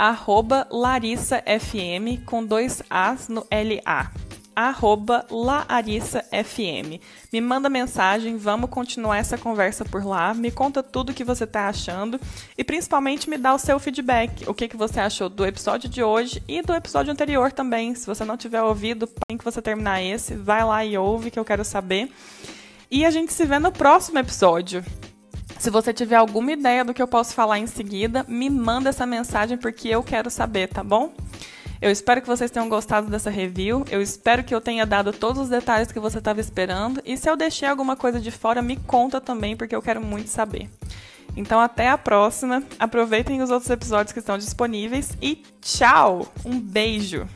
larissafm 0.69 2.23
com 2.25 2.45
dois 2.45 2.83
As 2.89 3.27
no 3.27 3.47
LA 3.49 4.28
arroba 4.67 5.25
laarissafm. 5.29 6.99
Me 7.31 7.39
manda 7.39 7.69
mensagem, 7.69 8.35
vamos 8.35 8.69
continuar 8.69 9.17
essa 9.17 9.37
conversa 9.37 9.85
por 9.85 10.05
lá. 10.05 10.33
Me 10.33 10.51
conta 10.51 10.83
tudo 10.83 11.11
o 11.11 11.13
que 11.13 11.23
você 11.23 11.45
está 11.45 11.69
achando 11.69 12.19
e 12.57 12.63
principalmente 12.63 13.29
me 13.29 13.37
dá 13.37 13.53
o 13.53 13.59
seu 13.59 13.79
feedback. 13.79 14.47
O 14.49 14.53
que, 14.53 14.67
que 14.67 14.75
você 14.75 14.99
achou 14.99 15.29
do 15.29 15.45
episódio 15.45 15.87
de 15.87 16.03
hoje 16.03 16.43
e 16.47 16.61
do 16.61 16.73
episódio 16.73 17.11
anterior 17.11 17.51
também. 17.51 17.95
Se 17.95 18.05
você 18.05 18.25
não 18.25 18.35
tiver 18.35 18.61
ouvido, 18.61 19.07
tem 19.27 19.37
que 19.37 19.45
você 19.45 19.61
terminar 19.61 20.01
esse, 20.01 20.35
vai 20.35 20.63
lá 20.65 20.83
e 20.83 20.97
ouve 20.97 21.31
que 21.31 21.39
eu 21.39 21.45
quero 21.45 21.63
saber. 21.63 22.11
E 22.91 23.05
a 23.05 23.11
gente 23.11 23.31
se 23.31 23.45
vê 23.45 23.59
no 23.59 23.71
próximo 23.71 24.19
episódio. 24.19 24.83
Se 25.57 25.69
você 25.69 25.93
tiver 25.93 26.15
alguma 26.15 26.51
ideia 26.51 26.83
do 26.83 26.93
que 26.93 27.01
eu 27.01 27.07
posso 27.07 27.33
falar 27.33 27.59
em 27.59 27.67
seguida, 27.67 28.25
me 28.27 28.49
manda 28.49 28.89
essa 28.89 29.05
mensagem 29.05 29.57
porque 29.57 29.89
eu 29.89 30.01
quero 30.01 30.29
saber, 30.29 30.67
tá 30.69 30.83
bom? 30.83 31.13
Eu 31.81 31.89
espero 31.89 32.21
que 32.21 32.27
vocês 32.27 32.51
tenham 32.51 32.67
gostado 32.67 33.09
dessa 33.09 33.29
review. 33.29 33.85
Eu 33.89 34.01
espero 34.01 34.43
que 34.43 34.53
eu 34.53 34.59
tenha 34.59 34.85
dado 34.85 35.13
todos 35.13 35.43
os 35.43 35.49
detalhes 35.49 35.91
que 35.91 35.99
você 35.99 36.17
estava 36.17 36.41
esperando. 36.41 37.01
E 37.05 37.15
se 37.15 37.29
eu 37.29 37.37
deixei 37.37 37.67
alguma 37.67 37.95
coisa 37.95 38.19
de 38.19 38.31
fora, 38.31 38.61
me 38.61 38.75
conta 38.75 39.21
também, 39.21 39.55
porque 39.55 39.75
eu 39.75 39.81
quero 39.81 40.01
muito 40.01 40.27
saber. 40.29 40.69
Então, 41.37 41.59
até 41.59 41.87
a 41.87 41.97
próxima. 41.97 42.63
Aproveitem 42.77 43.41
os 43.41 43.49
outros 43.49 43.69
episódios 43.69 44.11
que 44.11 44.19
estão 44.19 44.37
disponíveis 44.37 45.11
e 45.21 45.41
tchau! 45.61 46.27
Um 46.43 46.59
beijo! 46.59 47.27